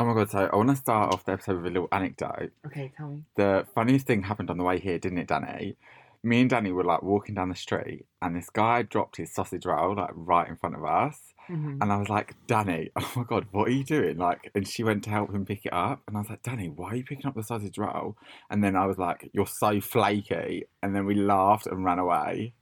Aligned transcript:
Oh 0.00 0.04
my 0.06 0.14
god! 0.14 0.30
So 0.30 0.48
I 0.50 0.56
want 0.56 0.70
to 0.70 0.76
start 0.76 1.12
off 1.12 1.26
the 1.26 1.32
episode 1.32 1.56
with 1.56 1.66
a 1.66 1.74
little 1.74 1.88
anecdote. 1.92 2.52
Okay, 2.66 2.90
tell 2.96 3.08
me. 3.08 3.22
The 3.36 3.66
funniest 3.74 4.06
thing 4.06 4.22
happened 4.22 4.48
on 4.48 4.56
the 4.56 4.64
way 4.64 4.78
here, 4.78 4.98
didn't 4.98 5.18
it, 5.18 5.28
Danny? 5.28 5.76
Me 6.22 6.40
and 6.40 6.48
Danny 6.48 6.72
were 6.72 6.84
like 6.84 7.02
walking 7.02 7.34
down 7.34 7.50
the 7.50 7.54
street, 7.54 8.06
and 8.22 8.34
this 8.34 8.48
guy 8.48 8.80
dropped 8.80 9.18
his 9.18 9.30
sausage 9.30 9.66
roll 9.66 9.94
like 9.94 10.08
right 10.14 10.48
in 10.48 10.56
front 10.56 10.74
of 10.74 10.86
us. 10.86 11.18
Mhm. 11.50 11.82
And 11.82 11.92
I 11.92 11.98
was 11.98 12.08
like, 12.08 12.34
Danny, 12.46 12.88
oh 12.96 13.12
my 13.14 13.24
god, 13.24 13.48
what 13.50 13.68
are 13.68 13.72
you 13.72 13.84
doing? 13.84 14.16
Like, 14.16 14.50
and 14.54 14.66
she 14.66 14.82
went 14.82 15.04
to 15.04 15.10
help 15.10 15.34
him 15.34 15.44
pick 15.44 15.66
it 15.66 15.72
up, 15.74 16.00
and 16.08 16.16
I 16.16 16.20
was 16.20 16.30
like, 16.30 16.42
Danny, 16.42 16.70
why 16.70 16.92
are 16.92 16.96
you 16.96 17.04
picking 17.04 17.26
up 17.26 17.34
the 17.34 17.42
sausage 17.42 17.76
roll? 17.76 18.16
And 18.48 18.64
then 18.64 18.76
I 18.76 18.86
was 18.86 18.96
like, 18.96 19.28
you're 19.34 19.46
so 19.46 19.82
flaky, 19.82 20.64
and 20.82 20.96
then 20.96 21.04
we 21.04 21.14
laughed 21.14 21.66
and 21.66 21.84
ran 21.84 21.98
away. 21.98 22.54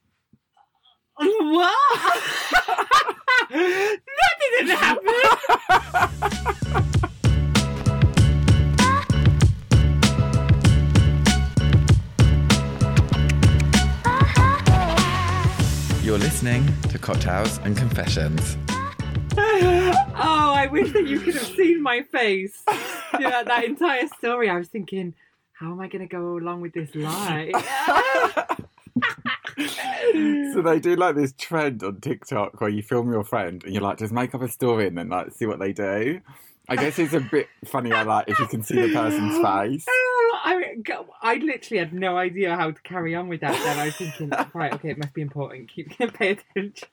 What? 1.14 1.72
that 3.50 3.98
didn't 4.58 4.76
happen. 4.76 5.04
You're 16.08 16.16
listening 16.16 16.66
to 16.88 16.98
Cocktails 16.98 17.58
and 17.64 17.76
Confessions. 17.76 18.56
oh, 19.36 20.52
I 20.56 20.66
wish 20.72 20.90
that 20.94 21.06
you 21.06 21.20
could 21.20 21.34
have 21.34 21.54
seen 21.54 21.82
my 21.82 22.00
face. 22.00 22.62
Yeah, 23.20 23.42
that 23.42 23.64
entire 23.64 24.08
story. 24.16 24.48
I 24.48 24.56
was 24.56 24.68
thinking, 24.68 25.12
how 25.52 25.70
am 25.70 25.80
I 25.80 25.88
going 25.88 26.00
to 26.00 26.10
go 26.10 26.38
along 26.38 26.62
with 26.62 26.72
this 26.72 26.94
lie? 26.94 27.52
so 30.54 30.62
they 30.62 30.80
do 30.80 30.96
like 30.96 31.14
this 31.14 31.34
trend 31.36 31.82
on 31.82 32.00
TikTok 32.00 32.58
where 32.58 32.70
you 32.70 32.82
film 32.82 33.12
your 33.12 33.22
friend 33.22 33.62
and 33.62 33.74
you're 33.74 33.82
like, 33.82 33.98
just 33.98 34.14
make 34.14 34.34
up 34.34 34.40
a 34.40 34.48
story 34.48 34.86
and 34.86 34.96
then 34.96 35.10
like 35.10 35.34
see 35.34 35.44
what 35.44 35.58
they 35.58 35.74
do. 35.74 36.22
I 36.70 36.76
guess 36.76 36.98
it's 36.98 37.14
a 37.14 37.20
bit 37.20 37.48
funnier 37.64 38.04
like 38.04 38.28
if 38.28 38.38
you 38.38 38.46
can 38.46 38.62
see 38.62 38.74
the 38.80 38.92
person's 38.92 39.36
face. 39.42 39.86
Oh, 39.88 40.38
I, 40.44 40.74
I 41.22 41.34
literally 41.36 41.78
had 41.78 41.92
no 41.94 42.16
idea 42.16 42.54
how 42.56 42.70
to 42.70 42.82
carry 42.82 43.14
on 43.14 43.28
with 43.28 43.40
that. 43.40 43.52
Then 43.52 43.78
I 43.78 43.86
was 43.86 43.96
thinking, 43.96 44.30
right, 44.54 44.72
okay, 44.74 44.90
it 44.90 44.98
must 44.98 45.14
be 45.14 45.22
important. 45.22 45.68
Keep 45.70 45.96
pay 46.14 46.30
attention. 46.32 46.88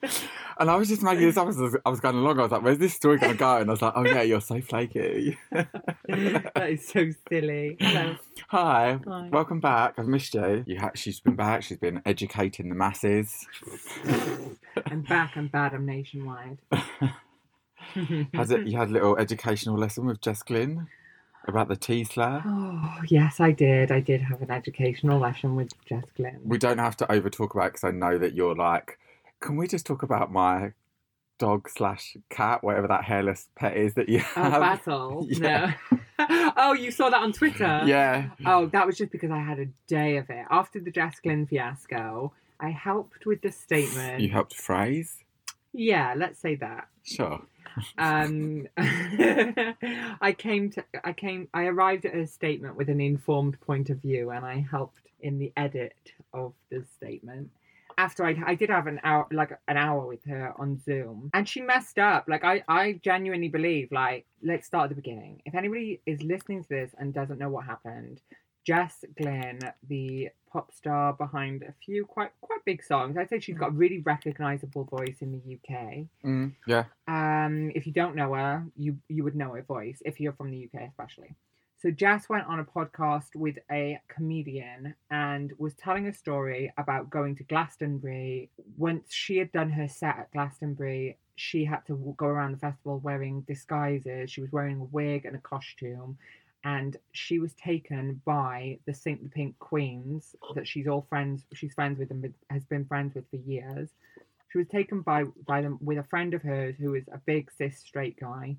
And 0.58 0.70
I 0.70 0.76
was 0.76 0.88
just 0.88 1.02
making 1.02 1.26
this 1.26 1.36
up 1.36 1.48
as 1.48 1.60
I 1.84 1.90
was 1.90 2.00
going 2.00 2.16
along. 2.16 2.38
I 2.38 2.42
was 2.42 2.52
like, 2.52 2.62
where's 2.62 2.78
this 2.78 2.94
story 2.94 3.18
going 3.18 3.32
to 3.32 3.38
go? 3.38 3.58
And 3.58 3.68
I 3.68 3.72
was 3.72 3.82
like, 3.82 3.92
oh 3.96 4.04
yeah, 4.04 4.22
you're 4.22 4.40
so 4.40 4.60
flaky. 4.60 5.36
that 5.52 6.68
is 6.70 6.88
so 6.88 7.10
silly. 7.28 7.76
Hello. 7.78 8.16
Hi, 8.48 8.98
Hi. 9.06 9.28
welcome 9.30 9.60
back. 9.60 9.94
I've 9.98 10.06
missed 10.08 10.34
you. 10.34 10.64
you 10.66 10.78
ha- 10.80 10.92
she's 10.94 11.20
been 11.20 11.36
back. 11.36 11.62
She's 11.62 11.78
been 11.78 12.00
educating 12.06 12.68
the 12.70 12.74
masses. 12.74 13.46
I'm 14.86 15.02
back. 15.02 15.32
I'm 15.36 15.48
bad. 15.48 15.74
I'm 15.74 15.84
nationwide. 15.86 16.58
Has 18.34 18.50
it? 18.50 18.66
You 18.66 18.76
had 18.78 18.88
a 18.88 18.92
little 18.92 19.16
educational 19.16 19.76
lesson 19.76 20.06
with 20.06 20.20
Jess 20.20 20.42
Glynne 20.42 20.88
about 21.46 21.68
the 21.68 21.76
T 21.76 22.04
slur. 22.04 22.42
Oh, 22.44 22.98
yes, 23.08 23.38
I 23.40 23.52
did. 23.52 23.92
I 23.92 24.00
did 24.00 24.20
have 24.22 24.42
an 24.42 24.50
educational 24.50 25.18
lesson 25.20 25.54
with 25.56 25.70
Jess 25.86 26.04
Glynne. 26.16 26.40
We 26.44 26.58
don't 26.58 26.78
have 26.78 26.96
to 26.98 27.12
over 27.12 27.30
talk 27.30 27.54
about 27.54 27.72
because 27.72 27.84
I 27.84 27.90
know 27.92 28.18
that 28.18 28.34
you're 28.34 28.54
like, 28.54 28.98
can 29.40 29.56
we 29.56 29.68
just 29.68 29.86
talk 29.86 30.02
about 30.02 30.32
my 30.32 30.72
dog 31.38 31.68
slash 31.68 32.16
cat, 32.30 32.64
whatever 32.64 32.88
that 32.88 33.04
hairless 33.04 33.48
pet 33.54 33.76
is 33.76 33.92
that 33.94 34.08
you 34.08 34.20
Oh, 34.36 34.42
have? 34.50 34.60
Basil. 34.60 35.26
Yeah. 35.30 35.74
No. 36.18 36.52
oh, 36.56 36.72
you 36.72 36.90
saw 36.90 37.10
that 37.10 37.20
on 37.22 37.32
Twitter? 37.32 37.82
yeah. 37.84 38.30
Oh, 38.46 38.66
that 38.66 38.86
was 38.86 38.96
just 38.96 39.12
because 39.12 39.30
I 39.30 39.38
had 39.40 39.58
a 39.58 39.66
day 39.86 40.16
of 40.16 40.30
it. 40.30 40.46
After 40.50 40.80
the 40.80 40.90
Jess 40.90 41.20
Glynne 41.20 41.46
fiasco, 41.46 42.32
I 42.58 42.70
helped 42.70 43.26
with 43.26 43.42
the 43.42 43.52
statement. 43.52 44.20
You 44.22 44.30
helped 44.30 44.54
phrase? 44.54 45.18
Yeah, 45.74 46.14
let's 46.16 46.40
say 46.40 46.54
that. 46.56 46.88
Sure. 47.04 47.42
Um, 47.98 48.66
I 48.76 50.34
came 50.36 50.70
to, 50.70 50.84
I 51.04 51.12
came, 51.12 51.48
I 51.52 51.64
arrived 51.64 52.04
at 52.06 52.14
a 52.14 52.26
statement 52.26 52.76
with 52.76 52.88
an 52.88 53.00
informed 53.00 53.60
point 53.60 53.90
of 53.90 53.98
view, 53.98 54.30
and 54.30 54.44
I 54.44 54.66
helped 54.70 55.06
in 55.20 55.38
the 55.38 55.52
edit 55.56 56.12
of 56.32 56.52
the 56.70 56.84
statement. 56.96 57.50
After 57.98 58.26
I, 58.26 58.36
I 58.46 58.54
did 58.54 58.68
have 58.68 58.86
an 58.86 59.00
hour, 59.04 59.26
like 59.32 59.58
an 59.68 59.78
hour 59.78 60.06
with 60.06 60.22
her 60.26 60.52
on 60.58 60.78
Zoom, 60.78 61.30
and 61.32 61.48
she 61.48 61.62
messed 61.62 61.98
up. 61.98 62.26
Like 62.28 62.44
I, 62.44 62.62
I 62.68 63.00
genuinely 63.02 63.48
believe. 63.48 63.90
Like, 63.90 64.26
let's 64.42 64.66
start 64.66 64.84
at 64.84 64.88
the 64.90 64.96
beginning. 64.96 65.40
If 65.46 65.54
anybody 65.54 66.00
is 66.04 66.22
listening 66.22 66.62
to 66.64 66.68
this 66.68 66.94
and 66.98 67.14
doesn't 67.14 67.38
know 67.38 67.48
what 67.48 67.64
happened, 67.64 68.20
Jess 68.66 69.04
Glynne, 69.16 69.60
the 69.88 70.30
pop 70.52 70.72
star 70.72 71.12
behind 71.12 71.62
a 71.62 71.72
few 71.84 72.04
quite 72.04 72.32
quite 72.40 72.64
big 72.64 72.82
songs, 72.82 73.16
I'd 73.16 73.28
say 73.28 73.38
she's 73.38 73.58
got 73.58 73.68
a 73.68 73.72
really 73.72 73.98
recognizable 73.98 74.84
voice 74.84 75.18
in 75.20 75.30
the 75.32 75.54
UK. 75.54 76.06
Mm, 76.24 76.52
yeah. 76.66 76.84
Um, 77.06 77.70
if 77.74 77.86
you 77.86 77.92
don't 77.92 78.16
know 78.16 78.34
her, 78.34 78.64
you 78.76 78.98
you 79.08 79.22
would 79.22 79.36
know 79.36 79.54
her 79.54 79.62
voice 79.62 80.02
if 80.04 80.18
you're 80.18 80.32
from 80.32 80.50
the 80.50 80.64
UK, 80.64 80.88
especially. 80.88 81.36
So 81.78 81.90
Jess 81.90 82.28
went 82.28 82.46
on 82.46 82.58
a 82.58 82.64
podcast 82.64 83.36
with 83.36 83.58
a 83.70 84.00
comedian 84.08 84.94
and 85.10 85.52
was 85.58 85.74
telling 85.74 86.06
a 86.06 86.12
story 86.12 86.72
about 86.78 87.10
going 87.10 87.36
to 87.36 87.44
Glastonbury. 87.44 88.50
Once 88.78 89.12
she 89.12 89.36
had 89.36 89.52
done 89.52 89.70
her 89.70 89.86
set 89.86 90.18
at 90.18 90.32
Glastonbury, 90.32 91.18
she 91.36 91.66
had 91.66 91.86
to 91.86 92.14
go 92.16 92.26
around 92.26 92.52
the 92.52 92.58
festival 92.58 92.98
wearing 92.98 93.42
disguises. 93.42 94.30
She 94.30 94.40
was 94.40 94.50
wearing 94.50 94.80
a 94.80 94.84
wig 94.84 95.26
and 95.26 95.36
a 95.36 95.40
costume, 95.40 96.16
and 96.66 96.96
she 97.12 97.38
was 97.38 97.54
taken 97.54 98.20
by 98.24 98.76
the 98.86 98.92
Saint 98.92 99.22
the 99.22 99.30
Pink 99.30 99.56
Queens 99.60 100.34
that 100.56 100.66
she's 100.66 100.88
all 100.88 101.06
friends. 101.08 101.44
She's 101.52 101.72
friends 101.72 102.00
with 102.00 102.10
and 102.10 102.34
has 102.50 102.64
been 102.64 102.84
friends 102.84 103.14
with 103.14 103.24
for 103.30 103.36
years. 103.36 103.90
She 104.48 104.58
was 104.58 104.66
taken 104.66 105.00
by 105.02 105.24
by 105.46 105.62
them 105.62 105.78
with 105.80 105.98
a 105.98 106.02
friend 106.02 106.34
of 106.34 106.42
hers 106.42 106.74
who 106.76 106.94
is 106.94 107.04
a 107.12 107.18
big 107.18 107.52
cis 107.56 107.78
straight 107.78 108.18
guy 108.18 108.56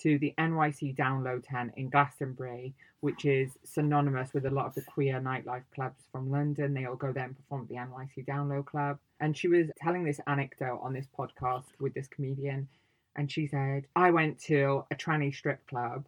to 0.00 0.18
the 0.18 0.32
NYC 0.38 0.96
Downlow 0.96 1.42
tent 1.44 1.74
in 1.76 1.90
Glastonbury, 1.90 2.72
which 3.00 3.26
is 3.26 3.58
synonymous 3.62 4.32
with 4.32 4.46
a 4.46 4.50
lot 4.50 4.66
of 4.66 4.74
the 4.74 4.82
queer 4.82 5.20
nightlife 5.20 5.64
clubs 5.74 6.02
from 6.10 6.30
London. 6.30 6.72
They 6.72 6.86
all 6.86 6.96
go 6.96 7.12
there 7.12 7.24
and 7.24 7.36
perform 7.36 7.62
at 7.62 7.68
the 7.68 7.76
NYC 7.76 8.24
Downlow 8.26 8.64
Club. 8.64 8.98
And 9.20 9.36
she 9.36 9.48
was 9.48 9.66
telling 9.76 10.02
this 10.02 10.20
anecdote 10.26 10.80
on 10.82 10.94
this 10.94 11.06
podcast 11.16 11.66
with 11.78 11.92
this 11.92 12.08
comedian, 12.08 12.68
and 13.16 13.30
she 13.30 13.46
said, 13.46 13.86
"I 13.94 14.12
went 14.12 14.38
to 14.44 14.86
a 14.90 14.94
tranny 14.94 15.32
strip 15.32 15.66
club, 15.66 16.06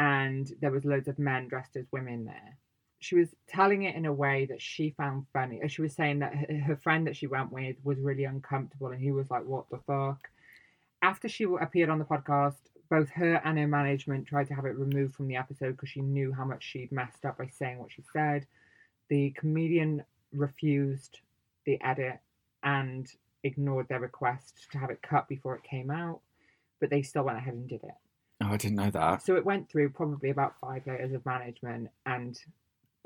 and 0.00 0.50
there 0.60 0.70
was 0.70 0.84
loads 0.84 1.08
of 1.08 1.18
men 1.18 1.48
dressed 1.48 1.76
as 1.76 1.86
women 1.92 2.24
there." 2.24 2.56
she 3.00 3.14
was 3.14 3.34
telling 3.48 3.82
it 3.82 3.96
in 3.96 4.04
a 4.04 4.12
way 4.12 4.44
that 4.44 4.60
she 4.60 4.90
found 4.90 5.26
funny. 5.32 5.62
Uh, 5.62 5.68
she 5.68 5.80
was 5.80 5.94
saying 5.94 6.18
that 6.18 6.34
her, 6.34 6.58
her 6.58 6.76
friend 6.76 7.06
that 7.06 7.16
she 7.16 7.26
went 7.26 7.50
with 7.50 7.76
was 7.82 7.98
really 7.98 8.24
uncomfortable, 8.24 8.88
and 8.88 9.00
he 9.00 9.10
was 9.10 9.30
like, 9.30 9.44
"What 9.44 9.68
the 9.70 9.78
fuck?" 9.78 10.28
After 11.02 11.28
she 11.28 11.44
appeared 11.44 11.88
on 11.88 11.98
the 11.98 12.04
podcast, 12.04 12.58
both 12.90 13.08
her 13.10 13.40
and 13.44 13.58
her 13.58 13.66
management 13.66 14.26
tried 14.26 14.48
to 14.48 14.54
have 14.54 14.66
it 14.66 14.76
removed 14.76 15.14
from 15.14 15.28
the 15.28 15.36
episode 15.36 15.72
because 15.72 15.88
she 15.88 16.02
knew 16.02 16.32
how 16.32 16.44
much 16.44 16.62
she'd 16.62 16.92
messed 16.92 17.24
up 17.24 17.38
by 17.38 17.46
saying 17.46 17.78
what 17.78 17.90
she 17.90 18.02
said. 18.12 18.46
The 19.08 19.30
comedian 19.30 20.04
refused 20.32 21.20
the 21.64 21.80
edit 21.82 22.20
and 22.62 23.10
ignored 23.42 23.88
their 23.88 24.00
request 24.00 24.66
to 24.72 24.78
have 24.78 24.90
it 24.90 25.00
cut 25.00 25.26
before 25.26 25.56
it 25.56 25.62
came 25.62 25.90
out, 25.90 26.20
but 26.80 26.90
they 26.90 27.00
still 27.00 27.24
went 27.24 27.38
ahead 27.38 27.54
and 27.54 27.68
did 27.68 27.82
it. 27.82 27.94
Oh, 28.42 28.48
I 28.48 28.56
didn't 28.56 28.76
know 28.76 28.90
that. 28.90 29.22
So 29.24 29.36
it 29.36 29.44
went 29.44 29.70
through 29.70 29.90
probably 29.90 30.30
about 30.30 30.58
five 30.60 30.86
layers 30.86 31.12
of 31.12 31.24
management 31.26 31.90
and 32.06 32.38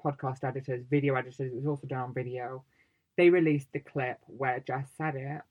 podcast 0.04 0.44
editors, 0.44 0.84
video 0.88 1.14
editors. 1.16 1.52
It 1.52 1.54
was 1.54 1.66
also 1.66 1.86
done 1.86 2.00
on 2.00 2.14
video. 2.14 2.64
They 3.16 3.30
released 3.30 3.68
the 3.72 3.80
clip 3.80 4.18
where 4.26 4.60
Jess 4.60 4.88
said 4.96 5.16
it, 5.16 5.42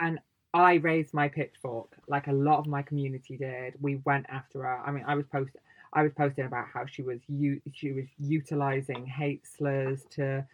and 0.00 0.18
I 0.52 0.74
raised 0.74 1.12
my 1.12 1.28
pitchfork 1.28 1.96
like 2.06 2.26
a 2.28 2.32
lot 2.32 2.58
of 2.58 2.66
my 2.66 2.82
community 2.82 3.36
did. 3.36 3.74
We 3.80 3.96
went 4.04 4.26
after 4.28 4.62
her. 4.62 4.78
I 4.78 4.90
mean, 4.90 5.04
I 5.06 5.14
was 5.14 5.26
posting. 5.26 5.60
I 5.92 6.02
was 6.02 6.12
posting 6.16 6.44
about 6.46 6.66
how 6.72 6.86
she 6.86 7.02
was 7.02 7.20
u- 7.28 7.62
she 7.72 7.92
was 7.92 8.06
utilizing 8.18 9.06
hate 9.06 9.46
slurs 9.46 10.04
to 10.10 10.44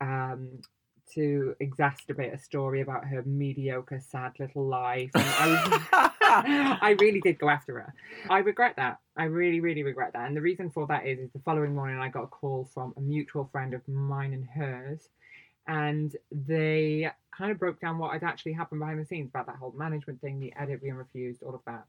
um, 0.00 0.48
to 1.14 1.54
exacerbate 1.60 2.34
a 2.34 2.38
story 2.38 2.80
about 2.80 3.04
her 3.04 3.22
mediocre, 3.24 4.00
sad 4.00 4.32
little 4.38 4.66
life. 4.66 5.10
And 5.14 5.24
I 5.24 6.10
I 6.82 6.96
really 7.00 7.20
did 7.20 7.38
go 7.38 7.48
after 7.48 7.74
her. 7.74 7.94
I 8.28 8.38
regret 8.38 8.74
that. 8.76 8.98
I 9.16 9.24
really, 9.24 9.60
really 9.60 9.82
regret 9.82 10.12
that. 10.14 10.26
And 10.26 10.36
the 10.36 10.40
reason 10.40 10.70
for 10.70 10.86
that 10.88 11.06
is, 11.06 11.18
is 11.20 11.30
the 11.32 11.38
following 11.40 11.74
morning 11.74 11.98
I 11.98 12.08
got 12.08 12.24
a 12.24 12.28
call 12.28 12.68
from 12.74 12.92
a 12.96 13.00
mutual 13.00 13.48
friend 13.52 13.74
of 13.74 13.86
mine 13.86 14.32
and 14.32 14.44
hers, 14.44 15.08
and 15.68 16.14
they 16.32 17.10
kind 17.36 17.52
of 17.52 17.58
broke 17.58 17.80
down 17.80 17.98
what 17.98 18.12
had 18.12 18.24
actually 18.24 18.52
happened 18.52 18.80
behind 18.80 19.00
the 19.00 19.06
scenes 19.06 19.28
about 19.28 19.46
that 19.46 19.56
whole 19.56 19.72
management 19.76 20.20
thing, 20.20 20.40
the 20.40 20.52
edit 20.58 20.82
being 20.82 20.94
refused, 20.94 21.42
all 21.42 21.54
of 21.54 21.60
that. 21.66 21.84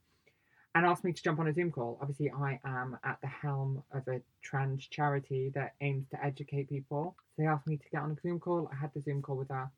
And 0.77 0.85
asked 0.85 1.03
me 1.03 1.12
to 1.12 1.24
jump 1.24 1.39
on 1.39 1.47
a 1.47 1.53
Zoom 1.56 1.71
call. 1.71 1.97
Obviously, 2.00 2.29
I 2.29 2.59
am 2.63 3.00
at 3.03 3.18
the 3.21 3.27
helm 3.27 3.81
of 3.91 4.07
a 4.07 4.21
trans 4.44 4.85
charity 4.85 5.51
that 5.56 5.74
aims 5.81 6.06
to 6.12 6.24
educate 6.24 6.69
people. 6.69 7.15
So 7.35 7.41
they 7.41 7.47
asked 7.47 7.65
me 7.65 7.77
to 7.77 7.89
get 7.91 8.03
on 8.03 8.12
a 8.12 8.21
Zoom 8.21 8.39
call. 8.39 8.69
I 8.71 8.75
had 8.75 8.91
the 8.94 9.01
Zoom 9.01 9.24
call 9.24 9.38
with 9.38 9.50
her 9.50 9.71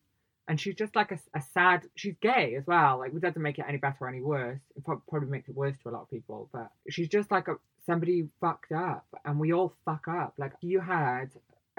and 0.50 0.60
she's 0.60 0.76
just 0.76 0.96
like 0.98 1.14
a, 1.14 1.20
a 1.34 1.42
sad 1.54 1.84
she's 1.96 2.16
gay 2.22 2.56
as 2.58 2.68
well 2.68 2.98
like 2.98 3.14
it 3.14 3.22
doesn't 3.22 3.42
make 3.42 3.60
it 3.60 3.66
any 3.70 3.78
better 3.78 3.96
or 4.02 4.10
any 4.10 4.20
worse 4.20 4.60
it 4.76 4.84
probably 4.84 5.30
makes 5.30 5.48
it 5.48 5.56
worse 5.56 5.76
to 5.82 5.90
a 5.90 5.92
lot 5.92 6.02
of 6.02 6.10
people 6.10 6.50
but 6.52 6.72
she's 6.90 7.08
just 7.08 7.32
like 7.32 7.48
a 7.48 7.56
somebody 7.86 8.28
fucked 8.42 8.72
up 8.72 9.06
and 9.24 9.40
we 9.40 9.54
all 9.54 9.74
fuck 9.86 10.08
up 10.10 10.34
like 10.38 10.54
you 10.62 10.82
had 10.82 11.30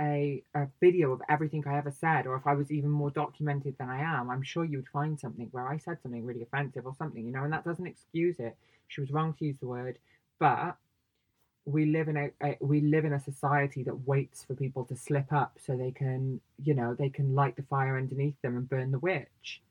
a, 0.00 0.42
a 0.54 0.66
video 0.80 1.12
of 1.12 1.20
everything 1.28 1.62
i 1.66 1.76
ever 1.76 1.90
said 1.90 2.26
or 2.26 2.36
if 2.36 2.46
i 2.46 2.54
was 2.54 2.70
even 2.70 2.88
more 2.88 3.10
documented 3.10 3.76
than 3.76 3.90
i 3.90 4.00
am 4.00 4.30
i'm 4.30 4.42
sure 4.42 4.64
you'd 4.64 4.88
find 4.88 5.18
something 5.18 5.48
where 5.50 5.66
i 5.66 5.76
said 5.76 5.98
something 6.02 6.24
really 6.24 6.42
offensive 6.42 6.86
or 6.86 6.94
something 6.96 7.26
you 7.26 7.32
know 7.32 7.42
and 7.42 7.52
that 7.52 7.64
doesn't 7.64 7.86
excuse 7.86 8.38
it 8.38 8.56
she 8.90 9.00
was 9.00 9.10
wrong 9.10 9.34
to 9.38 9.44
use 9.44 9.58
the 9.58 9.66
word 9.66 9.98
but 10.38 10.76
we 11.64 11.86
live 11.86 12.08
in 12.08 12.16
a, 12.16 12.30
a 12.42 12.56
we 12.60 12.80
live 12.80 13.04
in 13.04 13.12
a 13.12 13.20
society 13.20 13.82
that 13.82 14.06
waits 14.06 14.44
for 14.44 14.54
people 14.54 14.84
to 14.84 14.96
slip 14.96 15.32
up 15.32 15.58
so 15.64 15.76
they 15.76 15.90
can 15.92 16.40
you 16.62 16.74
know 16.74 16.94
they 16.94 17.08
can 17.08 17.34
light 17.34 17.56
the 17.56 17.62
fire 17.62 17.96
underneath 17.96 18.40
them 18.42 18.56
and 18.56 18.68
burn 18.68 18.90
the 18.90 18.98
witch 18.98 19.62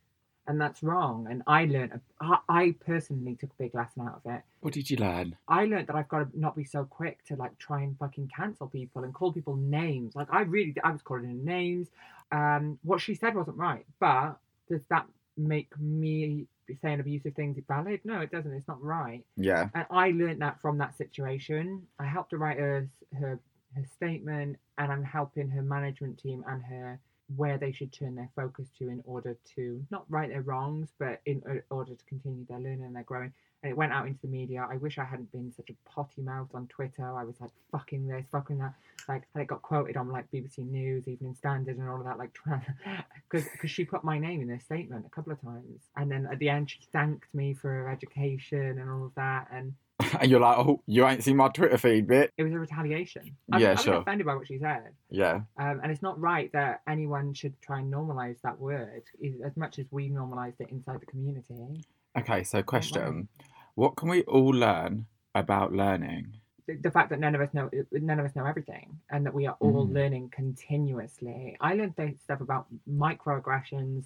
and 0.47 0.59
that's 0.61 0.81
wrong 0.83 1.27
and 1.29 1.43
i 1.47 1.65
learned 1.65 1.99
I, 2.21 2.37
I 2.47 2.75
personally 2.85 3.35
took 3.35 3.51
a 3.51 3.63
big 3.63 3.75
lesson 3.75 4.03
out 4.07 4.21
of 4.23 4.31
it 4.31 4.41
What 4.61 4.73
did 4.73 4.89
you 4.89 4.97
learn? 4.97 5.37
I 5.47 5.65
learned 5.65 5.87
that 5.87 5.95
I've 5.95 6.09
got 6.09 6.31
to 6.31 6.39
not 6.39 6.55
be 6.55 6.65
so 6.65 6.83
quick 6.83 7.23
to 7.25 7.35
like 7.35 7.57
try 7.57 7.81
and 7.81 7.97
fucking 7.97 8.29
cancel 8.35 8.67
people 8.67 9.03
and 9.03 9.13
call 9.13 9.31
people 9.31 9.55
names. 9.55 10.15
Like 10.15 10.27
I 10.31 10.41
really, 10.41 10.75
I 10.83 10.91
was 10.91 11.01
calling 11.01 11.27
them 11.27 11.45
names. 11.45 11.87
Um, 12.31 12.77
what 12.83 12.99
she 13.01 13.15
said 13.15 13.35
wasn't 13.35 13.57
right, 13.57 13.85
but 13.99 14.37
does 14.69 14.81
that 14.89 15.05
make 15.37 15.71
me 15.79 16.47
be 16.69 16.79
saying 16.81 16.99
abusive 16.99 17.35
things 17.35 17.57
is 17.57 17.63
valid? 17.67 17.99
No, 18.03 18.21
it 18.21 18.31
doesn't. 18.31 18.53
It's 18.53 18.67
not 18.67 18.81
right. 18.81 19.23
Yeah. 19.35 19.69
And 19.73 19.85
I 19.91 20.11
learned 20.11 20.41
that 20.41 20.61
from 20.61 20.77
that 20.77 20.97
situation. 20.97 21.87
I 21.99 22.05
helped 22.05 22.31
her 22.31 22.37
write 22.37 22.59
her 22.59 22.87
her 23.19 23.39
her 23.75 23.85
statement, 23.95 24.57
and 24.77 24.91
I'm 24.91 25.03
helping 25.03 25.49
her 25.49 25.61
management 25.61 26.17
team 26.17 26.43
and 26.47 26.63
her 26.63 26.99
where 27.35 27.57
they 27.57 27.71
should 27.71 27.91
turn 27.91 28.15
their 28.15 28.29
focus 28.35 28.67
to 28.77 28.89
in 28.89 29.01
order 29.05 29.37
to 29.55 29.85
not 29.91 30.05
right 30.09 30.29
their 30.29 30.41
wrongs, 30.41 30.89
but 30.97 31.21
in 31.25 31.41
order 31.69 31.93
to 31.93 32.05
continue 32.05 32.45
their 32.47 32.59
learning 32.59 32.83
and 32.83 32.95
their 32.95 33.03
growing. 33.03 33.31
And 33.61 33.71
it 33.71 33.75
went 33.75 33.91
out 33.91 34.07
into 34.07 34.21
the 34.21 34.29
media. 34.29 34.65
I 34.69 34.77
wish 34.77 34.97
I 34.97 35.03
hadn't 35.03 35.31
been 35.33 35.51
such 35.51 35.69
a 35.69 35.89
potty 35.89 36.21
mouth 36.21 36.47
on 36.53 36.67
Twitter. 36.67 37.05
I 37.05 37.25
was 37.25 37.35
like 37.41 37.51
fucking 37.71 38.07
this, 38.07 38.25
fucking 38.31 38.57
that. 38.59 38.73
Like, 39.07 39.23
and 39.33 39.43
it 39.43 39.47
got 39.47 39.61
quoted 39.61 39.97
on 39.97 40.09
like 40.09 40.31
BBC 40.31 40.59
News, 40.59 41.07
Evening 41.07 41.35
Standard, 41.35 41.77
and 41.77 41.89
all 41.89 41.99
of 41.99 42.05
that. 42.05 42.17
Like, 42.17 42.31
because 43.29 43.47
because 43.51 43.69
she 43.69 43.83
put 43.83 44.03
my 44.03 44.17
name 44.17 44.41
in 44.41 44.49
her 44.49 44.59
statement 44.59 45.05
a 45.05 45.09
couple 45.09 45.33
of 45.33 45.41
times, 45.41 45.81
and 45.97 46.09
then 46.09 46.27
at 46.31 46.39
the 46.39 46.49
end 46.49 46.69
she 46.69 46.79
thanked 46.93 47.33
me 47.35 47.53
for 47.53 47.69
her 47.69 47.89
education 47.89 48.79
and 48.79 48.89
all 48.89 49.05
of 49.05 49.15
that. 49.15 49.47
And 49.51 49.73
And 50.21 50.31
you're 50.31 50.39
like, 50.39 50.57
oh, 50.57 50.81
you 50.85 51.05
ain't 51.05 51.23
seen 51.23 51.35
my 51.37 51.49
Twitter 51.49 51.77
feed, 51.77 52.07
bit. 52.07 52.31
it 52.37 52.43
was 52.43 52.53
a 52.53 52.59
retaliation. 52.59 53.35
I, 53.51 53.59
Yeah, 53.59 53.67
I 53.69 53.71
was 53.73 53.81
sure. 53.83 53.95
offended 53.95 54.25
by 54.25 54.35
what 54.35 54.47
she 54.47 54.57
said. 54.57 54.91
Yeah. 55.09 55.41
Um, 55.57 55.79
and 55.83 55.91
it's 55.91 56.01
not 56.01 56.19
right 56.19 56.51
that 56.53 56.81
anyone 56.87 57.33
should 57.33 57.59
try 57.61 57.79
and 57.79 57.91
normalize 57.93 58.37
that 58.43 58.57
word 58.59 59.03
as 59.45 59.55
much 59.57 59.77
as 59.79 59.85
we 59.91 60.09
normalized 60.09 60.59
it 60.61 60.69
inside 60.69 61.01
the 61.01 61.05
community. 61.05 61.83
Okay, 62.17 62.43
so 62.43 62.63
question. 62.63 63.27
What 63.75 63.95
can 63.97 64.09
we 64.09 64.23
all 64.23 64.49
learn 64.49 65.05
about 65.35 65.73
learning? 65.73 66.33
The, 66.67 66.75
the 66.75 66.91
fact 66.91 67.09
that 67.11 67.19
none 67.19 67.35
of 67.35 67.41
us 67.41 67.53
know 67.53 67.69
none 67.91 68.19
of 68.19 68.25
us 68.25 68.35
know 68.35 68.45
everything, 68.45 68.99
and 69.09 69.25
that 69.25 69.33
we 69.33 69.47
are 69.47 69.55
all 69.59 69.85
Mhm. 69.87 69.93
learning 69.93 70.29
continuously. 70.29 71.55
I 71.61 71.75
learned 71.75 71.95
th- 71.97 72.17
stuff 72.19 72.41
about 72.41 72.67
microaggressions 72.89 74.05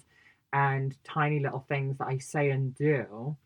and 0.52 0.96
tiny 1.04 1.40
little 1.40 1.64
things 1.68 1.98
that 1.98 2.06
I 2.08 2.18
say 2.18 2.50
and 2.50 2.74
do. 2.74 3.36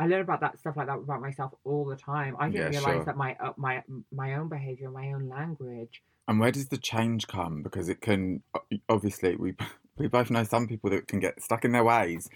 I 0.00 0.06
learn 0.06 0.22
about 0.22 0.40
that 0.40 0.58
stuff 0.58 0.76
like 0.78 0.86
that 0.86 0.98
about 0.98 1.20
myself 1.20 1.52
all 1.64 1.84
the 1.84 1.94
time. 1.96 2.34
I 2.40 2.48
didn't 2.48 2.72
Yeah, 2.72 2.78
realize 2.80 2.96
sure. 2.96 3.04
that 3.04 3.16
my 3.16 3.36
uh, 3.38 3.52
my 3.56 3.82
my 4.10 4.34
own 4.34 4.48
behavior, 4.48 4.90
my 4.90 5.12
own 5.12 5.28
language, 5.28 6.02
And 6.26 6.40
where 6.40 6.50
does 6.52 6.68
the 6.68 6.78
change 6.78 7.26
come? 7.26 7.62
Because 7.62 7.88
it 7.88 8.00
can, 8.00 8.42
obviously, 8.88 9.36
we 9.36 9.54
we 9.98 10.06
both 10.08 10.30
know 10.30 10.44
some 10.44 10.66
people 10.66 10.88
that 10.90 11.06
can 11.06 11.20
get 11.20 11.42
stuck 11.42 11.64
in 11.66 11.72
their 11.72 11.84
ways. 11.84 12.30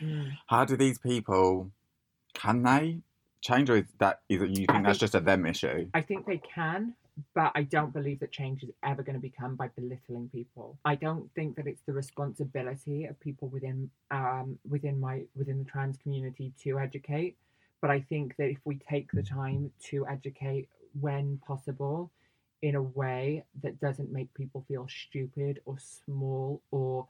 How 0.49 0.64
do 0.66 0.76
these 0.76 0.99
people, 0.99 1.70
can 2.34 2.62
they 2.62 2.99
change, 3.40 3.70
or 3.70 3.76
is 3.76 3.87
that 3.99 4.20
is 4.28 4.43
it, 4.43 4.50
you 4.50 4.67
I 4.69 4.72
think 4.75 4.84
that's 4.87 4.99
think- 4.99 5.06
just 5.12 5.14
a 5.14 5.20
them 5.20 5.46
issue? 5.46 5.88
I 5.94 6.02
think 6.02 6.26
they 6.26 6.38
can, 6.55 6.94
but 7.34 7.50
I 7.55 7.62
don't 7.62 7.93
believe 7.94 8.19
that 8.20 8.32
change 8.32 8.62
is 8.62 8.70
ever 8.82 9.02
going 9.02 9.14
to 9.20 9.20
become 9.31 9.56
by 9.56 9.69
belittling 9.69 10.28
people. 10.28 10.76
I 10.84 10.96
don't 10.96 11.32
think 11.34 11.56
that 11.56 11.67
it's 11.67 11.82
the 11.87 11.93
responsibility 11.94 13.05
of 13.06 13.19
people 13.20 13.49
within 13.49 13.90
um, 14.10 14.58
within 14.69 15.00
my 15.00 15.22
within 15.34 15.58
the 15.60 15.64
trans 15.64 15.96
community 15.96 16.52
to 16.64 16.78
educate. 16.78 17.37
But 17.84 17.90
I 17.90 18.00
think 18.00 18.36
that 18.36 18.48
if 18.48 18.60
we 18.64 18.76
take 18.76 19.12
the 19.12 19.22
time 19.22 19.70
to 19.90 20.06
educate 20.06 20.70
when 20.98 21.38
possible, 21.46 22.10
in 22.62 22.76
a 22.76 22.82
way 22.82 23.44
that 23.62 23.78
doesn't 23.78 24.10
make 24.10 24.32
people 24.32 24.64
feel 24.66 24.88
stupid 24.88 25.60
or 25.66 25.76
small 25.78 26.62
or 26.70 27.06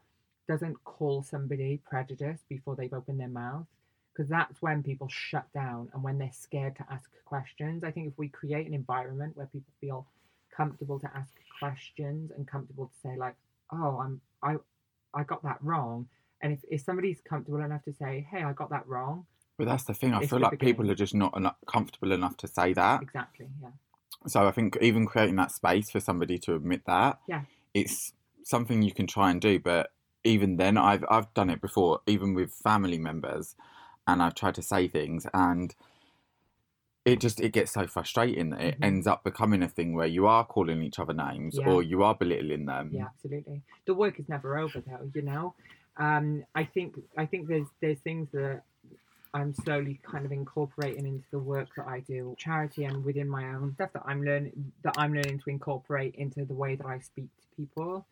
doesn't 0.49 0.83
call 0.83 1.23
somebody 1.23 1.81
prejudiced 1.89 2.49
before 2.49 2.75
they've 2.75 2.91
opened 2.91 3.21
their 3.21 3.29
mouth 3.29 3.65
because 4.11 4.27
that's 4.27 4.61
when 4.61 4.83
people 4.83 5.07
shut 5.07 5.47
down 5.53 5.87
and 5.93 6.03
when 6.03 6.17
they're 6.17 6.29
scared 6.33 6.75
to 6.75 6.85
ask 6.91 7.09
questions. 7.23 7.85
I 7.85 7.91
think 7.91 8.09
if 8.09 8.17
we 8.17 8.27
create 8.27 8.67
an 8.67 8.73
environment 8.73 9.37
where 9.37 9.45
people 9.45 9.71
feel 9.79 10.05
comfortable 10.53 10.99
to 10.99 11.09
ask 11.15 11.31
questions 11.57 12.31
and 12.35 12.45
comfortable 12.45 12.87
to 12.87 12.99
say 12.99 13.15
like, 13.15 13.35
"Oh, 13.71 13.97
I'm 13.99 14.19
I 14.43 14.57
I 15.13 15.23
got 15.23 15.41
that 15.43 15.63
wrong," 15.63 16.09
and 16.41 16.51
if, 16.51 16.59
if 16.69 16.81
somebody's 16.81 17.21
comfortable 17.21 17.61
enough 17.61 17.83
to 17.83 17.93
say, 17.93 18.27
"Hey, 18.29 18.43
I 18.43 18.51
got 18.51 18.71
that 18.71 18.85
wrong," 18.89 19.25
But 19.57 19.65
that's 19.67 19.83
the 19.85 19.93
thing. 19.93 20.13
I 20.13 20.21
feel 20.21 20.39
like 20.39 20.59
people 20.59 20.89
are 20.91 20.95
just 20.95 21.15
not 21.15 21.35
enough, 21.37 21.55
comfortable 21.65 22.11
enough 22.11 22.35
to 22.37 22.47
say 22.47 22.73
that. 22.73 23.01
exactly, 23.03 23.47
yeah, 23.61 23.69
So 24.27 24.47
I 24.47 24.51
think 24.51 24.77
even 24.81 25.05
creating 25.05 25.37
that 25.37 25.51
space 25.51 25.89
for 25.89 25.99
somebody 25.99 26.37
to 26.39 26.55
admit 26.55 26.81
that, 26.85 27.19
Yeah. 27.27 27.43
it's 27.73 28.13
something 28.43 28.81
you 28.81 28.91
can 28.93 29.07
try 29.07 29.31
and 29.31 29.39
do. 29.39 29.59
But 29.59 29.91
even 30.23 30.57
then, 30.57 30.77
I've 30.77 31.05
I've 31.09 31.33
done 31.33 31.49
it 31.49 31.61
before, 31.61 32.01
even 32.07 32.33
with 32.33 32.51
family 32.51 32.97
members, 32.97 33.55
and 34.07 34.21
I've 34.21 34.35
tried 34.35 34.55
to 34.55 34.61
say 34.61 34.87
things, 34.87 35.25
and 35.33 35.73
it 37.05 37.21
just 37.21 37.39
it 37.39 37.53
gets 37.53 37.71
so 37.71 37.85
frustrating 37.87 38.49
that 38.49 38.61
it 38.61 38.79
Mhm. 38.79 38.83
ends 38.83 39.07
up 39.07 39.23
becoming 39.23 39.61
a 39.61 39.67
thing 39.69 39.93
where 39.93 40.07
you 40.07 40.25
are 40.25 40.43
calling 40.45 40.81
each 40.81 40.99
other 40.99 41.13
names 41.13 41.57
Yeah. 41.59 41.69
or 41.69 41.83
you 41.83 42.03
are 42.03 42.15
belittling 42.15 42.65
them. 42.65 42.89
yeah, 42.91 43.05
absolutely. 43.05 43.61
The 43.85 43.93
work 43.93 44.19
is 44.19 44.27
never 44.27 44.57
over, 44.57 44.81
though. 44.81 45.09
You 45.13 45.21
know, 45.21 45.55
um, 45.97 46.43
I 46.55 46.63
think 46.65 46.95
I 47.15 47.25
think 47.27 47.47
there's 47.47 47.67
there's 47.79 47.99
things 47.99 48.31
that 48.31 48.63
I'm 49.35 49.53
slowly 49.53 49.99
kind 50.01 50.25
of 50.25 50.31
incorporating 50.31 51.05
into 51.05 51.25
the 51.29 51.39
work 51.39 51.67
that 51.75 51.87
I 51.87 51.99
do, 51.99 52.35
charity 52.37 52.85
and 52.85 53.03
within 53.03 53.27
my 53.27 53.43
own 53.53 53.73
stuff 53.73 53.91
that 53.93 54.03
I'm 54.05 54.23
learning 54.23 54.71
that 54.83 54.93
I'm 54.97 55.13
learning 55.13 55.39
to 55.39 55.49
incorporate 55.49 56.15
into 56.15 56.45
the 56.45 56.53
way 56.53 56.75
that 56.75 56.87
I 56.87 56.99
speak 56.99 57.27
to 57.41 57.47
people. 57.57 58.05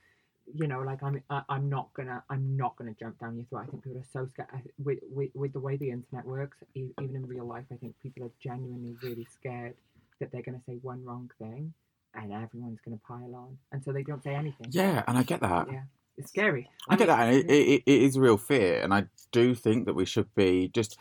You 0.54 0.68
know, 0.68 0.81
like 0.81 1.02
I'm 1.02 1.24
I, 1.30 1.42
I'm 1.48 1.70
not 1.70 1.94
gonna 1.94 2.22
I'm 2.30 2.58
not 2.58 2.75
gonna 2.75 2.94
jump 3.00 3.20
down 3.20 3.38
your 3.38 3.46
throat. 3.46 3.64
I 3.64 3.72
think 3.72 3.86
people 3.86 4.00
are 4.00 4.12
so 4.12 4.28
scared 4.28 4.50
with 4.84 5.00
with, 5.10 5.30
with 5.34 5.54
the 5.54 5.62
way 5.62 5.78
the 5.78 5.92
internet 5.92 6.25
works. 6.25 6.58
Even 6.75 7.16
in 7.16 7.25
real 7.25 7.46
life, 7.46 7.66
I 7.72 7.75
think 7.75 7.96
people 8.04 8.25
are 8.25 8.31
genuinely 8.42 8.98
really 9.02 9.25
scared 9.31 9.75
that 10.20 10.30
they're 10.34 10.42
gonna 10.42 10.62
say 10.66 10.78
one 10.81 11.06
wrong 11.06 11.31
thing, 11.40 11.74
and 12.16 12.34
everyone's 12.34 12.81
gonna 12.84 13.00
pile 13.08 13.34
on, 13.34 13.58
and 13.72 13.81
so 13.81 13.94
they 13.94 14.04
don't 14.04 14.22
say 14.22 14.36
anything. 14.36 14.68
Yeah, 14.72 15.04
and 15.08 15.18
I 15.18 15.24
get 15.24 15.40
that. 15.40 15.68
Yeah. 15.72 15.84
It's 16.18 16.30
scary. 16.30 16.69
I 16.89 16.95
get 16.95 17.07
mean, 17.07 17.18
that, 17.18 17.27
and 17.27 17.36
it, 17.38 17.50
it, 17.50 17.83
it 17.86 18.01
is 18.04 18.18
real 18.19 18.38
fear, 18.38 18.81
and 18.81 18.94
I 18.94 19.06
do 19.31 19.56
think 19.56 19.86
that 19.86 19.94
we 19.95 20.06
should 20.06 20.33
be 20.36 20.69
just. 20.69 20.98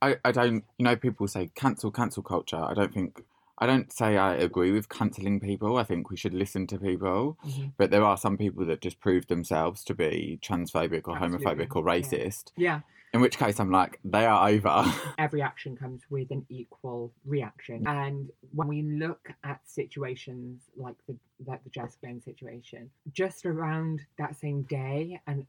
I, 0.00 0.16
I 0.24 0.32
don't, 0.32 0.64
you 0.78 0.84
know, 0.84 0.96
people 0.96 1.28
say 1.28 1.50
cancel, 1.54 1.92
cancel 1.92 2.24
culture. 2.24 2.56
I 2.56 2.74
don't 2.74 2.92
think, 2.92 3.22
I 3.58 3.66
don't 3.66 3.92
say 3.92 4.16
I 4.16 4.34
agree 4.34 4.72
with 4.72 4.88
cancelling 4.88 5.38
people. 5.38 5.76
I 5.76 5.84
think 5.84 6.10
we 6.10 6.16
should 6.16 6.34
listen 6.34 6.66
to 6.68 6.78
people, 6.78 7.38
Mhm. 7.46 7.72
but 7.76 7.92
there 7.92 8.02
are 8.04 8.16
some 8.16 8.36
people 8.36 8.66
that 8.66 8.80
just 8.80 8.98
prove 8.98 9.28
themselves 9.28 9.84
to 9.84 9.94
be 9.94 10.40
transphobic 10.42 11.06
or 11.06 11.16
Absolutely, 11.16 11.46
homophobic 11.46 11.76
or 11.76 11.88
yeah. 11.88 12.00
racist. 12.00 12.50
Yeah. 12.56 12.80
In 13.12 13.20
which 13.20 13.38
case, 13.38 13.60
I'm 13.60 13.70
like, 13.70 13.98
they 14.04 14.24
are 14.24 14.48
over. 14.48 14.84
every 15.18 15.42
action 15.42 15.76
comes 15.76 16.02
with 16.08 16.30
an 16.30 16.46
equal 16.48 17.12
reaction. 17.26 17.86
And 17.86 18.30
when 18.54 18.68
we 18.68 18.82
look 18.82 19.28
at 19.44 19.60
situations 19.66 20.62
like 20.76 20.96
the 21.06 21.16
like 21.46 21.62
the 21.64 21.70
Jess 21.70 21.96
Glynne 22.00 22.22
situation, 22.22 22.90
just 23.12 23.44
around 23.44 24.00
that 24.18 24.36
same 24.36 24.62
day 24.62 25.20
and 25.26 25.46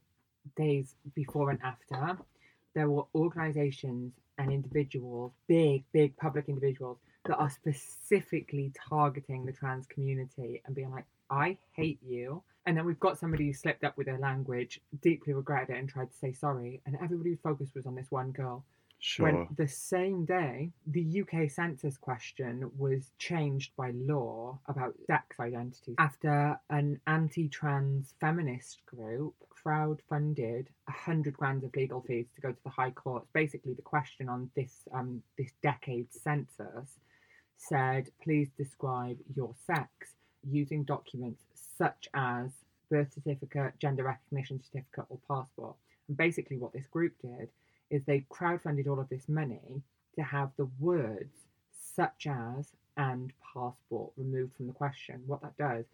days 0.56 0.94
before 1.14 1.50
and 1.50 1.60
after, 1.62 2.18
there 2.74 2.90
were 2.90 3.04
organizations 3.14 4.12
and 4.36 4.50
individuals, 4.50 5.32
big, 5.46 5.84
big 5.92 6.16
public 6.16 6.48
individuals, 6.48 6.98
that 7.26 7.36
are 7.36 7.48
specifically 7.48 8.72
targeting 8.88 9.46
the 9.46 9.52
trans 9.52 9.86
community 9.86 10.60
and 10.66 10.74
being 10.74 10.90
like, 10.90 11.06
I 11.30 11.56
hate 11.72 12.00
you. 12.06 12.42
And 12.66 12.76
then 12.76 12.86
we've 12.86 13.00
got 13.00 13.18
somebody 13.18 13.46
who 13.46 13.52
slipped 13.52 13.84
up 13.84 13.96
with 13.96 14.06
their 14.06 14.18
language, 14.18 14.80
deeply 15.02 15.34
regretted 15.34 15.76
it, 15.76 15.78
and 15.78 15.88
tried 15.88 16.10
to 16.10 16.16
say 16.16 16.32
sorry. 16.32 16.80
And 16.86 16.96
everybody's 17.02 17.40
focus 17.40 17.70
was 17.74 17.86
on 17.86 17.94
this 17.94 18.10
one 18.10 18.30
girl. 18.30 18.64
sure. 19.00 19.26
When 19.26 19.48
the 19.56 19.68
same 19.68 20.24
day, 20.24 20.70
the 20.86 21.22
UK 21.22 21.50
census 21.50 21.98
question 21.98 22.70
was 22.78 23.10
changed 23.18 23.72
by 23.76 23.90
law 23.94 24.58
about 24.66 24.94
sex 25.06 25.38
identity 25.38 25.94
after 25.98 26.58
an 26.70 27.00
anti 27.06 27.48
trans 27.48 28.14
feminist 28.18 28.78
group 28.86 29.34
crowdfunded 29.64 30.66
100 30.86 31.36
grand 31.36 31.64
of 31.64 31.74
legal 31.74 32.02
fees 32.02 32.26
to 32.34 32.40
go 32.40 32.52
to 32.52 32.62
the 32.64 32.70
High 32.70 32.90
Court. 32.90 33.24
Basically, 33.32 33.74
the 33.74 33.82
question 33.82 34.28
on 34.28 34.50
this, 34.54 34.72
um, 34.92 35.22
this 35.38 35.52
decade's 35.62 36.20
census 36.20 36.98
said, 37.56 38.10
please 38.22 38.48
describe 38.56 39.18
your 39.34 39.54
sex 39.66 39.88
using 40.50 40.84
documents 40.84 41.42
such 41.76 42.08
as 42.14 42.50
birth 42.90 43.12
certificate, 43.12 43.78
gender 43.78 44.04
recognition 44.04 44.60
certificate, 44.62 45.06
or 45.08 45.18
passport. 45.28 45.74
And 46.08 46.16
basically, 46.16 46.58
what 46.58 46.72
this 46.72 46.86
group 46.86 47.14
did 47.22 47.48
is 47.90 48.02
they 48.04 48.24
crowdfunded 48.30 48.88
all 48.88 49.00
of 49.00 49.08
this 49.08 49.28
money 49.28 49.82
to 50.16 50.22
have 50.22 50.50
the 50.56 50.68
words 50.78 51.34
such 51.72 52.26
as 52.26 52.72
and 52.96 53.32
passport 53.52 54.12
removed 54.16 54.54
from 54.56 54.66
the 54.66 54.72
question. 54.72 55.22
What 55.26 55.42
that 55.42 55.56
does, 55.56 55.84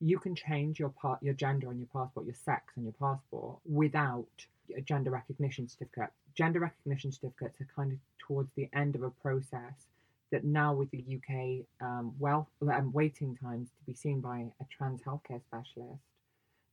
you 0.00 0.18
can 0.18 0.34
change 0.34 0.78
your 0.78 0.88
part, 0.88 1.22
your 1.22 1.34
gender 1.34 1.68
on 1.68 1.78
your 1.78 1.88
passport, 1.92 2.26
your 2.26 2.34
sex 2.34 2.72
on 2.76 2.84
your 2.84 2.94
passport 2.94 3.58
without 3.64 4.46
a 4.76 4.80
gender 4.80 5.10
recognition 5.10 5.68
certificate. 5.68 6.10
Gender 6.34 6.60
recognition 6.60 7.12
certificates 7.12 7.60
are 7.60 7.68
kind 7.76 7.92
of 7.92 7.98
towards 8.18 8.50
the 8.56 8.68
end 8.72 8.94
of 8.94 9.02
a 9.02 9.10
process 9.10 9.86
that 10.32 10.44
now 10.44 10.72
with 10.74 10.90
the 10.90 11.04
UK 11.16 11.64
um, 11.80 12.12
well 12.18 12.48
um, 12.62 12.92
waiting 12.92 13.36
times 13.36 13.68
to 13.78 13.84
be 13.84 13.94
seen 13.94 14.20
by 14.20 14.46
a 14.60 14.64
trans 14.76 15.02
healthcare 15.02 15.42
specialist, 15.42 16.02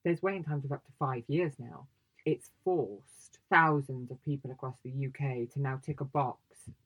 there's 0.03 0.21
waiting 0.21 0.43
times 0.43 0.63
of 0.65 0.71
up 0.71 0.85
to 0.85 0.91
five 0.99 1.23
years 1.27 1.53
now. 1.59 1.87
It's 2.25 2.49
forced 2.63 3.39
thousands 3.49 4.11
of 4.11 4.23
people 4.25 4.51
across 4.51 4.75
the 4.83 4.91
UK 5.07 5.49
to 5.53 5.61
now 5.61 5.79
tick 5.83 6.01
a 6.01 6.05
box 6.05 6.37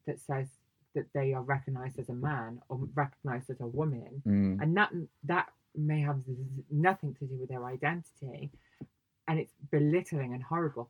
that 0.05 0.19
says 0.19 0.47
that 0.95 1.07
they 1.13 1.33
are 1.33 1.41
recognised 1.41 1.97
as 1.99 2.09
a 2.09 2.13
man 2.13 2.61
or 2.69 2.79
recognised 2.95 3.49
as 3.49 3.59
a 3.61 3.67
woman, 3.67 4.21
Mm. 4.25 4.61
and 4.61 4.77
that 4.77 4.91
that 5.23 5.49
may 5.75 6.01
have 6.01 6.19
nothing 6.69 7.13
to 7.15 7.25
do 7.25 7.35
with 7.37 7.49
their 7.49 7.65
identity, 7.65 8.51
and 9.27 9.39
it's 9.39 9.53
belittling 9.71 10.33
and 10.33 10.43
horrible. 10.43 10.89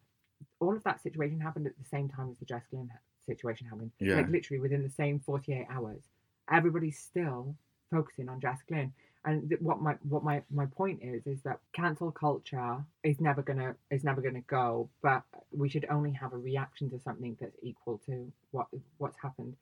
All 0.60 0.76
of 0.76 0.84
that 0.84 1.02
situation 1.02 1.40
happened 1.40 1.68
at 1.68 1.78
the 1.78 1.86
same 1.86 2.10
time 2.10 2.30
as 2.32 2.38
the 2.40 2.46
Jess 2.46 2.64
Glynne 2.72 2.90
situation 3.26 3.68
happened, 3.68 3.92
Yeah. 4.00 4.16
like 4.18 4.30
literally 4.30 4.60
within 4.60 4.84
the 4.84 4.90
same 4.90 5.20
48 5.20 5.68
hours. 5.70 6.02
Everybody's 6.50 6.98
still 7.00 7.56
focusing 7.92 8.30
on 8.30 8.40
Jess 8.40 8.60
Glynne. 8.68 8.94
And 9.24 9.50
th- 9.50 9.62
what 9.62 9.80
my 9.82 9.94
what 10.10 10.24
my, 10.24 10.42
my 10.50 10.66
point 10.66 11.04
is 11.04 11.28
is 11.28 11.42
that 11.44 11.60
cancel 11.74 12.12
culture 12.12 12.84
is 13.04 13.22
never 13.22 13.44
gonna 13.44 13.76
is 13.92 14.04
never 14.04 14.20
gonna 14.22 14.42
go, 14.42 14.90
but 15.04 15.22
we 15.52 15.70
should 15.70 15.86
only 15.92 16.12
have 16.14 16.34
a 16.34 16.38
reaction 16.38 16.90
to 16.90 17.00
something 17.00 17.38
that's 17.40 17.56
equal 17.62 18.00
to 18.08 18.32
what 18.50 18.68
what's 18.98 19.18
happened. 19.22 19.56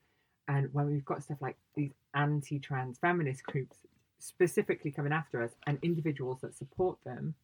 And 0.48 0.72
when 0.72 0.86
we've 0.86 1.04
got 1.04 1.22
stuff 1.22 1.42
like 1.42 1.56
these 1.76 1.92
anti-trans 2.14 2.98
feminist 2.98 3.42
groups 3.44 3.76
specifically 4.18 4.90
coming 4.90 5.12
after 5.12 5.42
us 5.42 5.52
and 5.66 5.78
individuals 5.82 6.40
that 6.40 6.54
support 6.56 6.98
them, 7.04 7.34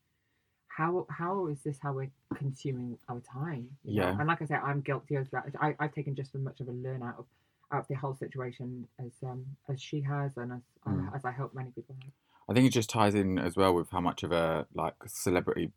how 0.77 1.07
how 1.09 1.47
is 1.47 1.59
this 1.65 1.79
how 1.83 1.93
we're 1.95 2.11
consuming 2.35 2.99
our 3.09 3.21
time? 3.21 3.69
you 3.85 4.01
know? 4.01 4.09
Yeah. 4.09 4.17
And 4.19 4.29
like 4.29 4.43
I 4.43 4.47
said, 4.47 4.61
I'm 4.63 4.81
guilty 4.83 5.15
of 5.17 5.31
that. 5.31 5.45
I, 5.61 5.75
I've 5.79 5.95
taken 5.95 6.15
just 6.15 6.35
as 6.35 6.43
much 6.43 6.61
of 6.61 6.69
a 6.69 6.73
learn 6.73 7.03
out 7.03 7.17
of 7.19 7.25
out 7.73 7.81
of 7.81 7.89
the 7.89 7.95
whole 7.95 8.15
situation 8.15 8.87
as 8.99 9.13
um 9.23 9.45
as 9.69 9.81
she 9.81 10.01
has 10.03 10.33
and 10.37 10.53
as 10.53 10.61
Mm. 10.87 11.09
uh, 11.09 11.17
as 11.17 11.25
I 11.25 11.33
hope 11.33 11.53
many 11.55 11.71
people 11.71 11.97
have. 12.01 12.13
I 12.49 12.53
think 12.55 12.67
it 12.67 12.71
just 12.71 12.91
ties 12.91 13.15
in 13.17 13.39
as 13.41 13.57
well 13.57 13.75
with 13.75 13.91
how 13.91 14.01
much 14.01 14.23
of 14.23 14.31
a 14.31 14.67
like 14.75 14.95
celebrity 15.07 15.73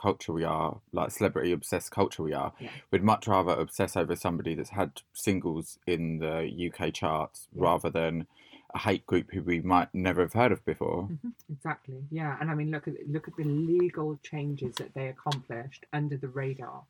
culture 0.00 0.32
we 0.32 0.44
are, 0.44 0.78
like 0.92 1.10
celebrity 1.10 1.50
obsessed 1.52 1.90
culture 1.90 2.22
we 2.22 2.32
are. 2.32 2.52
Yeah. 2.60 2.68
We'd 2.90 3.02
much 3.02 3.26
rather 3.26 3.52
obsess 3.52 3.96
over 3.96 4.14
somebody 4.14 4.54
that's 4.54 4.70
had 4.70 5.00
singles 5.12 5.78
in 5.86 6.18
the 6.18 6.70
UK 6.70 6.92
charts 6.94 7.48
Yeah. 7.54 7.62
rather 7.64 7.90
than 7.90 8.26
a 8.74 8.78
hate 8.78 9.06
group 9.06 9.30
who 9.32 9.42
we 9.42 9.60
might 9.60 9.88
never 9.94 10.22
have 10.22 10.32
heard 10.32 10.52
of 10.52 10.64
before. 10.64 11.08
Exactly. 11.52 12.02
Yeah, 12.10 12.36
and 12.40 12.50
I 12.50 12.54
mean, 12.54 12.70
look 12.70 12.88
at 12.88 12.94
look 13.08 13.28
at 13.28 13.36
the 13.36 13.44
legal 13.44 14.18
changes 14.22 14.74
that 14.76 14.94
they 14.94 15.08
accomplished 15.08 15.84
under 15.92 16.16
the 16.16 16.28
radar, 16.28 16.82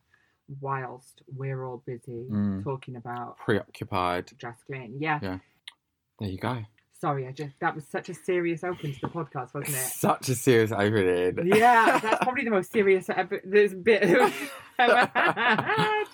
whilst 0.61 1.21
we're 1.35 1.65
all 1.65 1.83
busy 1.85 2.25
Mm. 2.31 2.63
talking 2.63 2.95
about 2.95 3.37
Preoccupied. 3.39 4.31
Glynne. 4.67 4.95
Yeah. 4.99 5.19
Yeah. 5.21 5.39
There 6.19 6.29
you 6.29 6.37
go. 6.37 6.63
Sorry, 6.99 7.27
I 7.27 7.33
just 7.33 7.59
that 7.59 7.75
was 7.75 7.85
such 7.85 8.07
a 8.07 8.13
serious 8.13 8.63
open 8.63 8.93
to 8.93 8.99
the 9.01 9.07
podcast, 9.09 9.53
wasn't 9.53 9.75
it? 9.75 9.91
Such 10.07 10.29
a 10.29 10.35
serious 10.35 10.71
opening. 10.71 11.47
yeah, 11.47 11.99
that's 11.99 12.17
probably 12.23 12.45
the 12.45 12.49
most 12.51 12.71
serious 12.71 13.09
ever, 13.09 13.41
this 13.43 13.73
bit 13.73 14.03
ever 14.03 14.27
had. 14.77 16.05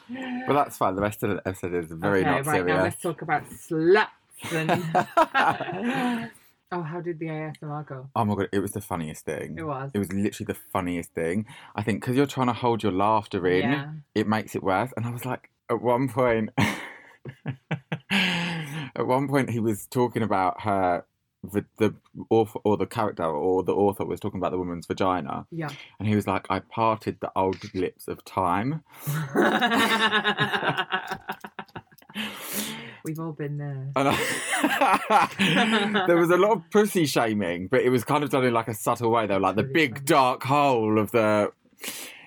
But 0.47 0.53
that's 0.53 0.77
fine. 0.77 0.95
The 0.95 1.01
rest 1.03 1.21
of 1.21 1.29
the 1.29 1.41
episode 1.47 1.75
is 1.75 1.91
very 1.91 2.21
okay, 2.21 2.31
not 2.31 2.45
right 2.47 2.65
now 2.65 2.81
let's 2.81 2.99
talk 2.99 3.21
about 3.21 3.45
sluts 3.49 4.07
and. 4.51 4.71
oh, 6.71 6.81
how 6.83 7.01
did 7.01 7.19
the 7.19 7.25
ASMR 7.27 7.85
go? 7.87 8.09
oh 8.15 8.25
my 8.25 8.35
god, 8.35 8.49
it 8.51 8.59
was 8.59 8.71
the 8.71 8.81
funniest 8.81 9.25
thing. 9.25 9.55
It 9.57 9.63
was. 9.63 9.91
It 9.93 9.99
was 9.99 10.11
literally 10.13 10.45
the 10.53 10.57
funniest 10.71 11.13
thing. 11.13 11.45
I 11.75 11.81
think 11.83 12.01
because 12.01 12.15
you're 12.15 12.25
trying 12.27 12.47
to 12.47 12.53
hold 12.53 12.83
your 12.83 12.91
laughter 12.91 13.45
in, 13.47 13.61
Yeah. 13.69 13.91
it 14.15 14.27
makes 14.27 14.55
it 14.55 14.63
worse. 14.63 14.91
And 14.97 15.05
I 15.05 15.11
was 15.11 15.25
like, 15.25 15.49
at 15.69 15.81
one 15.81 16.09
point, 16.09 16.49
at 18.11 19.05
one 19.05 19.27
point, 19.27 19.49
he 19.51 19.59
was 19.59 19.85
talking 19.87 20.21
about 20.23 20.61
her, 20.61 21.05
the, 21.43 21.63
the 21.77 21.93
author 22.29 22.59
or 22.63 22.75
the 22.77 22.85
character 22.85 23.23
or 23.23 23.63
the 23.63 23.73
author 23.73 24.03
was 24.05 24.19
talking 24.19 24.39
about 24.39 24.51
the 24.51 24.57
woman's 24.57 24.85
vagina, 24.87 25.45
Yeah. 25.51 25.69
and 25.99 26.07
he 26.07 26.15
was 26.15 26.27
like, 26.27 26.45
"I 26.49 26.59
parted 26.59 27.19
the 27.21 27.31
old 27.35 27.73
lips 27.73 28.07
of 28.07 28.25
time." 28.25 28.83
We've 33.03 33.19
all 33.19 33.31
been 33.33 33.57
there. 33.57 33.91
There 36.07 36.17
was 36.17 36.29
a 36.29 36.37
lot 36.37 36.51
of 36.51 36.69
pussy 36.71 37.05
shaming, 37.05 37.67
but 37.67 37.81
it 37.81 37.89
was 37.89 38.03
kind 38.03 38.23
of 38.23 38.29
done 38.29 38.45
in 38.45 38.53
like 38.53 38.67
a 38.67 38.73
subtle 38.73 39.11
way. 39.11 39.27
Though, 39.27 39.37
like 39.37 39.55
the 39.55 39.63
big 39.63 40.05
dark 40.05 40.43
hole 40.43 40.97
of 40.99 41.11
the. 41.11 41.51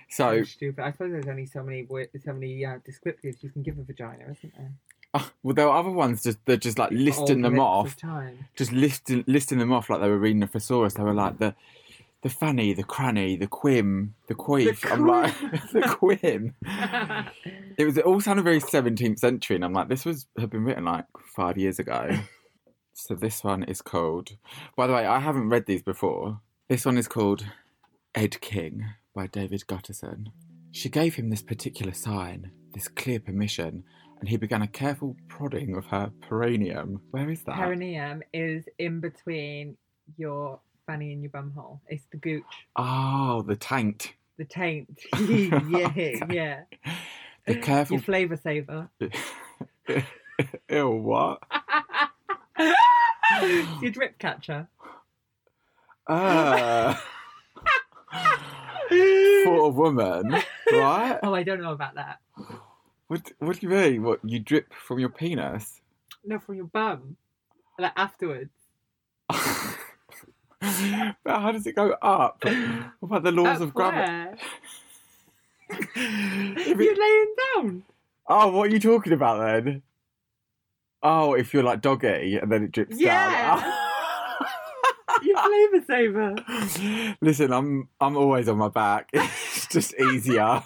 So 0.08 0.38
So 0.38 0.44
stupid. 0.44 0.84
I 0.84 0.92
suppose 0.92 1.12
there's 1.12 1.26
only 1.28 1.46
so 1.46 1.62
many 1.62 1.84
wo- 1.84 2.04
so 2.24 2.32
many 2.32 2.64
uh, 2.64 2.78
descriptives 2.88 3.42
you 3.42 3.50
can 3.50 3.62
give 3.62 3.78
a 3.78 3.82
vagina, 3.82 4.24
isn't 4.30 4.52
there? 4.56 4.72
Oh, 5.14 5.30
well, 5.42 5.54
there 5.54 5.66
were 5.66 5.72
other 5.76 5.90
ones 5.90 6.22
just 6.22 6.38
they're 6.44 6.56
just 6.56 6.78
like 6.78 6.90
listing 6.90 7.44
Old 7.44 7.44
them 7.44 7.52
lips 7.54 7.60
off, 7.62 7.86
of 7.88 7.96
Time. 7.98 8.38
just 8.56 8.72
listing 8.72 9.24
listing 9.26 9.58
them 9.58 9.72
off 9.72 9.88
like 9.90 10.00
they 10.00 10.08
were 10.08 10.18
reading 10.18 10.42
a 10.42 10.46
thesaurus. 10.46 10.94
They 10.94 11.02
were 11.02 11.14
like 11.14 11.38
the 11.38 11.54
the 12.22 12.30
fanny, 12.30 12.72
the 12.72 12.84
cranny, 12.84 13.36
the 13.36 13.48
quim, 13.48 14.10
the 14.28 14.34
queef. 14.34 14.90
I'm 14.90 15.06
like 15.06 15.38
the 15.72 15.82
quim. 15.82 16.54
It 17.78 17.86
was 17.86 17.96
it 17.96 18.04
all 18.04 18.20
sounded 18.20 18.42
very 18.42 18.60
17th 18.60 19.18
century, 19.18 19.56
and 19.56 19.64
I'm 19.64 19.72
like, 19.72 19.88
this 19.88 20.04
was 20.04 20.26
had 20.38 20.50
been 20.50 20.64
written 20.64 20.84
like 20.84 21.06
five 21.34 21.56
years 21.56 21.78
ago. 21.78 22.10
so 22.92 23.14
this 23.14 23.42
one 23.42 23.62
is 23.62 23.80
called. 23.80 24.36
By 24.76 24.86
the 24.86 24.92
way, 24.92 25.06
I 25.06 25.20
haven't 25.20 25.48
read 25.48 25.64
these 25.66 25.82
before. 25.82 26.40
This 26.68 26.84
one 26.84 26.98
is 26.98 27.08
called 27.08 27.46
Ed 28.14 28.40
King 28.42 28.84
by 29.14 29.26
David 29.26 29.64
Guterson. 29.66 30.26
She 30.70 30.90
gave 30.90 31.14
him 31.14 31.30
this 31.30 31.42
particular 31.42 31.94
sign, 31.94 32.52
this 32.74 32.88
clear 32.88 33.18
permission, 33.18 33.84
and 34.20 34.28
he 34.28 34.36
began 34.36 34.60
a 34.60 34.68
careful 34.68 35.16
prodding 35.28 35.74
of 35.74 35.86
her 35.86 36.12
perineum. 36.20 37.00
Where 37.10 37.30
is 37.30 37.42
that? 37.44 37.56
Perineum 37.56 38.22
is 38.34 38.64
in 38.78 39.00
between 39.00 39.78
your 40.18 40.60
fanny 40.92 41.12
and 41.12 41.22
your 41.22 41.30
bumhole. 41.30 41.80
It's 41.88 42.04
the 42.10 42.18
gooch, 42.18 42.44
oh, 42.76 43.42
the 43.46 43.56
taint. 43.56 44.12
the 44.36 44.44
taint. 44.44 45.00
yeah, 45.20 46.26
yeah. 46.30 46.60
The 47.46 47.56
careful. 47.56 47.96
Your 47.96 48.02
flavour 48.02 48.36
saver. 48.36 48.88
Ew, 50.68 50.90
what? 50.90 51.42
your 53.80 53.90
drip 53.90 54.18
catcher. 54.18 54.68
Uh, 56.06 56.94
for 58.90 59.56
a 59.56 59.68
woman, 59.68 60.30
right? 60.72 61.18
Oh, 61.22 61.34
I 61.34 61.42
don't 61.42 61.62
know 61.62 61.72
about 61.72 61.94
that. 61.94 62.18
What, 63.08 63.32
what 63.38 63.60
do 63.60 63.66
you 63.66 63.72
mean? 63.72 64.02
What, 64.02 64.20
you 64.24 64.40
drip 64.40 64.74
from 64.74 64.98
your 64.98 65.08
penis? 65.08 65.80
No, 66.24 66.38
from 66.38 66.56
your 66.56 66.66
bum. 66.66 67.16
Like 67.78 67.92
afterwards. 67.96 68.50
but 71.24 71.40
how 71.40 71.52
does 71.52 71.66
it 71.66 71.74
go 71.74 71.90
up? 72.02 72.42
What 72.44 72.54
about 73.02 73.22
the 73.24 73.32
laws 73.32 73.56
Up 73.56 73.62
of 73.62 73.74
gravity? 73.74 74.40
If 75.94 76.78
You're 76.78 76.96
laying 76.96 77.34
down. 77.54 77.82
oh, 78.28 78.48
what 78.50 78.68
are 78.68 78.72
you 78.72 78.78
talking 78.80 79.12
about 79.12 79.40
then? 79.40 79.82
Oh, 81.02 81.34
if 81.34 81.52
you're 81.54 81.62
like 81.62 81.80
doggy 81.80 82.36
and 82.36 82.52
then 82.52 82.64
it 82.64 82.72
drips 82.72 82.98
Yeah. 82.98 83.56
down. 83.60 83.72
Your 85.22 85.38
flavour 85.42 85.84
saver. 85.86 87.14
Listen, 87.20 87.52
I'm 87.52 87.88
I'm 88.00 88.16
always 88.16 88.48
on 88.48 88.58
my 88.58 88.68
back. 88.68 89.10
It's 89.12 89.66
just 89.68 89.94
easier. 89.94 90.62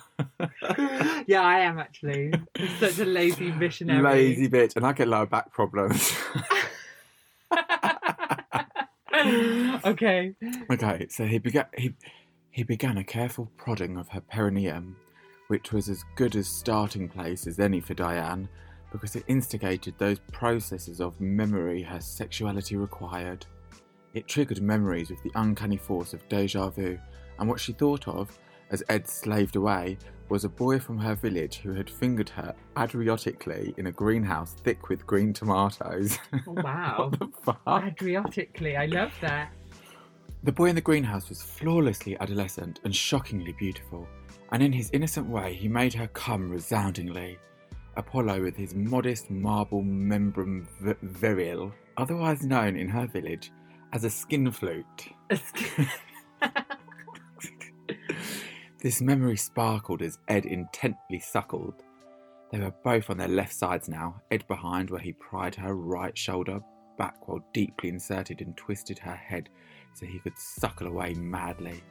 yeah, 1.26 1.42
I 1.42 1.60
am 1.60 1.78
actually. 1.78 2.32
I'm 2.58 2.68
such 2.80 2.98
a 3.00 3.04
lazy 3.04 3.50
missionary. 3.52 4.02
Lazy 4.02 4.48
bitch, 4.48 4.76
and 4.76 4.86
I 4.86 4.92
get 4.92 5.08
lower 5.08 5.26
back 5.26 5.52
problems. 5.52 6.12
okay. 9.84 10.34
Okay, 10.70 11.06
so 11.08 11.24
he 11.24 11.38
began 11.38 11.66
he 11.76 11.94
he 12.50 12.62
began 12.62 12.96
a 12.96 13.04
careful 13.04 13.50
prodding 13.56 13.96
of 13.96 14.08
her 14.08 14.20
perineum, 14.20 14.96
which 15.48 15.72
was 15.72 15.88
as 15.88 16.04
good 16.14 16.34
a 16.36 16.44
starting 16.44 17.08
place 17.08 17.46
as 17.46 17.58
any 17.58 17.80
for 17.80 17.94
Diane, 17.94 18.48
because 18.90 19.16
it 19.16 19.24
instigated 19.28 19.94
those 19.98 20.20
processes 20.32 21.00
of 21.00 21.20
memory 21.20 21.82
her 21.82 22.00
sexuality 22.00 22.76
required. 22.76 23.46
It 24.14 24.26
triggered 24.26 24.62
memories 24.62 25.10
with 25.10 25.22
the 25.22 25.32
uncanny 25.34 25.76
force 25.76 26.14
of 26.14 26.26
deja 26.28 26.70
vu, 26.70 26.98
and 27.38 27.48
what 27.48 27.60
she 27.60 27.72
thought 27.72 28.08
of, 28.08 28.38
as 28.70 28.82
Ed 28.88 29.06
slaved 29.06 29.56
away, 29.56 29.98
was 30.28 30.44
a 30.44 30.48
boy 30.48 30.78
from 30.78 30.98
her 30.98 31.14
village 31.14 31.56
who 31.58 31.72
had 31.72 31.88
fingered 31.88 32.28
her 32.30 32.54
adriotically 32.76 33.76
in 33.78 33.86
a 33.86 33.92
greenhouse 33.92 34.54
thick 34.54 34.88
with 34.88 35.06
green 35.06 35.32
tomatoes. 35.32 36.18
Oh, 36.46 36.52
wow. 36.52 37.10
what 37.18 37.18
the 37.18 37.28
fuck? 37.42 37.64
Adriotically, 37.66 38.76
I 38.78 38.86
love 38.86 39.12
that. 39.20 39.52
The 40.42 40.52
boy 40.52 40.66
in 40.66 40.74
the 40.74 40.80
greenhouse 40.80 41.28
was 41.28 41.42
flawlessly 41.42 42.16
adolescent 42.20 42.80
and 42.84 42.94
shockingly 42.94 43.52
beautiful, 43.52 44.06
and 44.52 44.62
in 44.62 44.72
his 44.72 44.90
innocent 44.92 45.28
way 45.28 45.54
he 45.54 45.68
made 45.68 45.94
her 45.94 46.06
come 46.08 46.50
resoundingly. 46.50 47.38
Apollo, 47.96 48.42
with 48.42 48.56
his 48.56 48.74
modest 48.74 49.30
marble 49.30 49.82
membrum 49.82 50.66
v- 50.80 50.94
viril, 51.02 51.72
otherwise 51.96 52.44
known 52.44 52.76
in 52.76 52.88
her 52.88 53.06
village 53.06 53.50
as 53.92 54.04
a 54.04 54.10
skin 54.10 54.50
flute. 54.50 55.08
This 58.86 59.02
memory 59.02 59.36
sparkled 59.36 60.00
as 60.00 60.20
Ed 60.28 60.46
intently 60.46 61.18
suckled. 61.18 61.82
They 62.52 62.60
were 62.60 62.72
both 62.84 63.10
on 63.10 63.16
their 63.16 63.26
left 63.26 63.52
sides 63.52 63.88
now, 63.88 64.22
Ed 64.30 64.46
behind, 64.46 64.90
where 64.90 65.00
he 65.00 65.12
pried 65.12 65.56
her 65.56 65.74
right 65.74 66.16
shoulder 66.16 66.60
back 66.96 67.26
while 67.26 67.44
deeply 67.52 67.88
inserted 67.88 68.42
and 68.42 68.56
twisted 68.56 68.96
her 69.00 69.16
head 69.16 69.48
so 69.92 70.06
he 70.06 70.20
could 70.20 70.38
suckle 70.38 70.86
away 70.86 71.14
madly. 71.14 71.82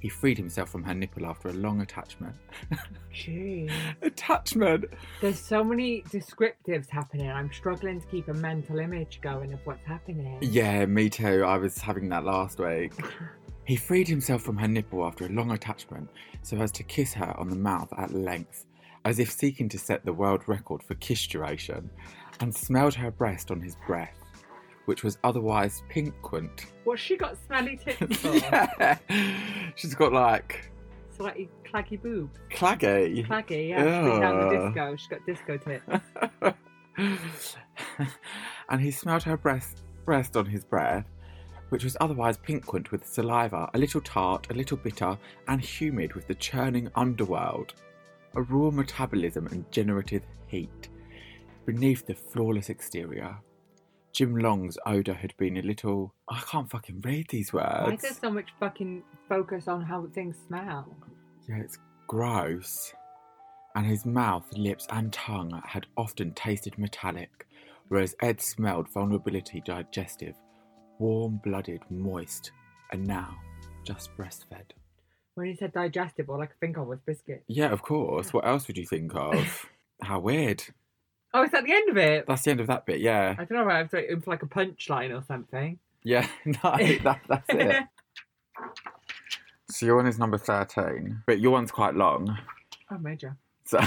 He 0.00 0.08
freed 0.08 0.36
himself 0.36 0.70
from 0.70 0.82
her 0.82 0.92
nipple 0.92 1.24
after 1.24 1.50
a 1.50 1.52
long 1.52 1.82
attachment. 1.82 2.34
Jeez. 3.14 3.70
attachment! 4.02 4.86
There's 5.20 5.38
so 5.38 5.62
many 5.62 6.02
descriptives 6.02 6.90
happening. 6.90 7.30
I'm 7.30 7.52
struggling 7.52 8.00
to 8.00 8.06
keep 8.08 8.26
a 8.26 8.34
mental 8.34 8.80
image 8.80 9.20
going 9.22 9.52
of 9.52 9.60
what's 9.64 9.86
happening. 9.86 10.38
Yeah, 10.42 10.84
me 10.86 11.10
too. 11.10 11.44
I 11.44 11.58
was 11.58 11.78
having 11.78 12.08
that 12.08 12.24
last 12.24 12.58
week. 12.58 12.92
He 13.66 13.76
freed 13.76 14.08
himself 14.08 14.42
from 14.42 14.56
her 14.58 14.68
nipple 14.68 15.04
after 15.04 15.26
a 15.26 15.30
long 15.30 15.50
attachment 15.52 16.10
so 16.42 16.58
as 16.58 16.70
to 16.72 16.82
kiss 16.82 17.14
her 17.14 17.34
on 17.38 17.48
the 17.48 17.56
mouth 17.56 17.92
at 17.96 18.12
length, 18.12 18.66
as 19.04 19.18
if 19.18 19.30
seeking 19.30 19.68
to 19.70 19.78
set 19.78 20.04
the 20.04 20.12
world 20.12 20.42
record 20.46 20.82
for 20.82 20.94
kiss 20.96 21.26
duration, 21.26 21.88
and 22.40 22.54
smelled 22.54 22.94
her 22.94 23.10
breast 23.10 23.50
on 23.50 23.60
his 23.60 23.76
breath, 23.86 24.18
which 24.84 25.02
was 25.02 25.18
otherwise 25.24 25.82
piquant. 25.88 26.66
What's 26.84 27.00
she 27.00 27.16
got 27.16 27.36
smelly 27.46 27.78
tits 27.82 28.16
for? 28.18 28.34
yeah. 28.34 28.98
She's 29.76 29.94
got 29.94 30.12
like 30.12 30.70
Slightly 31.16 31.48
claggy 31.64 32.02
boobs. 32.02 32.38
claggy. 32.50 33.24
Claggy, 33.26 33.68
yeah. 33.68 34.02
She's 34.02 34.10
been 34.10 34.20
down 34.20 34.48
the 34.48 34.66
disco. 34.66 34.96
She's 34.96 35.08
got 35.08 35.26
disco 35.26 35.56
tits. 35.56 37.56
and 38.68 38.80
he 38.80 38.90
smelled 38.90 39.22
her 39.22 39.36
breast, 39.36 39.82
breast 40.04 40.36
on 40.36 40.46
his 40.46 40.64
breath, 40.64 41.06
which 41.74 41.82
was 41.82 41.96
otherwise 42.00 42.36
piquant 42.36 42.92
with 42.92 43.04
saliva, 43.04 43.68
a 43.74 43.78
little 43.78 44.00
tart, 44.00 44.46
a 44.48 44.54
little 44.54 44.76
bitter, 44.76 45.18
and 45.48 45.60
humid 45.60 46.14
with 46.14 46.24
the 46.28 46.34
churning 46.36 46.88
underworld, 46.94 47.74
a 48.36 48.42
raw 48.42 48.70
metabolism 48.70 49.48
and 49.48 49.68
generative 49.72 50.22
heat. 50.46 50.88
Beneath 51.66 52.06
the 52.06 52.14
flawless 52.14 52.70
exterior, 52.70 53.36
Jim 54.12 54.36
Long's 54.36 54.78
odour 54.86 55.16
had 55.16 55.36
been 55.36 55.56
a 55.56 55.62
little. 55.62 56.14
I 56.28 56.38
can't 56.48 56.70
fucking 56.70 57.00
read 57.00 57.26
these 57.30 57.52
words. 57.52 57.82
Why 57.82 57.94
is 57.94 58.02
there 58.02 58.12
so 58.12 58.30
much 58.30 58.50
fucking 58.60 59.02
focus 59.28 59.66
on 59.66 59.82
how 59.82 60.06
things 60.14 60.36
smell? 60.46 60.86
Yeah, 61.48 61.56
it's 61.56 61.78
gross. 62.06 62.94
And 63.74 63.84
his 63.84 64.06
mouth, 64.06 64.46
lips, 64.56 64.86
and 64.90 65.12
tongue 65.12 65.60
had 65.66 65.88
often 65.96 66.34
tasted 66.34 66.78
metallic, 66.78 67.48
whereas 67.88 68.14
Ed 68.22 68.40
smelled 68.40 68.88
vulnerability 68.92 69.60
digestive, 69.66 70.36
warm 70.98 71.40
blooded, 71.44 71.80
moist, 71.90 72.52
and 72.92 73.06
now 73.06 73.36
just 73.84 74.16
breastfed. 74.16 74.72
When 75.34 75.48
you 75.48 75.56
said 75.56 75.72
digestive, 75.72 76.30
all 76.30 76.40
I 76.40 76.46
could 76.46 76.60
think 76.60 76.76
of 76.76 76.86
was 76.86 77.00
biscuit. 77.04 77.42
Yeah, 77.48 77.70
of 77.72 77.82
course. 77.82 78.32
What 78.32 78.46
else 78.46 78.68
would 78.68 78.78
you 78.78 78.86
think 78.86 79.14
of? 79.14 79.66
How 80.02 80.20
weird. 80.20 80.62
Oh, 81.32 81.42
is 81.42 81.50
that 81.50 81.64
the 81.64 81.72
end 81.72 81.90
of 81.90 81.96
it? 81.96 82.26
That's 82.28 82.42
the 82.42 82.52
end 82.52 82.60
of 82.60 82.68
that 82.68 82.86
bit, 82.86 83.00
yeah. 83.00 83.34
I 83.36 83.44
don't 83.44 83.58
know. 83.58 83.68
I 83.68 83.82
was 83.82 83.92
like, 83.92 84.06
it's 84.08 84.26
like 84.26 84.42
a 84.44 84.46
punchline 84.46 85.10
or 85.16 85.24
something. 85.26 85.78
Yeah, 86.04 86.28
no, 86.44 86.54
that, 86.62 87.20
that's 87.28 87.44
it. 87.48 87.84
So 89.70 89.86
your 89.86 89.96
one 89.96 90.06
is 90.06 90.18
number 90.20 90.38
13, 90.38 91.22
but 91.26 91.40
your 91.40 91.50
one's 91.50 91.72
quite 91.72 91.96
long. 91.96 92.38
oh, 92.92 92.98
major. 92.98 93.36
So. 93.64 93.80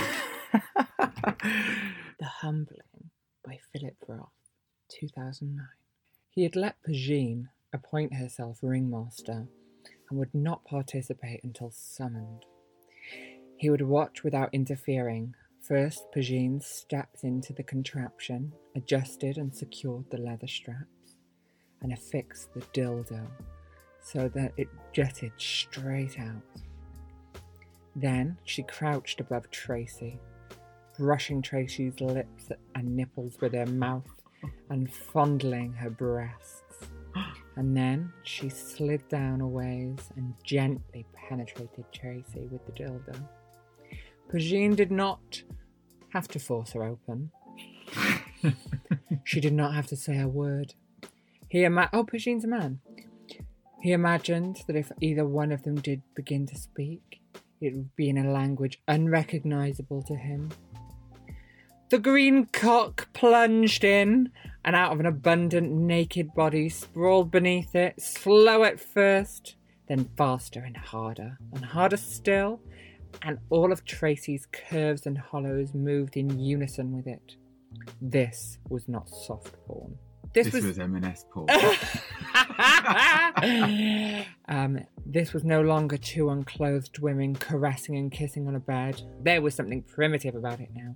The 2.19 2.25
Humbling 2.25 3.11
by 3.45 3.59
Philip 3.71 3.95
Roth, 4.07 4.27
2009. 4.89 5.65
He 6.37 6.43
had 6.43 6.55
let 6.55 6.75
Pegeen 6.83 7.47
appoint 7.73 8.13
herself 8.13 8.59
ringmaster 8.61 9.47
and 10.07 10.19
would 10.19 10.35
not 10.35 10.63
participate 10.65 11.43
until 11.43 11.71
summoned. 11.71 12.45
He 13.57 13.71
would 13.71 13.81
watch 13.81 14.23
without 14.23 14.53
interfering. 14.53 15.33
First, 15.63 16.05
Pegeen 16.15 16.61
stepped 16.61 17.23
into 17.23 17.53
the 17.53 17.63
contraption, 17.63 18.53
adjusted 18.75 19.39
and 19.39 19.51
secured 19.51 20.11
the 20.11 20.19
leather 20.19 20.45
straps, 20.45 21.15
and 21.81 21.91
affixed 21.91 22.53
the 22.53 22.61
dildo 22.71 23.25
so 23.99 24.29
that 24.35 24.53
it 24.57 24.67
jutted 24.93 25.31
straight 25.37 26.19
out. 26.19 26.43
Then 27.95 28.37
she 28.43 28.61
crouched 28.61 29.19
above 29.19 29.49
Tracy, 29.49 30.19
brushing 30.99 31.41
Tracy's 31.41 31.99
lips 31.99 32.51
and 32.75 32.95
nipples 32.95 33.37
with 33.41 33.55
her 33.55 33.65
mouth 33.65 34.16
and 34.69 34.91
fondling 34.91 35.73
her 35.73 35.89
breasts. 35.89 36.63
And 37.55 37.75
then 37.75 38.13
she 38.23 38.49
slid 38.49 39.07
down 39.09 39.41
a 39.41 39.47
ways 39.47 39.97
and 40.15 40.33
gently 40.43 41.05
penetrated 41.15 41.85
Tracy 41.91 42.47
with 42.51 42.65
the 42.65 42.71
dildo. 42.71 43.27
Pegeen 44.31 44.75
did 44.75 44.91
not 44.91 45.41
have 46.09 46.27
to 46.29 46.39
force 46.39 46.73
her 46.73 46.83
open. 46.83 47.31
she 49.23 49.39
did 49.39 49.53
not 49.53 49.73
have 49.73 49.87
to 49.87 49.95
say 49.95 50.19
a 50.19 50.27
word. 50.27 50.73
He 51.47 51.63
ima- 51.63 51.89
oh, 51.93 52.03
Pegeen's 52.03 52.43
a 52.43 52.47
man. 52.47 52.81
He 53.81 53.91
imagined 53.91 54.63
that 54.67 54.75
if 54.75 54.91
either 54.99 55.25
one 55.25 55.51
of 55.51 55.63
them 55.63 55.75
did 55.75 56.01
begin 56.15 56.45
to 56.47 56.55
speak, 56.55 57.21
it 57.61 57.73
would 57.73 57.95
be 57.95 58.09
in 58.09 58.17
a 58.17 58.31
language 58.31 58.81
unrecognizable 58.87 60.03
to 60.03 60.15
him. 60.15 60.51
The 61.89 61.99
green 61.99 62.47
cock 62.47 63.07
plunged 63.13 63.85
in, 63.85 64.29
and 64.65 64.75
out 64.75 64.91
of 64.91 64.99
an 64.99 65.05
abundant 65.05 65.71
naked 65.71 66.33
body 66.35 66.67
sprawled 66.67 67.31
beneath 67.31 67.75
it, 67.75 68.01
slow 68.01 68.65
at 68.65 68.79
first, 68.79 69.55
then 69.87 70.09
faster 70.17 70.59
and 70.59 70.75
harder, 70.75 71.37
and 71.53 71.63
harder 71.63 71.95
still, 71.95 72.59
and 73.21 73.39
all 73.49 73.71
of 73.71 73.85
Tracy's 73.85 74.47
curves 74.51 75.05
and 75.05 75.17
hollows 75.17 75.73
moved 75.73 76.17
in 76.17 76.37
unison 76.37 76.93
with 76.93 77.07
it. 77.07 77.37
This 78.01 78.57
was 78.67 78.89
not 78.89 79.07
soft 79.07 79.55
porn. 79.65 79.97
This, 80.33 80.51
This 80.51 80.65
was 80.65 80.77
M&S 80.77 81.25
Paul. 81.31 81.47
um, 84.49 84.79
this 85.05 85.31
was 85.31 85.45
no 85.45 85.61
longer 85.61 85.95
two 85.95 86.29
unclothed 86.29 86.99
women 86.99 87.33
caressing 87.33 87.95
and 87.95 88.11
kissing 88.11 88.45
on 88.47 88.55
a 88.55 88.59
bed. 88.59 89.01
There 89.21 89.41
was 89.41 89.55
something 89.55 89.83
primitive 89.83 90.35
about 90.35 90.59
it 90.59 90.69
now. 90.75 90.95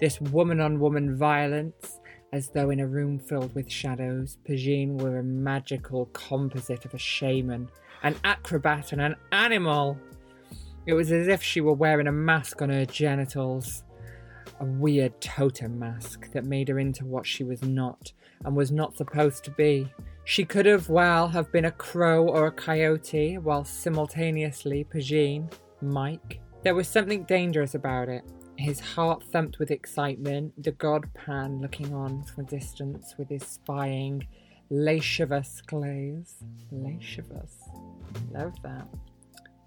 This 0.00 0.20
woman 0.20 0.60
on 0.60 0.80
woman 0.80 1.16
violence, 1.16 2.00
as 2.32 2.50
though 2.50 2.70
in 2.70 2.80
a 2.80 2.86
room 2.86 3.18
filled 3.18 3.54
with 3.54 3.70
shadows, 3.70 4.38
Pegeen 4.48 5.00
were 5.00 5.18
a 5.18 5.22
magical 5.22 6.06
composite 6.06 6.84
of 6.84 6.94
a 6.94 6.98
shaman, 6.98 7.68
an 8.02 8.16
acrobat, 8.24 8.92
and 8.92 9.00
an 9.00 9.16
animal. 9.32 9.98
It 10.86 10.94
was 10.94 11.12
as 11.12 11.28
if 11.28 11.42
she 11.42 11.60
were 11.60 11.72
wearing 11.72 12.08
a 12.08 12.12
mask 12.12 12.60
on 12.60 12.70
her 12.70 12.84
genitals. 12.84 13.84
A 14.60 14.64
weird 14.64 15.20
totem 15.20 15.78
mask 15.78 16.30
that 16.32 16.44
made 16.44 16.68
her 16.68 16.78
into 16.78 17.04
what 17.04 17.26
she 17.26 17.44
was 17.44 17.62
not 17.62 18.12
and 18.44 18.54
was 18.54 18.70
not 18.70 18.96
supposed 18.96 19.44
to 19.44 19.50
be. 19.52 19.92
She 20.24 20.44
could 20.44 20.66
have, 20.66 20.88
well, 20.88 21.28
have 21.28 21.52
been 21.52 21.66
a 21.66 21.72
crow 21.72 22.26
or 22.28 22.46
a 22.46 22.52
coyote, 22.52 23.38
while 23.38 23.64
simultaneously 23.64 24.84
Pegeen, 24.84 25.52
Mike. 25.80 26.40
There 26.62 26.74
was 26.74 26.88
something 26.88 27.24
dangerous 27.24 27.74
about 27.74 28.08
it. 28.08 28.24
His 28.56 28.80
heart 28.80 29.24
thumped 29.32 29.58
with 29.58 29.70
excitement, 29.70 30.62
the 30.62 30.72
god 30.72 31.12
Pan 31.14 31.60
looking 31.60 31.92
on 31.92 32.22
from 32.22 32.44
a 32.44 32.48
distance 32.48 33.14
with 33.18 33.28
his 33.28 33.42
spying, 33.42 34.26
lascivious 34.70 35.60
glaze. 35.60 36.36
Lascivious. 36.70 37.68
Love 38.30 38.54
that. 38.62 38.88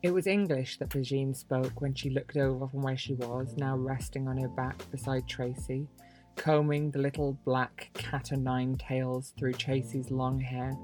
It 0.04 0.12
was 0.12 0.26
English 0.26 0.78
that 0.78 0.90
Pegeen 0.90 1.36
spoke 1.36 1.82
when 1.82 1.94
she 1.94 2.10
looked 2.10 2.38
over 2.38 2.68
from 2.68 2.82
where 2.82 2.98
she 2.98 3.14
was, 3.16 3.56
now 3.58 3.76
resting 3.76 4.28
on 4.28 4.38
her 4.38 4.48
back 4.48 4.90
beside 4.90 5.28
Tracy, 5.28 5.88
combing 6.36 6.92
the 6.92 7.00
little 7.00 7.38
black 7.44 7.90
cat 7.94 8.32
o' 8.32 8.36
nine 8.36 8.78
tails 8.78 9.34
through 9.38 9.54
Tracy's 9.54 10.12
long 10.12 10.40
hair, 10.40 10.78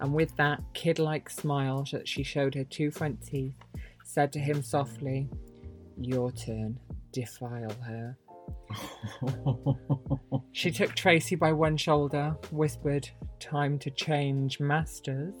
and 0.00 0.12
with 0.12 0.36
that 0.36 0.60
kid 0.74 0.98
like 0.98 1.30
smile 1.30 1.86
that 1.92 2.06
she 2.06 2.22
showed 2.22 2.54
her 2.54 2.64
two 2.64 2.90
front 2.90 3.24
teeth, 3.24 3.54
said 4.04 4.32
to 4.32 4.40
him 4.40 4.62
softly, 4.62 5.28
Your 6.00 6.30
turn, 6.32 6.78
defile 7.16 7.74
her. 7.86 8.16
She 10.52 10.70
took 10.70 10.94
Tracy 10.94 11.34
by 11.36 11.52
one 11.52 11.76
shoulder, 11.76 12.34
whispered, 12.50 13.08
Time 13.40 13.78
to 13.80 13.90
change 13.90 14.58
masters, 14.58 15.34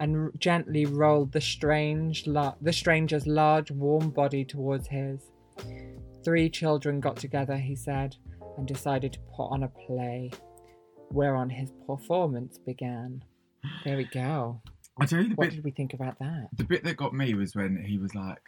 and 0.00 0.16
r- 0.16 0.32
gently 0.38 0.86
rolled 0.86 1.32
the 1.32 1.42
strange, 1.42 2.26
la- 2.26 2.54
the 2.62 2.72
stranger's 2.72 3.26
large, 3.26 3.70
warm 3.70 4.08
body 4.08 4.42
towards 4.42 4.88
his. 4.88 5.20
Three 6.24 6.48
children 6.48 7.00
got 7.00 7.16
together, 7.16 7.56
he 7.58 7.76
said, 7.76 8.16
and 8.56 8.66
decided 8.66 9.12
to 9.12 9.18
put 9.36 9.48
on 9.48 9.62
a 9.64 9.68
play, 9.68 10.30
whereon 11.10 11.50
his 11.50 11.70
performance 11.86 12.56
began. 12.56 13.22
There 13.84 13.98
we 13.98 14.04
go. 14.04 14.62
I 14.98 15.04
tell 15.04 15.20
you 15.22 15.28
the 15.28 15.34
What 15.34 15.50
bit 15.50 15.56
did 15.56 15.64
we 15.64 15.70
think 15.70 15.92
about 15.92 16.18
that? 16.20 16.48
The 16.56 16.64
bit 16.64 16.82
that 16.84 16.96
got 16.96 17.12
me 17.12 17.34
was 17.34 17.54
when 17.54 17.76
he 17.84 17.98
was 17.98 18.14
like, 18.14 18.40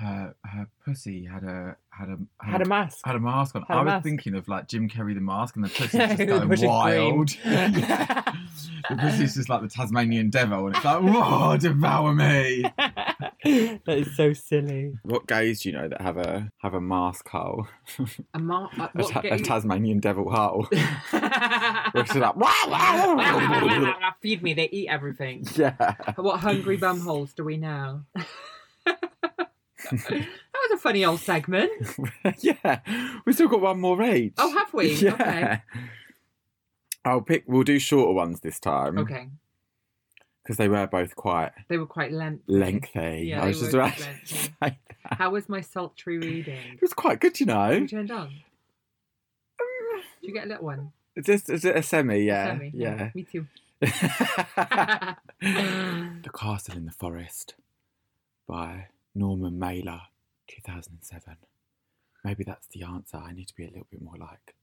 her 0.00 0.34
her 0.44 0.66
pussy 0.84 1.24
had 1.24 1.42
a 1.44 1.76
had 1.90 2.08
a 2.08 2.18
Had 2.44 2.62
a 2.62 2.64
mask. 2.64 3.04
had 3.04 3.16
a 3.16 3.20
mask 3.20 3.54
on. 3.56 3.62
Had 3.62 3.74
a 3.74 3.78
I 3.78 3.82
was 3.82 3.90
mask. 3.92 4.04
thinking 4.04 4.34
of 4.34 4.48
like 4.48 4.68
Jim 4.68 4.88
Carrey 4.88 5.14
the 5.14 5.20
mask, 5.20 5.56
and 5.56 5.64
the 5.64 5.68
pussy's 5.74 5.92
just 6.00 6.18
going 6.26 6.48
pussy's 6.48 6.66
wild. 6.66 7.28
the 7.44 8.96
pussy's 8.98 9.34
just 9.34 9.48
like 9.48 9.62
the 9.62 9.68
Tasmanian 9.68 10.30
devil, 10.30 10.66
and 10.66 10.74
it's 10.76 10.84
like, 10.84 11.02
whoa, 11.02 11.56
devour 11.56 12.14
me. 12.14 12.62
that 12.78 13.80
is 13.88 14.16
so 14.16 14.32
silly. 14.32 14.92
What 15.02 15.26
gays 15.26 15.60
do 15.62 15.68
you 15.70 15.76
know 15.76 15.88
that 15.88 16.00
have 16.00 16.16
a 16.16 16.50
have 16.58 16.74
a 16.74 16.80
mask 16.80 17.28
hole? 17.28 17.66
A, 18.34 18.38
mar- 18.38 18.70
uh, 18.78 18.88
A, 18.94 19.02
what 19.02 19.12
ta- 19.12 19.20
a 19.20 19.22
gay- 19.22 19.38
Tasmanian 19.38 20.00
devil 20.00 20.30
hole. 20.30 20.66
Which 20.70 22.10
is 22.10 22.16
like, 22.16 22.36
"Wah, 22.36 24.12
Feed 24.22 24.42
me, 24.42 24.54
they 24.54 24.68
eat 24.70 24.88
everything. 24.88 25.46
yeah. 25.56 25.94
What 26.16 26.40
hungry 26.40 26.76
bum 26.76 27.00
holes 27.00 27.32
do 27.32 27.44
we 27.44 27.56
know? 27.56 28.02
That 29.90 30.28
was 30.70 30.70
a 30.72 30.76
funny 30.78 31.04
old 31.04 31.20
segment. 31.20 31.70
yeah. 32.38 32.80
We've 33.24 33.34
still 33.34 33.48
got 33.48 33.60
one 33.60 33.80
more 33.80 34.02
each. 34.02 34.34
Oh, 34.38 34.56
have 34.56 34.72
we? 34.72 34.92
Yeah. 34.94 35.14
Okay. 35.14 35.62
I'll 37.04 37.22
pick. 37.22 37.44
We'll 37.46 37.62
do 37.62 37.78
shorter 37.78 38.12
ones 38.12 38.40
this 38.40 38.58
time. 38.60 38.98
Okay. 38.98 39.28
Because 40.42 40.56
they 40.58 40.68
were 40.68 40.86
both 40.86 41.16
quite 41.16 41.52
They 41.68 41.78
were 41.78 41.86
quite 41.86 42.12
lengthy. 42.12 42.42
lengthy. 42.46 43.26
Yeah, 43.28 43.42
I 43.42 43.46
was 43.48 43.60
just 43.60 43.74
about 43.74 43.94
to. 43.96 44.76
How 45.04 45.30
was 45.30 45.48
my 45.48 45.60
sultry 45.60 46.18
reading? 46.18 46.58
It 46.74 46.82
was 46.82 46.92
quite 46.92 47.20
good, 47.20 47.38
you 47.40 47.46
know. 47.46 47.70
You 47.70 47.88
turned 47.88 48.10
on. 48.10 48.28
Did 50.20 50.28
you 50.28 50.34
get 50.34 50.44
a 50.46 50.48
little 50.48 50.64
one? 50.66 50.92
It's 51.16 51.26
just 51.26 51.48
is 51.50 51.64
it 51.64 51.76
a 51.76 51.82
semi, 51.82 52.20
yeah. 52.24 52.46
Sammy? 52.48 52.70
Yeah. 52.74 53.10
Me 53.14 53.24
too. 53.24 53.46
the 53.80 55.16
Castle 56.34 56.76
in 56.76 56.84
the 56.86 56.92
Forest 56.92 57.54
by 58.46 58.88
Norman 59.14 59.58
Mailer, 59.58 60.00
2007. 60.48 61.36
Maybe 62.24 62.44
that's 62.44 62.66
the 62.68 62.82
answer. 62.82 63.16
I 63.16 63.32
need 63.32 63.48
to 63.48 63.54
be 63.54 63.64
a 63.64 63.68
little 63.70 63.86
bit 63.90 64.02
more 64.02 64.16
like 64.18 64.54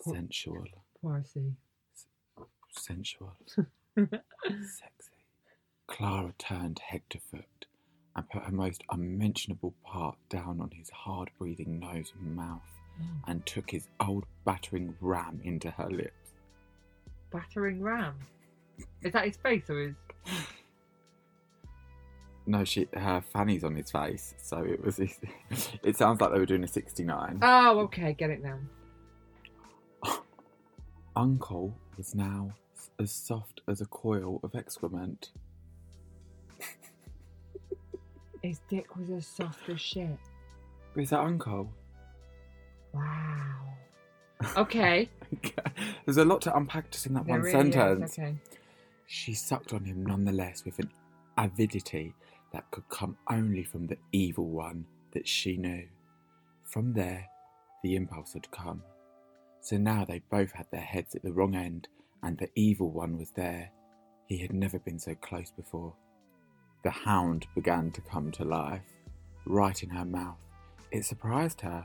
sensual, 0.00 0.64
Parsi. 1.00 1.54
sensual, 2.70 3.36
sexy. 3.96 5.14
Clara 5.86 6.34
turned 6.38 6.80
Hector 6.80 7.20
Foot 7.30 7.66
and 8.16 8.28
put 8.28 8.42
her 8.42 8.52
most 8.52 8.82
unmentionable 8.90 9.74
part 9.84 10.16
down 10.28 10.60
on 10.60 10.70
his 10.70 10.90
hard 10.90 11.30
breathing 11.38 11.78
nose 11.78 12.12
and 12.18 12.34
mouth 12.34 12.62
oh. 13.00 13.04
and 13.28 13.44
took 13.46 13.70
his 13.70 13.88
old 14.00 14.24
battering 14.44 14.94
ram 15.00 15.40
into 15.44 15.70
her 15.70 15.88
lips. 15.90 16.32
Battering 17.30 17.80
ram. 17.80 18.14
Is 19.02 19.12
that 19.12 19.26
his 19.26 19.36
face 19.36 19.68
or 19.68 19.80
his? 19.80 19.94
No, 22.46 22.62
she 22.64 22.86
her 22.94 23.22
fanny's 23.32 23.64
on 23.64 23.74
his 23.74 23.90
face, 23.90 24.34
so 24.42 24.58
it 24.58 24.84
was. 24.84 25.00
It 25.82 25.96
sounds 25.96 26.20
like 26.20 26.32
they 26.32 26.38
were 26.38 26.46
doing 26.46 26.64
a 26.64 26.68
sixty-nine. 26.68 27.38
Oh, 27.42 27.80
okay, 27.80 28.12
get 28.12 28.30
it 28.30 28.42
now. 28.42 28.58
Uncle 31.16 31.74
was 31.96 32.14
now 32.14 32.50
as 33.00 33.10
soft 33.10 33.62
as 33.68 33.80
a 33.80 33.86
coil 33.86 34.40
of 34.42 34.54
excrement. 34.54 35.30
His 38.42 38.60
dick 38.68 38.94
was 38.96 39.10
as 39.10 39.26
soft 39.26 39.68
as 39.70 39.80
shit. 39.80 40.18
Is 40.96 41.10
that 41.10 41.20
Uncle? 41.20 41.70
Wow. 42.92 43.02
Okay. 44.58 45.08
There's 46.04 46.18
a 46.18 46.24
lot 46.24 46.42
to 46.42 46.54
unpack 46.54 46.90
just 46.90 47.06
in 47.06 47.14
that 47.14 47.24
There 47.24 47.36
one 47.36 47.44
really 47.44 47.68
is, 47.68 47.74
sentence. 47.74 48.18
Okay. 48.18 48.34
She 49.06 49.32
sucked 49.32 49.72
on 49.72 49.84
him 49.84 50.04
nonetheless 50.04 50.64
with 50.66 50.78
an 50.80 50.90
avidity 51.38 52.12
that 52.54 52.70
could 52.70 52.88
come 52.88 53.16
only 53.28 53.64
from 53.64 53.88
the 53.88 53.98
evil 54.12 54.46
one 54.48 54.86
that 55.12 55.26
she 55.26 55.56
knew. 55.56 55.88
From 56.62 56.92
there, 56.92 57.26
the 57.82 57.96
impulse 57.96 58.32
had 58.32 58.48
come. 58.52 58.80
So 59.60 59.76
now 59.76 60.04
they 60.04 60.22
both 60.30 60.52
had 60.52 60.66
their 60.70 60.80
heads 60.80 61.16
at 61.16 61.24
the 61.24 61.32
wrong 61.32 61.56
end, 61.56 61.88
and 62.22 62.38
the 62.38 62.48
evil 62.54 62.92
one 62.92 63.18
was 63.18 63.32
there. 63.32 63.72
He 64.28 64.38
had 64.38 64.52
never 64.52 64.78
been 64.78 65.00
so 65.00 65.16
close 65.16 65.50
before. 65.50 65.94
The 66.84 66.90
hound 66.90 67.46
began 67.56 67.90
to 67.90 68.00
come 68.00 68.30
to 68.32 68.44
life, 68.44 68.86
right 69.46 69.82
in 69.82 69.90
her 69.90 70.04
mouth. 70.04 70.38
It 70.92 71.04
surprised 71.04 71.60
her. 71.62 71.84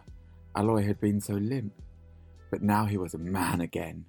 Aloy 0.55 0.86
had 0.86 1.01
been 1.01 1.19
so 1.19 1.34
limp. 1.34 1.73
But 2.51 2.62
now 2.62 2.86
he 2.86 2.97
was 2.97 3.15
a 3.15 3.19
man 3.19 3.62
again, 3.62 4.05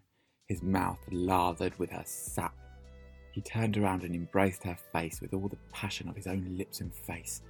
his 0.47 0.63
mouth 0.63 0.99
lathered 1.11 1.79
with 1.79 1.91
her 1.91 2.05
sap. 2.05 2.55
He 3.33 3.41
turned 3.41 3.77
around 3.77 4.03
and 4.03 4.15
embraced 4.15 4.65
her 4.65 4.77
face 4.93 5.21
with 5.21 5.33
all 5.35 5.49
the 5.49 5.59
passion 5.73 6.09
of 6.09 6.17
his 6.17 6.27
own 6.27 6.57
lips 6.59 6.81
and 6.81 6.93
face, 6.95 7.43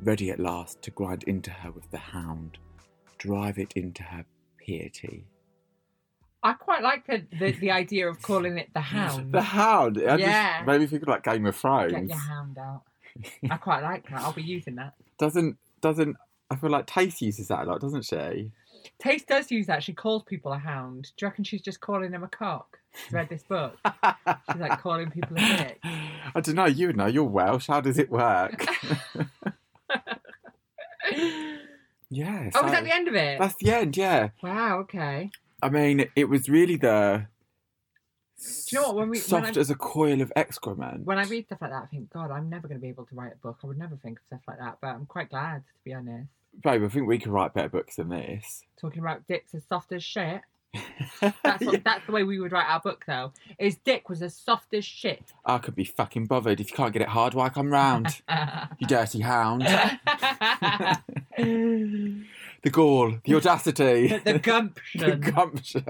ready 0.00 0.30
at 0.30 0.38
last 0.40 0.82
to 0.82 0.90
grind 0.90 1.22
into 1.24 1.50
her 1.50 1.70
with 1.70 1.90
the 1.90 1.98
hound, 1.98 2.58
drive 3.18 3.58
it 3.58 3.72
into 3.74 4.02
her 4.02 4.24
piety. 4.64 5.24
I 6.42 6.52
quite 6.52 6.82
like 6.82 7.06
the, 7.06 7.24
the, 7.38 7.52
the 7.52 7.70
idea 7.70 8.06
of 8.08 8.20
calling 8.20 8.58
it 8.58 8.68
the 8.74 8.80
hound. 8.82 9.32
The 9.32 9.40
hound! 9.40 9.96
I 9.98 10.16
Yeah. 10.16 10.58
just 10.58 10.66
made 10.66 10.80
me 10.82 10.86
think 10.86 11.02
of 11.02 11.08
like 11.08 11.22
Game 11.24 11.46
of 11.46 11.56
Thrones. 11.56 11.92
Get 11.92 12.08
your 12.08 12.18
hound 12.18 12.58
out. 12.58 12.82
I 13.50 13.56
quite 13.56 13.82
like 13.82 14.08
that. 14.10 14.20
I'll 14.20 14.32
be 14.32 14.42
using 14.42 14.74
that. 14.74 14.92
Doesn't 15.18 15.56
doesn't 15.80 16.16
I 16.50 16.56
feel 16.56 16.68
like 16.70 16.86
Tace 16.86 17.22
uses 17.22 17.48
that 17.48 17.62
a 17.62 17.64
lot, 17.70 17.80
doesn't 17.80 18.04
she? 18.04 18.50
Taste 18.98 19.26
does 19.28 19.50
use 19.50 19.66
that. 19.66 19.82
She 19.82 19.92
calls 19.92 20.22
people 20.24 20.52
a 20.52 20.58
hound. 20.58 21.10
Do 21.16 21.24
you 21.24 21.28
reckon 21.28 21.44
she's 21.44 21.62
just 21.62 21.80
calling 21.80 22.10
them 22.10 22.22
a 22.22 22.28
cock? 22.28 22.78
She's 23.04 23.12
read 23.12 23.28
this 23.28 23.42
book. 23.42 23.76
She's 23.84 24.60
like 24.60 24.80
calling 24.80 25.10
people 25.10 25.36
a 25.36 25.40
dick. 25.40 25.78
I 25.82 26.40
don't 26.40 26.54
know, 26.54 26.66
you 26.66 26.92
know, 26.92 27.06
you're 27.06 27.24
Welsh, 27.24 27.66
how 27.66 27.80
does 27.80 27.98
it 27.98 28.10
work? 28.10 28.64
yeah. 32.10 32.50
Oh, 32.54 32.62
was 32.62 32.72
that 32.72 32.84
the 32.84 32.94
end 32.94 33.08
of 33.08 33.14
it? 33.14 33.38
That's 33.38 33.54
the 33.56 33.72
end, 33.72 33.96
yeah. 33.96 34.28
Wow, 34.42 34.78
okay. 34.80 35.30
I 35.62 35.68
mean, 35.70 36.08
it 36.14 36.28
was 36.28 36.48
really 36.48 36.76
the. 36.76 37.26
Do 38.36 38.76
you 38.76 38.82
know 38.82 38.88
what, 38.88 38.96
when 38.96 39.08
we- 39.10 39.18
when 39.18 39.24
soft 39.24 39.56
I- 39.56 39.60
as 39.60 39.70
a 39.70 39.74
coil 39.74 40.20
of 40.20 40.32
excrement. 40.36 41.04
When 41.06 41.18
I 41.18 41.24
read 41.24 41.46
stuff 41.46 41.62
like 41.62 41.70
that, 41.70 41.82
I 41.84 41.86
think, 41.86 42.10
God, 42.10 42.30
I'm 42.30 42.50
never 42.50 42.68
going 42.68 42.78
to 42.78 42.82
be 42.82 42.88
able 42.88 43.06
to 43.06 43.14
write 43.14 43.32
a 43.32 43.36
book. 43.36 43.58
I 43.64 43.66
would 43.66 43.78
never 43.78 43.96
think 43.96 44.18
of 44.18 44.24
stuff 44.26 44.40
like 44.46 44.58
that, 44.58 44.78
but 44.80 44.88
I'm 44.88 45.06
quite 45.06 45.30
glad, 45.30 45.58
to 45.64 45.84
be 45.84 45.94
honest. 45.94 46.28
Babe, 46.62 46.84
I 46.84 46.88
think 46.88 47.06
we 47.06 47.18
could 47.18 47.32
write 47.32 47.54
better 47.54 47.68
books 47.68 47.96
than 47.96 48.08
this. 48.08 48.62
Talking 48.80 49.00
about 49.00 49.26
dicks 49.26 49.54
as 49.54 49.64
soft 49.68 49.92
as 49.92 50.02
shit. 50.04 50.42
That's, 51.20 51.64
what, 51.64 51.84
that's 51.84 52.04
the 52.06 52.12
way 52.12 52.24
we 52.24 52.40
would 52.40 52.50
write 52.52 52.66
our 52.68 52.80
book, 52.80 53.04
though. 53.06 53.32
His 53.58 53.76
dick 53.76 54.08
was 54.08 54.22
as 54.22 54.34
soft 54.34 54.74
as 54.74 54.84
shit. 54.84 55.32
I 55.44 55.58
could 55.58 55.76
be 55.76 55.84
fucking 55.84 56.26
bothered. 56.26 56.60
If 56.60 56.70
you 56.70 56.76
can't 56.76 56.92
get 56.92 57.02
it 57.02 57.08
hard, 57.08 57.32
why 57.34 57.48
come 57.48 57.70
round? 57.70 58.22
you 58.78 58.86
dirty 58.86 59.20
hound. 59.20 59.62
the 61.36 62.24
gall, 62.70 63.18
the 63.24 63.34
audacity, 63.36 64.20
the 64.24 64.40
gumption. 64.40 65.00
the 65.10 65.16
gumption. 65.16 65.84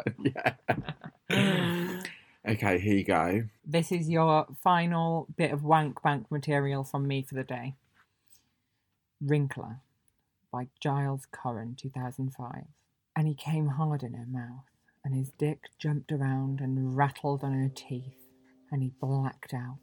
Yeah. 1.31 2.01
okay, 2.47 2.79
here 2.79 2.95
you 2.95 3.05
go. 3.05 3.45
This 3.65 3.91
is 3.91 4.11
your 4.11 4.47
final 4.63 5.27
bit 5.37 5.53
of 5.53 5.65
wank 5.65 6.03
bank 6.03 6.31
material 6.31 6.85
from 6.85 7.09
me 7.09 7.23
for 7.23 7.35
the 7.35 7.45
day. 7.45 7.75
Winkler 9.21 9.79
by 10.55 10.69
Giles 10.79 11.27
Coren, 11.33 11.77
2005. 11.77 12.63
And 13.17 13.27
he 13.27 13.35
came 13.35 13.67
hard 13.67 14.05
in 14.05 14.15
her 14.15 14.27
mouth, 14.27 14.71
and 15.05 15.13
his 15.13 15.33
dick 15.37 15.65
jumped 15.81 16.13
around 16.13 16.61
and 16.61 16.97
rattled 16.97 17.43
on 17.43 17.55
her 17.55 17.73
teeth, 17.75 18.29
and 18.71 18.81
he 18.81 18.93
blacked 19.01 19.53
out. 19.53 19.79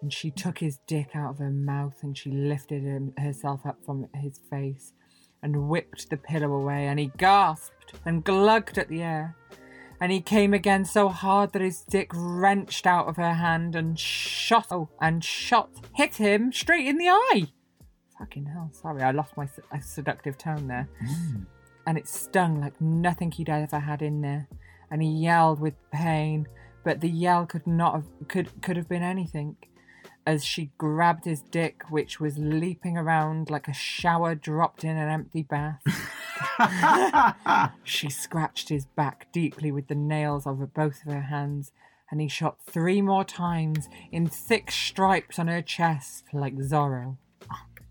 And 0.00 0.12
she 0.12 0.32
took 0.32 0.58
his 0.58 0.80
dick 0.88 1.10
out 1.14 1.30
of 1.30 1.38
her 1.38 1.50
mouth 1.52 2.02
and 2.02 2.18
she 2.18 2.32
lifted 2.32 2.82
him, 2.82 3.14
herself 3.16 3.64
up 3.64 3.84
from 3.86 4.08
his 4.16 4.40
face 4.50 4.92
and 5.40 5.68
whipped 5.68 6.10
the 6.10 6.16
pillow 6.16 6.52
away, 6.52 6.88
and 6.88 6.98
he 6.98 7.12
gasped 7.16 7.94
and 8.04 8.24
glugged 8.24 8.78
at 8.78 8.88
the 8.88 9.02
air. 9.02 9.36
And 10.00 10.10
he 10.10 10.20
came 10.20 10.52
again 10.52 10.84
so 10.84 11.10
hard 11.10 11.52
that 11.52 11.62
his 11.62 11.84
dick 11.88 12.10
wrenched 12.12 12.88
out 12.88 13.06
of 13.06 13.14
her 13.14 13.34
hand 13.34 13.76
and 13.76 13.96
shot 13.96 14.66
oh, 14.72 14.88
and 15.00 15.22
shot 15.22 15.70
hit 15.94 16.16
him 16.16 16.52
straight 16.52 16.88
in 16.88 16.98
the 16.98 17.08
eye. 17.08 17.52
Fucking 18.22 18.46
hell! 18.46 18.70
Sorry, 18.70 19.02
I 19.02 19.10
lost 19.10 19.36
my 19.36 19.46
se- 19.46 19.62
seductive 19.80 20.38
tone 20.38 20.68
there. 20.68 20.88
Mm. 21.02 21.46
And 21.88 21.98
it 21.98 22.06
stung 22.06 22.60
like 22.60 22.80
nothing 22.80 23.32
he'd 23.32 23.48
ever 23.48 23.80
had 23.80 24.00
in 24.00 24.20
there. 24.20 24.46
And 24.92 25.02
he 25.02 25.08
yelled 25.08 25.58
with 25.58 25.74
pain, 25.90 26.46
but 26.84 27.00
the 27.00 27.08
yell 27.08 27.46
could 27.46 27.66
not 27.66 27.94
have 27.94 28.04
could 28.28 28.62
could 28.62 28.76
have 28.76 28.88
been 28.88 29.02
anything. 29.02 29.56
As 30.24 30.44
she 30.44 30.70
grabbed 30.78 31.24
his 31.24 31.42
dick, 31.42 31.82
which 31.90 32.20
was 32.20 32.38
leaping 32.38 32.96
around 32.96 33.50
like 33.50 33.66
a 33.66 33.72
shower 33.72 34.36
dropped 34.36 34.84
in 34.84 34.96
an 34.96 35.08
empty 35.08 35.42
bath. 35.42 35.82
She 37.82 38.08
scratched 38.08 38.68
his 38.68 38.86
back 38.86 39.26
deeply 39.32 39.72
with 39.72 39.88
the 39.88 39.96
nails 39.96 40.46
of 40.46 40.72
both 40.74 41.04
of 41.04 41.12
her 41.12 41.22
hands, 41.22 41.72
and 42.08 42.20
he 42.20 42.28
shot 42.28 42.62
three 42.62 43.02
more 43.02 43.24
times 43.24 43.88
in 44.12 44.28
thick 44.28 44.70
stripes 44.70 45.40
on 45.40 45.48
her 45.48 45.60
chest 45.60 46.26
like 46.32 46.54
Zorro. 46.54 47.16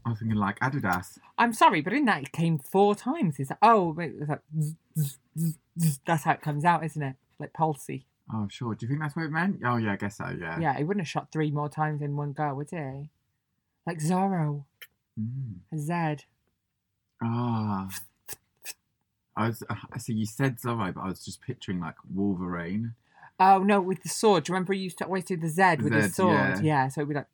I 0.06 0.10
was 0.10 0.20
thinking 0.20 0.38
like 0.38 0.60
Adidas. 0.60 1.18
I'm 1.38 1.54
sorry, 1.54 1.82
but 1.82 1.94
in 1.94 2.06
that 2.06 2.24
it 2.24 2.32
came 2.32 2.58
four 2.58 2.96
times. 2.96 3.40
Is 3.40 3.50
that 3.50 3.60
oh, 3.62 3.96
it's 4.00 4.28
like 4.30 4.42
zzz, 4.60 4.76
zzz, 4.98 5.18
zzz, 5.38 5.58
zzz. 5.80 6.00
that's 6.06 6.24
how 6.24 6.32
it 6.32 6.42
comes 6.42 6.66
out, 6.66 6.84
isn't 6.84 7.02
it? 7.02 7.16
Like 7.40 7.54
palsy. 7.54 8.06
Oh, 8.34 8.48
sure. 8.50 8.74
Do 8.76 8.86
you 8.86 8.88
think 8.88 9.02
that's 9.02 9.16
what 9.16 9.26
it 9.26 9.32
meant? 9.32 9.60
Oh, 9.66 9.76
yeah, 9.78 9.92
I 9.94 9.96
guess 9.98 10.18
so, 10.18 10.34
yeah. 10.40 10.58
Yeah, 10.60 10.78
he 10.78 10.84
wouldn't 10.84 11.02
have 11.02 11.10
shot 11.10 11.32
three 11.32 11.52
more 11.52 11.68
times 11.70 12.02
in 12.02 12.16
one 12.16 12.32
go, 12.34 12.54
would 12.56 12.70
he? 12.70 13.10
Like 13.86 14.00
Zorro, 14.00 14.64
Mm. 15.20 15.56
a 15.74 15.78
Zed. 15.78 16.24
Ah. 17.22 17.90
I 19.36 19.48
was, 19.48 19.64
uh, 19.70 19.76
so 20.00 20.14
you 20.14 20.26
said 20.26 20.58
Zorro, 20.60 20.94
but 20.94 21.02
I 21.02 21.08
was 21.08 21.24
just 21.26 21.42
picturing 21.42 21.80
like 21.80 21.96
Wolverine. 22.14 22.94
Oh 23.40 23.60
no, 23.64 23.82
with 23.82 24.04
the 24.04 24.10
sword. 24.10 24.44
Do 24.46 24.52
you 24.52 24.54
remember 24.54 24.74
he 24.74 24.80
used 24.82 25.00
to 25.00 25.06
always 25.06 25.26
do 25.26 25.36
the 25.36 25.50
Zed 25.50 25.82
with 25.82 25.94
his 25.94 26.06
Zed, 26.06 26.14
sword? 26.14 26.34
yeah. 26.36 26.62
Yeah, 26.62 26.88
so 26.90 27.02
it'd 27.02 27.10
be 27.10 27.16
like 27.16 27.28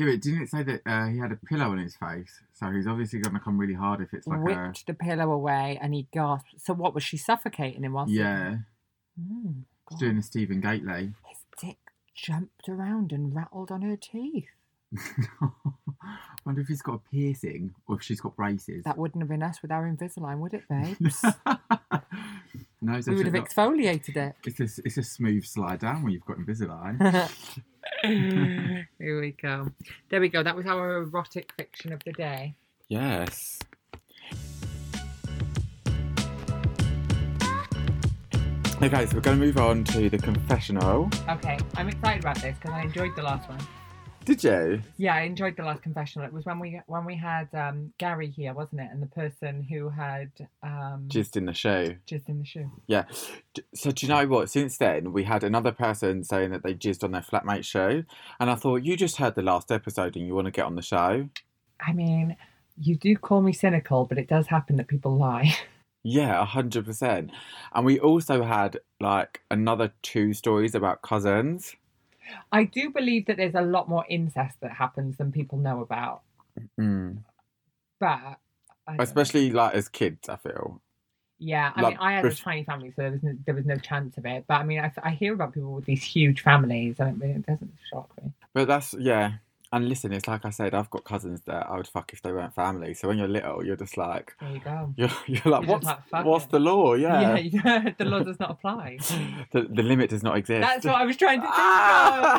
Yeah, 0.00 0.12
but 0.12 0.20
didn't 0.22 0.42
it 0.42 0.48
say 0.50 0.62
that 0.62 0.80
uh, 0.86 1.06
he 1.08 1.18
had 1.18 1.30
a 1.30 1.36
pillow 1.36 1.66
on 1.72 1.78
his 1.78 1.94
face? 1.94 2.40
So 2.54 2.70
he's 2.70 2.86
obviously 2.86 3.18
going 3.20 3.34
to 3.34 3.40
come 3.40 3.58
really 3.58 3.74
hard 3.74 4.00
if 4.00 4.14
it's 4.14 4.26
like 4.26 4.38
a 4.38 4.42
whipped 4.42 4.86
the 4.86 4.94
pillow 4.94 5.30
away 5.30 5.78
and 5.82 5.92
he 5.92 6.06
gasped. 6.10 6.54
So 6.58 6.72
what 6.72 6.94
was 6.94 7.02
she 7.04 7.16
suffocating 7.18 7.82
him? 7.84 7.94
He- 8.06 8.18
yeah, 8.18 8.58
Mm, 9.20 9.64
doing 9.98 10.16
a 10.16 10.22
Stephen 10.22 10.60
Gately. 10.62 11.12
His 11.28 11.38
dick 11.60 11.76
jumped 12.14 12.68
around 12.68 13.12
and 13.12 13.34
rattled 13.34 13.70
on 13.70 13.82
her 13.82 13.96
teeth. 13.96 14.48
I 15.42 15.48
wonder 16.46 16.62
if 16.62 16.68
he's 16.68 16.80
got 16.80 16.94
a 16.94 16.98
piercing 17.10 17.74
or 17.86 17.96
if 17.96 18.02
she's 18.02 18.20
got 18.20 18.36
braces. 18.36 18.84
That 18.84 18.96
wouldn't 18.96 19.20
have 19.22 19.28
been 19.28 19.42
us 19.42 19.60
with 19.60 19.70
our 19.70 19.84
Invisalign, 19.86 20.38
would 20.38 20.54
it, 20.54 20.62
babes? 20.70 21.22
no, 22.82 22.94
it's 22.94 23.06
we 23.06 23.14
would 23.16 23.26
have 23.26 23.34
not. 23.34 23.48
exfoliated 23.48 24.16
it. 24.16 24.34
It's 24.44 24.78
a, 24.78 24.82
it's 24.84 24.96
a 24.96 25.02
smooth 25.02 25.44
slide 25.44 25.80
down 25.80 26.02
when 26.02 26.12
you've 26.12 26.24
got 26.24 26.38
Invisalign. 26.38 27.30
Here 28.98 29.20
we 29.20 29.32
go. 29.32 29.70
There 30.08 30.20
we 30.20 30.28
go. 30.28 30.42
That 30.42 30.56
was 30.56 30.66
our 30.66 30.98
erotic 31.02 31.52
fiction 31.56 31.92
of 31.92 32.02
the 32.04 32.12
day. 32.12 32.54
yes. 32.88 33.58
Okay, 38.82 39.04
so 39.04 39.14
we're 39.14 39.20
going 39.20 39.38
to 39.38 39.44
move 39.44 39.58
on 39.58 39.84
to 39.84 40.08
the 40.08 40.16
confessional. 40.16 41.10
Okay, 41.28 41.58
I'm 41.76 41.88
excited 41.88 42.22
about 42.22 42.36
this 42.36 42.56
because 42.58 42.74
I 42.74 42.80
enjoyed 42.80 43.14
the 43.14 43.22
last 43.22 43.46
one. 43.46 43.58
Did 44.30 44.44
you? 44.44 44.82
Yeah, 44.96 45.16
I 45.16 45.22
enjoyed 45.22 45.56
the 45.56 45.64
last 45.64 45.82
confessional. 45.82 46.24
It 46.24 46.32
was 46.32 46.44
when 46.44 46.60
we 46.60 46.80
when 46.86 47.04
we 47.04 47.16
had 47.16 47.48
um, 47.52 47.92
Gary 47.98 48.28
here, 48.30 48.54
wasn't 48.54 48.82
it? 48.82 48.88
And 48.92 49.02
the 49.02 49.08
person 49.08 49.64
who 49.64 49.88
had 49.88 50.30
um, 50.62 51.06
Just 51.08 51.36
in 51.36 51.46
the 51.46 51.52
show. 51.52 51.96
just 52.06 52.28
in 52.28 52.38
the 52.38 52.44
show. 52.44 52.70
Yeah. 52.86 53.06
So 53.74 53.90
do 53.90 54.06
you 54.06 54.12
know 54.12 54.26
what? 54.28 54.48
Since 54.48 54.78
then, 54.78 55.12
we 55.12 55.24
had 55.24 55.42
another 55.42 55.72
person 55.72 56.22
saying 56.22 56.52
that 56.52 56.62
they 56.62 56.74
jizzed 56.74 57.02
on 57.02 57.10
their 57.10 57.22
flatmate 57.22 57.64
show, 57.64 58.04
and 58.38 58.50
I 58.50 58.54
thought 58.54 58.84
you 58.84 58.96
just 58.96 59.16
heard 59.16 59.34
the 59.34 59.42
last 59.42 59.72
episode 59.72 60.16
and 60.16 60.24
you 60.24 60.34
want 60.36 60.44
to 60.46 60.52
get 60.52 60.64
on 60.64 60.76
the 60.76 60.82
show. 60.82 61.28
I 61.84 61.92
mean, 61.92 62.36
you 62.78 62.94
do 62.94 63.16
call 63.16 63.40
me 63.42 63.52
cynical, 63.52 64.04
but 64.04 64.16
it 64.16 64.28
does 64.28 64.46
happen 64.46 64.76
that 64.76 64.86
people 64.86 65.16
lie. 65.18 65.56
Yeah, 66.02 66.40
a 66.40 66.46
hundred 66.46 66.86
percent. 66.86 67.30
And 67.74 67.84
we 67.84 68.00
also 68.00 68.42
had 68.42 68.78
like 69.00 69.42
another 69.50 69.92
two 70.00 70.32
stories 70.32 70.74
about 70.74 71.02
cousins. 71.02 71.76
I 72.52 72.64
do 72.64 72.90
believe 72.90 73.26
that 73.26 73.36
there's 73.36 73.54
a 73.54 73.62
lot 73.62 73.88
more 73.88 74.04
incest 74.08 74.60
that 74.60 74.72
happens 74.72 75.16
than 75.18 75.32
people 75.32 75.58
know 75.58 75.80
about, 75.80 76.22
Mm. 76.78 77.18
but 78.00 78.38
I 78.86 78.98
don't 78.98 78.98
know. 78.98 79.02
Especially 79.04 79.50
like 79.50 79.74
as 79.74 79.88
kids, 79.88 80.28
I 80.28 80.36
feel. 80.36 80.82
Yeah, 81.38 81.72
I 81.74 81.82
Like, 81.82 81.90
mean, 81.94 81.98
I 82.00 82.12
had 82.12 82.26
a 82.26 82.34
tiny 82.34 82.64
family, 82.64 82.90
so 82.90 83.02
there 83.02 83.10
was 83.12 83.22
no, 83.22 83.34
there 83.46 83.54
was 83.54 83.66
no 83.66 83.78
chance 83.78 84.16
of 84.18 84.26
it. 84.26 84.44
But 84.46 84.54
I 84.54 84.64
mean, 84.64 84.80
I, 84.80 84.92
I 85.02 85.10
hear 85.10 85.34
about 85.34 85.54
people 85.54 85.72
with 85.72 85.86
these 85.86 86.02
huge 86.04 86.42
families, 86.42 86.96
and 87.00 87.22
it, 87.22 87.30
it 87.30 87.46
doesn't 87.46 87.72
shock 87.90 88.10
me. 88.22 88.32
But 88.54 88.68
that's 88.68 88.94
yeah. 88.98 89.34
And 89.72 89.88
listen, 89.88 90.12
it's 90.12 90.26
like 90.26 90.44
I 90.44 90.50
said, 90.50 90.74
I've 90.74 90.90
got 90.90 91.04
cousins 91.04 91.42
that 91.46 91.68
I 91.70 91.76
would 91.76 91.86
fuck 91.86 92.12
if 92.12 92.22
they 92.22 92.32
weren't 92.32 92.52
family. 92.54 92.92
So 92.92 93.06
when 93.06 93.18
you're 93.18 93.28
little, 93.28 93.64
you're 93.64 93.76
just 93.76 93.96
like, 93.96 94.34
There 94.40 94.50
you 94.50 94.58
go. 94.60 94.92
you're, 94.96 95.10
you're 95.28 95.42
like, 95.44 95.60
just 95.68 95.84
what's 95.86 95.86
like, 96.12 96.24
what's 96.24 96.44
it. 96.46 96.50
the 96.50 96.58
law? 96.58 96.94
Yeah, 96.94 97.36
Yeah, 97.38 97.90
the 97.96 98.04
law 98.04 98.20
does 98.24 98.40
not 98.40 98.50
apply. 98.50 98.98
the, 99.52 99.62
the 99.62 99.82
limit 99.84 100.10
does 100.10 100.24
not 100.24 100.36
exist. 100.36 100.60
That's 100.62 100.84
what 100.84 100.96
I 100.96 101.04
was 101.04 101.16
trying 101.16 101.40
to 101.42 101.46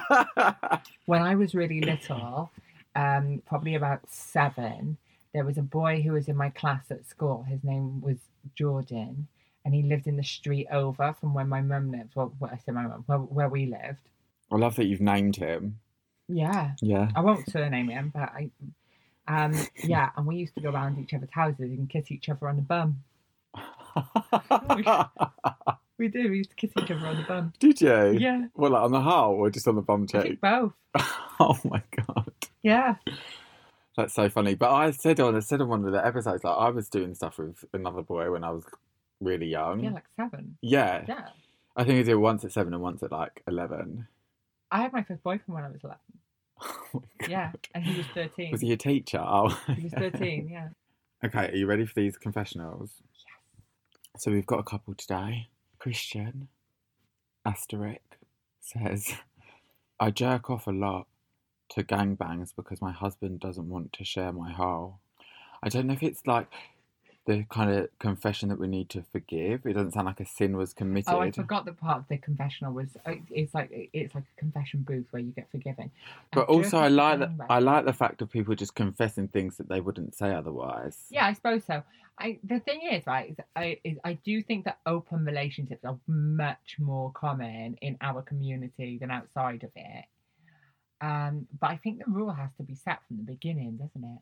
think! 0.09 0.81
When 1.05 1.21
I 1.21 1.35
was 1.35 1.55
really 1.55 1.79
little, 1.79 2.51
um, 2.95 3.41
probably 3.45 3.75
about 3.75 4.01
seven, 4.11 4.97
there 5.33 5.45
was 5.45 5.57
a 5.57 5.61
boy 5.61 6.01
who 6.01 6.11
was 6.11 6.27
in 6.27 6.35
my 6.35 6.49
class 6.49 6.91
at 6.91 7.07
school. 7.07 7.43
His 7.47 7.63
name 7.63 8.01
was 8.01 8.17
Jordan, 8.55 9.27
and 9.63 9.73
he 9.73 9.83
lived 9.83 10.05
in 10.07 10.17
the 10.17 10.23
street 10.23 10.67
over 10.69 11.13
from 11.19 11.33
where 11.33 11.45
my 11.45 11.61
mum 11.61 11.91
lived. 11.91 12.11
Well, 12.15 12.33
where 12.39 12.51
I 12.51 12.57
say 12.57 12.73
my 12.73 12.83
mum, 12.87 13.03
where, 13.07 13.19
where 13.19 13.49
we 13.49 13.67
lived. 13.67 13.99
I 14.51 14.57
love 14.57 14.75
that 14.75 14.85
you've 14.87 14.99
named 14.99 15.37
him. 15.37 15.79
Yeah, 16.31 16.71
Yeah. 16.81 17.09
I 17.15 17.21
won't 17.21 17.49
surname 17.49 17.89
him, 17.89 18.11
but 18.13 18.29
I, 18.29 18.49
um, 19.27 19.53
yeah, 19.83 20.09
and 20.17 20.25
we 20.25 20.37
used 20.37 20.55
to 20.55 20.61
go 20.61 20.69
around 20.71 20.97
each 20.99 21.13
other's 21.13 21.29
houses 21.31 21.59
and 21.71 21.89
kiss 21.89 22.11
each 22.11 22.29
other 22.29 22.47
on 22.47 22.55
the 22.55 22.61
bum. 22.61 23.03
We 25.97 26.07
do. 26.07 26.31
We 26.31 26.37
used 26.37 26.49
to 26.49 26.55
kiss 26.55 26.71
each 26.81 26.89
other 26.89 27.05
on 27.05 27.17
the 27.17 27.23
bum. 27.23 27.53
Did 27.59 27.79
you? 27.79 28.17
Yeah, 28.19 28.45
Well, 28.55 28.71
like 28.71 28.81
on 28.81 28.91
the 28.91 29.01
heart 29.01 29.35
or 29.35 29.51
just 29.51 29.67
on 29.67 29.75
the 29.75 29.83
bum 29.83 30.07
cheek? 30.07 30.41
both. 30.41 30.73
oh 31.39 31.59
my 31.63 31.83
god, 31.95 32.31
Yeah, 32.63 32.95
that's 33.95 34.15
so 34.15 34.27
funny. 34.27 34.55
But 34.55 34.71
I 34.71 34.89
said 34.91 35.19
on 35.19 35.35
I 35.35 35.41
said 35.41 35.61
on 35.61 35.67
one 35.67 35.85
of 35.85 35.91
the 35.91 36.03
episodes, 36.03 36.43
like 36.43 36.57
I 36.57 36.69
was 36.71 36.89
doing 36.89 37.13
stuff 37.13 37.37
with 37.37 37.63
another 37.73 38.01
boy 38.01 38.31
when 38.31 38.43
I 38.43 38.49
was 38.49 38.63
really 39.19 39.45
young. 39.45 39.81
yeah, 39.83 39.91
like 39.91 40.05
seven. 40.15 40.57
yeah. 40.61 41.05
Yeah, 41.07 41.27
I 41.75 41.83
think 41.83 41.99
I 41.99 42.03
did 42.03 42.07
it 42.09 42.15
once 42.15 42.43
at 42.45 42.51
seven 42.51 42.73
and 42.73 42.81
once 42.81 43.03
at 43.03 43.11
like 43.11 43.43
eleven. 43.47 44.07
I 44.71 44.81
had 44.81 44.93
my 44.93 45.03
first 45.03 45.21
boyfriend 45.21 45.53
when 45.53 45.63
I 45.65 45.69
was. 45.69 45.81
Oh. 46.93 47.03
Yeah, 47.29 47.51
and 47.73 47.83
he 47.85 47.97
was 47.97 48.05
thirteen. 48.13 48.51
Was 48.51 48.61
he 48.61 48.73
a 48.73 48.77
teacher? 48.77 49.19
Oh. 49.25 49.49
He 49.75 49.83
was 49.83 49.93
thirteen. 49.93 50.49
Yeah. 50.49 50.69
Okay, 51.23 51.49
are 51.51 51.55
you 51.55 51.67
ready 51.67 51.85
for 51.85 51.93
these 51.93 52.17
confessionals? 52.17 52.93
Yes. 52.99 54.23
So 54.23 54.31
we've 54.31 54.45
got 54.45 54.59
a 54.59 54.63
couple 54.63 54.95
today. 54.95 55.49
Christian, 55.77 56.47
asterisk, 57.45 58.01
says, 58.59 59.13
I 59.99 60.09
jerk 60.09 60.49
off 60.49 60.65
a 60.65 60.71
lot 60.71 61.05
to 61.69 61.83
gangbangs 61.83 62.55
because 62.55 62.81
my 62.81 62.91
husband 62.91 63.39
doesn't 63.39 63.69
want 63.69 63.93
to 63.93 64.03
share 64.03 64.31
my 64.33 64.51
hole. 64.51 64.99
I 65.61 65.69
don't 65.69 65.85
know 65.85 65.93
if 65.93 66.01
it's 66.01 66.25
like 66.25 66.47
the 67.25 67.45
kind 67.49 67.71
of 67.71 67.87
confession 67.99 68.49
that 68.49 68.59
we 68.59 68.67
need 68.67 68.89
to 68.89 69.03
forgive. 69.11 69.65
It 69.65 69.73
doesn't 69.73 69.91
sound 69.91 70.07
like 70.07 70.19
a 70.19 70.25
sin 70.25 70.57
was 70.57 70.73
committed. 70.73 71.13
Oh, 71.13 71.19
I 71.19 71.31
forgot 71.31 71.65
the 71.65 71.73
part 71.73 71.97
of 71.97 72.07
the 72.07 72.17
confessional 72.17 72.73
was 72.73 72.87
uh, 73.05 73.13
it's 73.29 73.53
like 73.53 73.69
it's 73.93 74.15
like 74.15 74.23
a 74.35 74.39
confession 74.39 74.81
booth 74.81 75.05
where 75.11 75.21
you 75.21 75.31
get 75.31 75.49
forgiven. 75.51 75.91
But 76.31 76.49
And 76.49 76.57
also, 76.57 76.79
I 76.79 76.87
like 76.87 77.19
that. 77.19 77.31
I 77.49 77.59
like 77.59 77.85
the 77.85 77.93
fact 77.93 78.21
of 78.21 78.31
people 78.31 78.55
just 78.55 78.73
confessing 78.73 79.27
things 79.27 79.57
that 79.57 79.69
they 79.69 79.81
wouldn't 79.81 80.15
say 80.15 80.33
otherwise. 80.33 80.97
Yeah, 81.09 81.27
I 81.27 81.33
suppose 81.33 81.63
so. 81.65 81.83
I 82.17 82.39
the 82.43 82.59
thing 82.59 82.81
is, 82.91 83.05
right, 83.05 83.29
is 83.29 83.37
I 83.55 83.77
is 83.83 83.97
I 84.03 84.13
do 84.13 84.41
think 84.41 84.65
that 84.65 84.79
open 84.87 85.23
relationships 85.23 85.85
are 85.85 85.99
much 86.07 86.77
more 86.79 87.11
common 87.11 87.77
in 87.81 87.97
our 88.01 88.23
community 88.23 88.97
than 88.99 89.11
outside 89.11 89.63
of 89.63 89.71
it. 89.75 90.05
Um, 91.01 91.47
but 91.59 91.71
I 91.71 91.77
think 91.77 91.99
the 91.99 92.11
rule 92.11 92.31
has 92.31 92.53
to 92.55 92.63
be 92.63 92.75
set 92.75 92.99
from 93.07 93.17
the 93.17 93.23
beginning, 93.23 93.77
doesn't 93.77 94.03
it? 94.03 94.19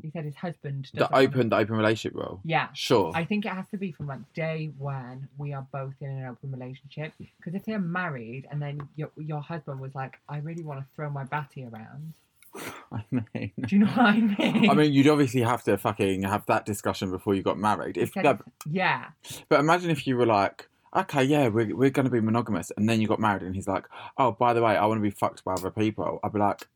He 0.00 0.10
said 0.10 0.24
his 0.24 0.36
husband. 0.36 0.90
The 0.94 1.14
open, 1.14 1.50
the 1.50 1.56
open 1.56 1.76
relationship 1.76 2.18
role. 2.18 2.40
Yeah, 2.44 2.68
Sure. 2.72 3.12
I 3.14 3.24
think 3.24 3.44
it 3.44 3.50
has 3.50 3.66
to 3.72 3.76
be 3.76 3.92
from 3.92 4.06
like 4.06 4.20
day 4.32 4.70
one. 4.78 5.28
We 5.36 5.52
are 5.52 5.66
both 5.70 5.92
in 6.00 6.08
an 6.08 6.24
open 6.26 6.50
relationship. 6.50 7.12
Because 7.18 7.54
if 7.54 7.64
they're 7.66 7.78
married 7.78 8.46
and 8.50 8.62
then 8.62 8.88
your 8.96 9.10
your 9.16 9.40
husband 9.42 9.80
was 9.80 9.94
like, 9.94 10.18
I 10.28 10.38
really 10.38 10.62
want 10.62 10.80
to 10.80 10.86
throw 10.96 11.10
my 11.10 11.24
batty 11.24 11.64
around. 11.64 12.14
I 12.92 13.04
mean, 13.10 13.52
Do 13.60 13.76
you 13.76 13.78
know 13.80 13.90
what 13.90 13.98
I 13.98 14.20
mean? 14.20 14.70
I 14.70 14.74
mean, 14.74 14.92
you'd 14.92 15.08
obviously 15.08 15.42
have 15.42 15.62
to 15.64 15.76
fucking 15.76 16.22
have 16.22 16.46
that 16.46 16.64
discussion 16.64 17.10
before 17.10 17.34
you 17.34 17.42
got 17.42 17.58
married. 17.58 17.98
If 17.98 18.12
said 18.12 18.24
no, 18.24 18.38
yeah, 18.70 19.08
but 19.48 19.60
imagine 19.60 19.90
if 19.90 20.06
you 20.06 20.16
were 20.16 20.26
like, 20.26 20.68
okay, 20.96 21.22
yeah, 21.22 21.48
we're 21.48 21.74
we're 21.74 21.90
going 21.90 22.04
to 22.04 22.10
be 22.10 22.20
monogamous, 22.20 22.70
and 22.76 22.88
then 22.88 23.00
you 23.00 23.08
got 23.08 23.20
married, 23.20 23.42
and 23.42 23.54
he's 23.54 23.68
like, 23.68 23.86
oh, 24.16 24.32
by 24.32 24.52
the 24.54 24.62
way, 24.62 24.76
I 24.76 24.86
want 24.86 24.98
to 24.98 25.02
be 25.02 25.10
fucked 25.10 25.44
by 25.44 25.52
other 25.54 25.70
people. 25.70 26.20
I'd 26.22 26.32
be 26.32 26.38
like, 26.38 26.66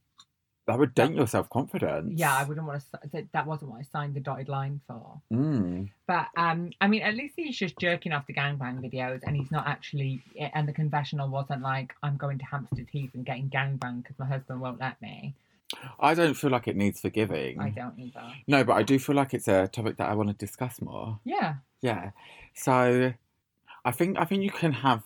that 0.67 0.79
would 0.79 0.95
dent 0.95 1.15
your 1.15 1.27
self 1.27 1.49
confidence. 1.49 2.13
yeah. 2.17 2.35
I 2.37 2.45
wouldn't 2.45 2.67
want 2.67 2.81
to. 2.81 3.09
That, 3.13 3.27
that 3.33 3.47
wasn't 3.47 3.71
what 3.71 3.81
I 3.81 3.83
signed 3.83 4.15
the 4.15 4.21
dotted 4.21 4.49
line 4.49 4.81
for. 4.87 5.21
Mm. 5.33 5.91
But 6.07 6.27
um, 6.37 6.71
I 6.81 6.89
mean, 6.89 7.03
at 7.03 7.15
least 7.15 7.35
he's 7.37 7.57
just 7.57 7.79
jerking 7.79 8.13
off 8.13 8.27
the 8.27 8.35
gangbang 8.35 8.81
videos, 8.81 9.21
and 9.25 9.37
he's 9.37 9.51
not 9.51 9.67
actually. 9.67 10.23
And 10.55 10.69
the 10.69 10.73
confessional 10.73 11.29
wasn't 11.29 11.63
like, 11.63 11.95
I'm 12.03 12.17
going 12.17 12.39
to 12.39 12.45
Hampstead 12.45 12.87
Heath 12.91 13.11
and 13.15 13.25
getting 13.25 13.49
gangbang 13.49 14.03
because 14.03 14.19
my 14.19 14.27
husband 14.27 14.61
won't 14.61 14.81
let 14.81 15.01
me. 15.01 15.35
I 15.99 16.15
don't 16.15 16.35
feel 16.35 16.51
like 16.51 16.69
it 16.69 16.77
needs 16.77 17.01
forgiving. 17.01 17.61
I 17.61 17.71
don't 17.71 17.99
either. 17.99 18.23
No, 18.47 18.65
but 18.65 18.75
I 18.75 18.83
do 18.83 18.99
feel 18.99 19.17
like 19.17 19.35
it's 19.35 19.49
a 19.49 19.67
topic 19.69 19.97
that 19.97 20.09
I 20.09 20.15
want 20.15 20.29
to 20.29 20.35
discuss 20.35 20.81
more. 20.81 21.19
Yeah, 21.25 21.55
Yeah. 21.81 22.11
So 22.55 23.13
I 23.85 23.91
think 23.93 24.19
I 24.19 24.25
think 24.25 24.43
you 24.43 24.51
can 24.51 24.73
have 24.73 25.03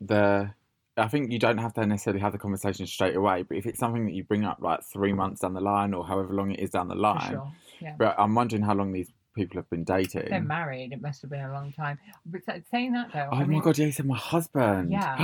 the 0.00 0.50
I 0.98 1.08
think 1.08 1.30
you 1.32 1.38
don't 1.38 1.58
have 1.58 1.72
to 1.74 1.86
necessarily 1.86 2.20
have 2.20 2.32
the 2.32 2.38
conversation 2.38 2.86
straight 2.86 3.16
away, 3.16 3.42
but 3.42 3.56
if 3.56 3.66
it's 3.66 3.78
something 3.78 4.04
that 4.06 4.12
you 4.12 4.24
bring 4.24 4.44
up 4.44 4.58
like 4.60 4.80
three 4.92 5.12
months 5.12 5.40
down 5.40 5.54
the 5.54 5.60
line 5.60 5.94
or 5.94 6.06
however 6.06 6.34
long 6.34 6.50
it 6.50 6.60
is 6.60 6.70
down 6.70 6.88
the 6.88 6.94
line. 6.94 7.30
sure. 7.30 7.52
Yeah. 7.80 7.94
But 7.98 8.16
I'm 8.18 8.34
wondering 8.34 8.62
how 8.62 8.74
long 8.74 8.92
these 8.92 9.10
people 9.34 9.58
have 9.58 9.70
been 9.70 9.84
dating. 9.84 10.26
They're 10.30 10.40
married. 10.40 10.92
It 10.92 11.00
must 11.00 11.22
have 11.22 11.30
been 11.30 11.44
a 11.44 11.52
long 11.52 11.72
time. 11.72 11.98
But 12.26 12.42
saying 12.70 12.92
that 12.94 13.12
though, 13.12 13.28
Oh 13.30 13.36
I 13.36 13.40
my 13.40 13.44
mean, 13.46 13.60
god, 13.60 13.78
yeah, 13.78 13.90
said 13.90 14.06
my 14.06 14.16
husband. 14.16 14.90
Yeah. 14.90 15.14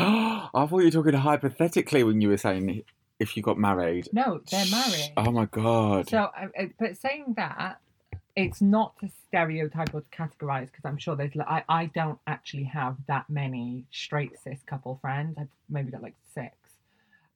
I 0.55 0.67
thought 0.67 0.79
you 0.79 0.85
were 0.85 0.91
talking 0.91 1.15
hypothetically 1.15 2.05
when 2.05 2.21
you 2.21 2.29
were 2.29 2.37
saying 2.37 2.83
if 3.19 3.37
you 3.37 3.43
got 3.43 3.59
married. 3.59 4.09
no, 4.13 4.41
they're 4.51 4.67
married. 4.71 5.13
Oh 5.17 5.31
my 5.31 5.47
god. 5.47 6.09
So, 6.09 6.31
but 6.79 6.97
saying 6.97 7.35
that, 7.37 7.81
it's 8.37 8.61
not 8.61 8.99
to 8.99 9.09
stereotype 9.29 9.95
or 9.95 10.01
to 10.01 10.09
categorize 10.11 10.67
because 10.67 10.85
I'm 10.85 10.99
sure 10.99 11.17
there's. 11.17 11.33
I 11.47 11.63
I 11.69 11.87
don't 11.87 12.19
actually 12.27 12.65
have 12.65 12.97
that 13.07 13.29
many 13.29 13.85
straight 13.91 14.33
cis 14.43 14.59
couple 14.67 14.99
friends. 15.01 15.37
I've 15.39 15.49
maybe 15.69 15.91
got 15.91 16.03
like 16.03 16.17
six, 16.35 16.55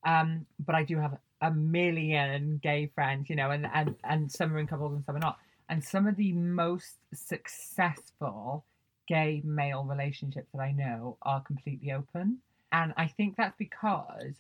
um, 0.05 0.47
but 0.65 0.75
I 0.75 0.83
do 0.83 0.99
have 0.99 1.17
a 1.41 1.51
million 1.51 2.59
gay 2.63 2.91
friends. 2.95 3.31
You 3.31 3.37
know, 3.37 3.51
and 3.51 3.67
and 3.73 3.95
and 4.05 4.31
some 4.31 4.53
are 4.55 4.59
in 4.59 4.67
couples 4.67 4.95
and 4.95 5.05
some 5.05 5.17
are 5.17 5.21
not. 5.21 5.39
And 5.69 5.85
some 5.85 6.07
of 6.07 6.17
the 6.17 6.33
most 6.33 6.97
successful 7.13 8.65
gay 9.07 9.43
male 9.45 9.85
relationships 9.85 10.49
that 10.53 10.61
I 10.61 10.73
know 10.73 11.17
are 11.23 11.41
completely 11.43 11.93
open. 11.93 12.39
And 12.73 12.93
I 12.97 13.07
think 13.07 13.37
that's 13.37 13.57
because 13.59 14.35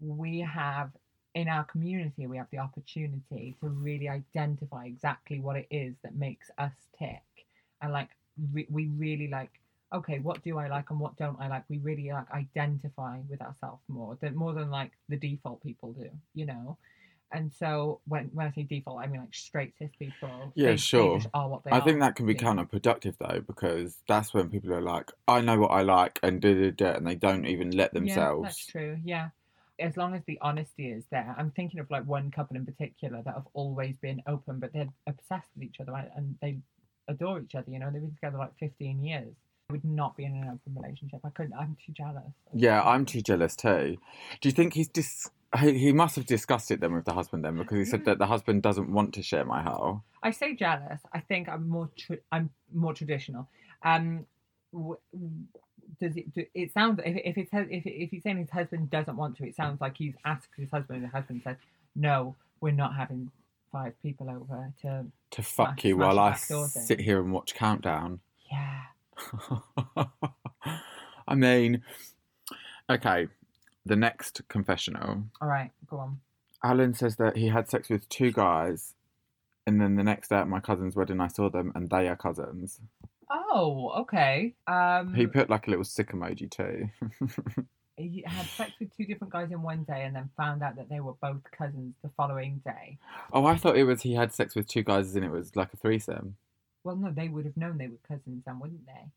we 0.00 0.40
have 0.40 0.90
in 1.36 1.48
our 1.48 1.64
community, 1.64 2.26
we 2.26 2.38
have 2.38 2.50
the 2.50 2.58
opportunity 2.58 3.54
to 3.60 3.68
really 3.68 4.08
identify 4.08 4.86
exactly 4.86 5.38
what 5.38 5.54
it 5.54 5.66
is 5.70 5.94
that 6.02 6.16
makes 6.16 6.50
us 6.56 6.72
tick, 6.98 7.22
and 7.82 7.92
like 7.92 8.08
re- 8.52 8.66
we 8.70 8.88
really 8.88 9.28
like. 9.28 9.50
Okay, 9.94 10.18
what 10.18 10.42
do 10.42 10.58
I 10.58 10.66
like 10.66 10.90
and 10.90 10.98
what 10.98 11.16
don't 11.16 11.40
I 11.40 11.46
like? 11.46 11.62
We 11.68 11.78
really 11.78 12.10
like 12.10 12.28
identify 12.32 13.20
with 13.28 13.40
ourselves 13.40 13.82
more 13.86 14.18
than 14.20 14.34
more 14.34 14.52
than 14.52 14.68
like 14.70 14.92
the 15.08 15.16
default 15.16 15.62
people 15.62 15.92
do, 15.92 16.08
you 16.34 16.46
know. 16.46 16.78
And 17.32 17.52
so 17.52 18.00
when 18.08 18.30
when 18.32 18.46
I 18.46 18.50
say 18.52 18.62
default, 18.62 19.00
I 19.00 19.06
mean 19.06 19.20
like 19.20 19.34
straight 19.34 19.74
cis 19.78 19.90
people. 19.98 20.52
Yeah, 20.56 20.68
they, 20.68 20.72
they 20.72 20.76
sure. 20.78 21.18
just 21.18 21.28
are 21.34 21.48
what 21.48 21.64
they 21.64 21.70
I 21.70 21.78
are. 21.78 21.84
think 21.84 22.00
that 22.00 22.16
can 22.16 22.26
be 22.26 22.34
counterproductive 22.34 23.14
though, 23.18 23.42
because 23.46 23.98
that's 24.08 24.32
when 24.32 24.48
people 24.48 24.72
are 24.72 24.80
like, 24.80 25.12
I 25.28 25.40
know 25.42 25.58
what 25.60 25.70
I 25.70 25.82
like 25.82 26.18
and 26.22 26.40
da 26.40 26.54
da 26.54 26.70
da, 26.70 26.96
and 26.96 27.06
they 27.06 27.14
don't 27.14 27.46
even 27.46 27.70
let 27.70 27.92
themselves. 27.92 28.16
Yeah, 28.16 28.24
themselves. 28.24 28.42
that's 28.42 28.66
true. 28.66 28.98
Yeah. 29.04 29.28
As 29.78 29.96
long 29.96 30.14
as 30.14 30.22
the 30.26 30.38
honesty 30.40 30.88
is 30.88 31.04
there. 31.10 31.34
I'm 31.38 31.50
thinking 31.50 31.80
of 31.80 31.90
like 31.90 32.06
one 32.06 32.30
couple 32.30 32.56
in 32.56 32.64
particular 32.64 33.22
that 33.22 33.34
have 33.34 33.46
always 33.54 33.96
been 33.98 34.22
open, 34.26 34.58
but 34.58 34.72
they're 34.72 34.88
obsessed 35.06 35.48
with 35.54 35.64
each 35.64 35.80
other 35.80 35.92
right? 35.92 36.08
and 36.16 36.36
they 36.40 36.58
adore 37.08 37.40
each 37.40 37.54
other. 37.54 37.70
You 37.70 37.78
know, 37.78 37.90
they've 37.90 38.00
been 38.00 38.14
together 38.14 38.38
like 38.38 38.56
15 38.58 39.02
years. 39.04 39.34
I 39.68 39.72
would 39.72 39.84
not 39.84 40.16
be 40.16 40.24
in 40.24 40.32
an 40.32 40.44
open 40.44 40.80
relationship. 40.80 41.20
I 41.24 41.30
couldn't. 41.30 41.54
I'm 41.54 41.76
too 41.84 41.92
jealous. 41.92 42.22
Yeah, 42.54 42.82
I'm 42.82 43.04
too 43.04 43.20
jealous 43.20 43.56
too. 43.56 43.96
Do 44.40 44.48
you 44.48 44.52
think 44.52 44.74
he's 44.74 44.88
dis? 44.88 45.28
He, 45.60 45.78
he 45.78 45.92
must 45.92 46.16
have 46.16 46.26
discussed 46.26 46.70
it 46.70 46.80
then 46.80 46.94
with 46.94 47.04
the 47.04 47.12
husband 47.12 47.44
then 47.44 47.56
because 47.56 47.78
he 47.78 47.84
said 47.84 48.04
that 48.04 48.18
the 48.18 48.26
husband 48.26 48.62
doesn't 48.62 48.90
want 48.90 49.14
to 49.14 49.22
share 49.22 49.44
my 49.44 49.62
hole. 49.62 50.02
I 50.22 50.30
say 50.30 50.54
jealous. 50.54 51.00
I 51.12 51.20
think 51.20 51.48
I'm 51.48 51.68
more. 51.68 51.90
Tra- 51.96 52.18
I'm 52.30 52.50
more 52.72 52.94
traditional. 52.94 53.48
Um, 53.82 54.26
w- 54.72 54.98
does 56.00 56.16
it? 56.16 56.32
Do, 56.34 56.44
it 56.54 56.72
sounds 56.72 57.00
if 57.04 57.16
if 57.24 57.38
it's 57.38 57.50
if 57.52 57.86
if 57.86 58.10
he's 58.10 58.22
saying 58.22 58.38
his 58.38 58.50
husband 58.50 58.90
doesn't 58.90 59.16
want 59.16 59.36
to, 59.38 59.46
it 59.46 59.56
sounds 59.56 59.80
like 59.80 59.96
he's 59.96 60.14
asked 60.24 60.48
his 60.56 60.70
husband, 60.70 61.02
and 61.02 61.04
the 61.04 61.16
husband 61.16 61.42
said, 61.44 61.56
"No, 61.94 62.36
we're 62.60 62.72
not 62.72 62.94
having 62.94 63.30
five 63.72 63.94
people 64.02 64.30
over 64.30 64.72
to." 64.82 65.06
To 65.32 65.42
fuck 65.42 65.80
Smash- 65.80 65.84
you 65.84 65.94
smash 65.96 66.06
while 66.06 66.18
I 66.18 66.30
back 66.30 66.48
door 66.48 66.68
thing. 66.68 66.82
sit 66.82 67.00
here 67.00 67.20
and 67.20 67.32
watch 67.32 67.54
Countdown. 67.54 68.20
Yeah. 68.50 68.82
I 71.28 71.34
mean, 71.34 71.82
okay, 72.88 73.28
the 73.84 73.96
next 73.96 74.42
confessional. 74.48 75.24
All 75.40 75.48
right. 75.48 75.70
Go 75.88 75.98
on. 75.98 76.20
Alan 76.62 76.94
says 76.94 77.16
that 77.16 77.36
he 77.36 77.48
had 77.48 77.68
sex 77.68 77.88
with 77.88 78.08
two 78.08 78.32
guys, 78.32 78.94
and 79.66 79.80
then 79.80 79.96
the 79.96 80.04
next 80.04 80.28
day 80.28 80.36
at 80.36 80.48
my 80.48 80.60
cousin's 80.60 80.96
wedding, 80.96 81.20
I 81.20 81.28
saw 81.28 81.48
them, 81.50 81.72
and 81.74 81.88
they 81.90 82.08
are 82.08 82.16
cousins. 82.16 82.80
Oh, 83.30 83.92
okay. 84.00 84.54
Um, 84.66 85.14
He 85.14 85.26
put 85.26 85.50
like 85.50 85.66
a 85.66 85.70
little 85.70 85.84
sick 85.84 86.12
emoji 86.12 86.50
too. 86.50 86.88
he 87.96 88.22
had 88.26 88.46
sex 88.46 88.72
with 88.78 88.96
two 88.96 89.04
different 89.04 89.32
guys 89.32 89.50
in 89.50 89.62
one 89.62 89.84
day, 89.84 90.04
and 90.04 90.14
then 90.14 90.30
found 90.36 90.62
out 90.62 90.76
that 90.76 90.88
they 90.88 91.00
were 91.00 91.14
both 91.14 91.42
cousins 91.56 91.94
the 92.02 92.10
following 92.16 92.60
day. 92.64 92.98
oh, 93.32 93.46
I 93.46 93.56
thought 93.56 93.76
it 93.76 93.84
was 93.84 94.02
he 94.02 94.14
had 94.14 94.32
sex 94.32 94.54
with 94.54 94.68
two 94.68 94.82
guys, 94.82 95.14
and 95.16 95.24
it 95.24 95.30
was 95.30 95.56
like 95.56 95.72
a 95.72 95.76
threesome. 95.76 96.36
Well, 96.84 96.96
no, 96.96 97.10
they 97.10 97.28
would 97.28 97.46
have 97.46 97.56
known 97.56 97.78
they 97.78 97.88
were 97.88 97.98
cousins, 98.06 98.44
then, 98.46 98.60
wouldn't 98.60 98.86
they? 98.86 99.10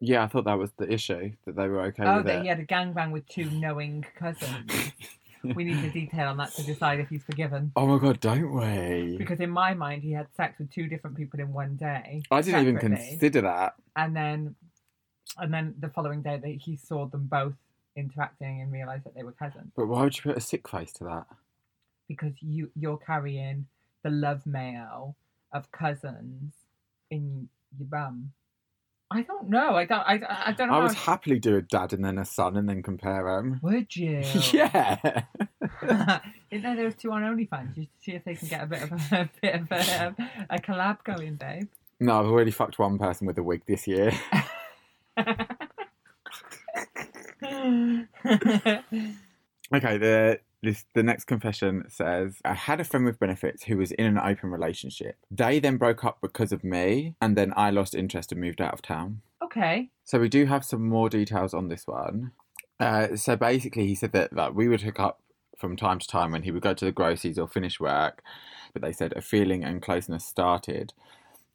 Yeah, 0.00 0.24
I 0.24 0.26
thought 0.26 0.46
that 0.46 0.58
was 0.58 0.72
the 0.72 0.92
issue 0.92 1.30
that 1.46 1.54
they 1.54 1.68
were 1.68 1.82
okay 1.82 2.02
oh, 2.04 2.16
with 2.16 2.26
that 2.26 2.38
it. 2.38 2.42
he 2.42 2.48
had 2.48 2.58
a 2.58 2.66
gangbang 2.66 3.12
with 3.12 3.24
two 3.28 3.48
knowing 3.50 4.04
cousins. 4.18 4.68
we 5.42 5.64
need 5.64 5.82
the 5.82 5.90
detail 5.90 6.28
on 6.28 6.36
that 6.38 6.52
to 6.54 6.62
decide 6.62 7.00
if 7.00 7.08
he's 7.08 7.22
forgiven. 7.22 7.72
Oh 7.76 7.86
my 7.86 7.98
god, 7.98 8.20
don't 8.20 8.52
we? 8.52 9.16
Because 9.16 9.40
in 9.40 9.50
my 9.50 9.74
mind, 9.74 10.02
he 10.02 10.12
had 10.12 10.26
sex 10.36 10.58
with 10.58 10.70
two 10.70 10.86
different 10.86 11.16
people 11.16 11.40
in 11.40 11.52
one 11.52 11.76
day. 11.76 12.22
I 12.30 12.40
didn't 12.42 12.62
even 12.62 12.74
separately, 12.76 13.06
consider 13.08 13.40
that. 13.42 13.74
And 13.96 14.14
then, 14.16 14.54
and 15.38 15.52
then 15.52 15.74
the 15.78 15.88
following 15.88 16.22
day, 16.22 16.38
that 16.38 16.48
he 16.48 16.76
saw 16.76 17.06
them 17.06 17.26
both 17.26 17.54
interacting 17.96 18.60
and 18.60 18.72
realised 18.72 19.04
that 19.04 19.14
they 19.14 19.22
were 19.22 19.32
cousins. 19.32 19.72
But 19.76 19.86
why 19.86 20.02
would 20.02 20.16
you 20.16 20.22
put 20.22 20.36
a 20.36 20.40
sick 20.40 20.68
face 20.68 20.92
to 20.94 21.04
that? 21.04 21.26
because 22.08 22.32
you 22.40 22.70
you're 22.74 22.98
carrying 22.98 23.66
the 24.02 24.10
love 24.10 24.44
mail 24.46 25.16
of 25.52 25.70
cousins 25.72 26.52
in 27.10 27.48
your 27.78 27.86
bum. 27.88 28.32
I 29.12 29.22
don't 29.22 29.50
know. 29.50 29.74
I 29.76 29.84
don't. 29.84 30.00
I, 30.00 30.20
I 30.46 30.52
don't 30.52 30.68
know. 30.68 30.74
I 30.74 30.82
would 30.82 30.94
happily 30.94 31.38
do 31.38 31.56
a 31.56 31.62
dad 31.62 31.92
and 31.92 32.04
then 32.04 32.18
a 32.18 32.24
son 32.24 32.56
and 32.56 32.68
then 32.68 32.82
compare 32.82 33.24
them. 33.24 33.60
Would 33.62 33.94
you? 33.94 34.22
yeah. 34.52 35.24
Isn't 36.50 36.62
there 36.62 36.76
those 36.76 36.94
two 36.94 37.12
on 37.12 37.22
OnlyFans? 37.22 37.76
You 37.76 37.86
see 38.00 38.12
if 38.12 38.24
they 38.24 38.34
can 38.34 38.48
get 38.48 38.62
a 38.62 38.66
bit 38.66 38.82
of 38.82 38.92
a, 38.92 38.96
a 39.12 39.30
bit 39.40 39.54
of 39.54 39.70
a, 39.70 40.06
um, 40.06 40.16
a 40.48 40.58
collab 40.58 41.04
going, 41.04 41.34
babe. 41.34 41.68
No, 42.00 42.20
I've 42.20 42.26
already 42.26 42.50
fucked 42.50 42.78
one 42.78 42.98
person 42.98 43.26
with 43.26 43.38
a 43.38 43.42
wig 43.42 43.62
this 43.66 43.86
year. 43.86 44.12
Okay, 49.74 49.96
the 49.96 50.40
this 50.62 50.84
the 50.94 51.02
next 51.02 51.24
confession 51.24 51.84
says 51.88 52.36
I 52.44 52.54
had 52.54 52.80
a 52.80 52.84
friend 52.84 53.04
with 53.04 53.18
benefits 53.18 53.64
who 53.64 53.76
was 53.78 53.90
in 53.92 54.06
an 54.06 54.18
open 54.18 54.50
relationship. 54.50 55.16
They 55.30 55.58
then 55.58 55.76
broke 55.76 56.04
up 56.04 56.18
because 56.22 56.52
of 56.52 56.62
me, 56.62 57.14
and 57.20 57.36
then 57.36 57.52
I 57.56 57.70
lost 57.70 57.94
interest 57.94 58.32
and 58.32 58.40
moved 58.40 58.60
out 58.60 58.72
of 58.72 58.82
town. 58.82 59.22
okay. 59.42 59.90
So 60.04 60.18
we 60.18 60.28
do 60.28 60.46
have 60.46 60.64
some 60.64 60.88
more 60.88 61.08
details 61.08 61.54
on 61.54 61.68
this 61.68 61.86
one. 61.86 62.32
Uh, 62.80 63.16
so 63.16 63.36
basically, 63.36 63.86
he 63.86 63.94
said 63.94 64.12
that 64.12 64.32
like 64.32 64.54
we 64.54 64.68
would 64.68 64.82
hook 64.82 65.00
up 65.00 65.20
from 65.58 65.76
time 65.76 65.98
to 65.98 66.06
time 66.08 66.32
when 66.32 66.42
he 66.42 66.50
would 66.50 66.62
go 66.62 66.74
to 66.74 66.84
the 66.84 66.92
groceries 66.92 67.38
or 67.38 67.46
finish 67.46 67.78
work, 67.78 68.22
but 68.72 68.82
they 68.82 68.92
said 68.92 69.12
a 69.14 69.20
feeling 69.20 69.64
and 69.64 69.82
closeness 69.82 70.24
started, 70.24 70.92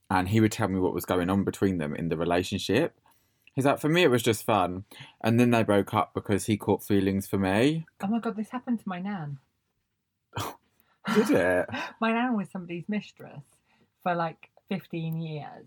and 0.09 0.29
he 0.29 0.39
would 0.39 0.51
tell 0.51 0.67
me 0.67 0.79
what 0.79 0.93
was 0.93 1.05
going 1.05 1.29
on 1.29 1.43
between 1.43 1.77
them 1.77 1.95
in 1.95 2.09
the 2.09 2.17
relationship. 2.17 2.93
He's 3.57 3.65
like, 3.65 3.79
for 3.79 3.89
me, 3.89 4.03
it 4.03 4.11
was 4.11 4.21
just 4.21 4.43
fun, 4.45 4.83
and 5.19 5.39
then 5.39 5.49
they 5.49 5.63
broke 5.63 5.91
up 5.91 6.13
because 6.13 6.45
he 6.45 6.57
caught 6.57 6.83
feelings 6.83 7.25
for 7.25 7.39
me. 7.39 7.87
Oh 8.03 8.07
my 8.07 8.19
god, 8.19 8.35
this 8.37 8.51
happened 8.51 8.77
to 8.81 8.87
my 8.87 8.99
nan. 8.99 9.39
Did 11.15 11.31
it? 11.31 11.65
my 11.99 12.11
nan 12.11 12.37
was 12.37 12.51
somebody's 12.51 12.87
mistress 12.87 13.41
for 14.03 14.13
like 14.13 14.51
15 14.69 15.19
years. 15.19 15.65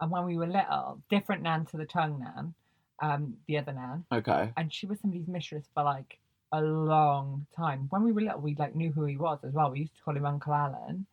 And 0.00 0.10
when 0.10 0.24
we 0.24 0.36
were 0.36 0.48
little, 0.48 1.00
different 1.08 1.42
nan 1.42 1.66
to 1.66 1.76
the 1.76 1.84
tongue 1.84 2.18
nan, 2.18 2.52
um, 3.00 3.36
the 3.46 3.58
other 3.58 3.74
nan, 3.74 4.04
Okay. 4.10 4.50
and 4.56 4.74
she 4.74 4.86
was 4.86 4.98
somebody's 4.98 5.28
mistress 5.28 5.66
for 5.72 5.84
like 5.84 6.18
a 6.50 6.60
long 6.60 7.46
time. 7.56 7.86
When 7.90 8.02
we 8.02 8.10
were 8.10 8.22
little, 8.22 8.40
we 8.40 8.56
like 8.56 8.74
knew 8.74 8.90
who 8.90 9.04
he 9.04 9.16
was 9.16 9.38
as 9.44 9.52
well. 9.52 9.70
We 9.70 9.80
used 9.82 9.94
to 9.94 10.02
call 10.02 10.16
him 10.16 10.26
Uncle 10.26 10.52
Alan. 10.52 11.06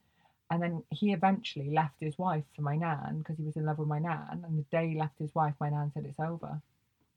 And 0.50 0.62
then 0.64 0.84
he 0.92 1.12
eventually 1.12 1.70
left 1.72 1.96
his 2.00 2.18
wife 2.18 2.44
for 2.56 2.62
my 2.62 2.76
nan 2.78 3.18
because 3.20 3.38
he 3.38 3.44
was 3.44 3.58
in 3.58 3.66
love 3.66 3.80
with 3.80 3.88
my 3.90 4.00
nan. 4.00 4.44
And 4.46 4.58
the 4.58 4.66
day 4.72 4.90
he 4.90 4.98
left 4.98 5.20
his 5.20 5.34
wife, 5.36 5.54
my 5.60 5.70
nan 5.70 5.92
said 5.94 6.06
it's 6.06 6.20
over. 6.20 6.62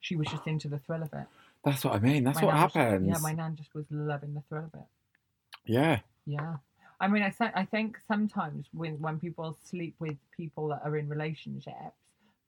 She 0.00 0.16
was 0.16 0.26
just 0.28 0.46
into 0.46 0.66
the 0.68 0.78
thrill 0.78 1.02
of 1.02 1.12
it. 1.12 1.26
That's 1.64 1.84
what 1.84 1.94
I 1.94 1.98
mean. 2.00 2.24
That's 2.24 2.40
My 2.40 2.46
what 2.46 2.56
happens. 2.56 3.06
yeah, 3.06 3.18
my 3.20 3.32
nan 3.32 3.54
just 3.54 3.74
was 3.74 3.84
loving 3.90 4.34
the 4.34 4.42
thrill 4.48 4.64
of 4.64 4.74
it. 4.80 4.86
yeah. 5.66 6.00
Yeah. 6.26 6.56
I 7.00 7.08
mean, 7.08 7.22
I, 7.22 7.32
I 7.54 7.64
think 7.64 7.98
sometimes 8.06 8.66
when, 8.72 9.00
when 9.00 9.18
people 9.18 9.56
sleep 9.64 9.94
with 10.00 10.16
people 10.36 10.68
that 10.68 10.82
are 10.84 10.96
in 10.96 11.08
relationships, 11.08 11.96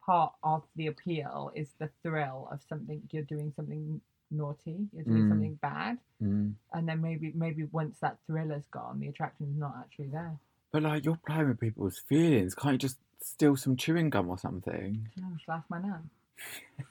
part 0.05 0.33
of 0.43 0.63
the 0.77 0.89
appeal 0.89 1.53
is 1.55 1.71
the 1.79 1.89
thrill 2.03 2.49
of 2.53 2.61
something, 2.69 3.01
you're 3.13 3.23
doing 3.23 3.53
something 3.57 4.01
naughty, 4.31 4.89
you're 4.93 5.05
doing 5.05 5.25
Mm. 5.25 5.29
something 5.31 5.55
bad. 5.63 5.99
Mm. 6.23 6.55
And 6.73 6.89
then 6.89 7.01
maybe 7.01 7.33
maybe 7.35 7.65
once 7.65 7.99
that 8.01 8.19
thrill 8.27 8.51
is 8.51 8.67
gone, 8.71 8.99
the 9.01 9.09
attraction's 9.09 9.57
not 9.59 9.75
actually 9.79 10.09
there. 10.09 10.37
But 10.73 10.83
like, 10.83 11.05
you're 11.05 11.19
playing 11.27 11.49
with 11.49 11.61
people's 11.61 11.99
feelings. 12.09 12.55
Can't 12.55 12.73
you 12.75 12.79
just 12.79 12.97
steal 13.21 13.57
some 13.57 13.77
chewing 13.77 14.11
gum 14.11 14.29
or 14.31 14.39
something? 14.39 15.09
No, 15.17 15.27
I 15.49 15.57
ask 15.57 15.65
my 15.71 15.79
nan. 15.81 16.11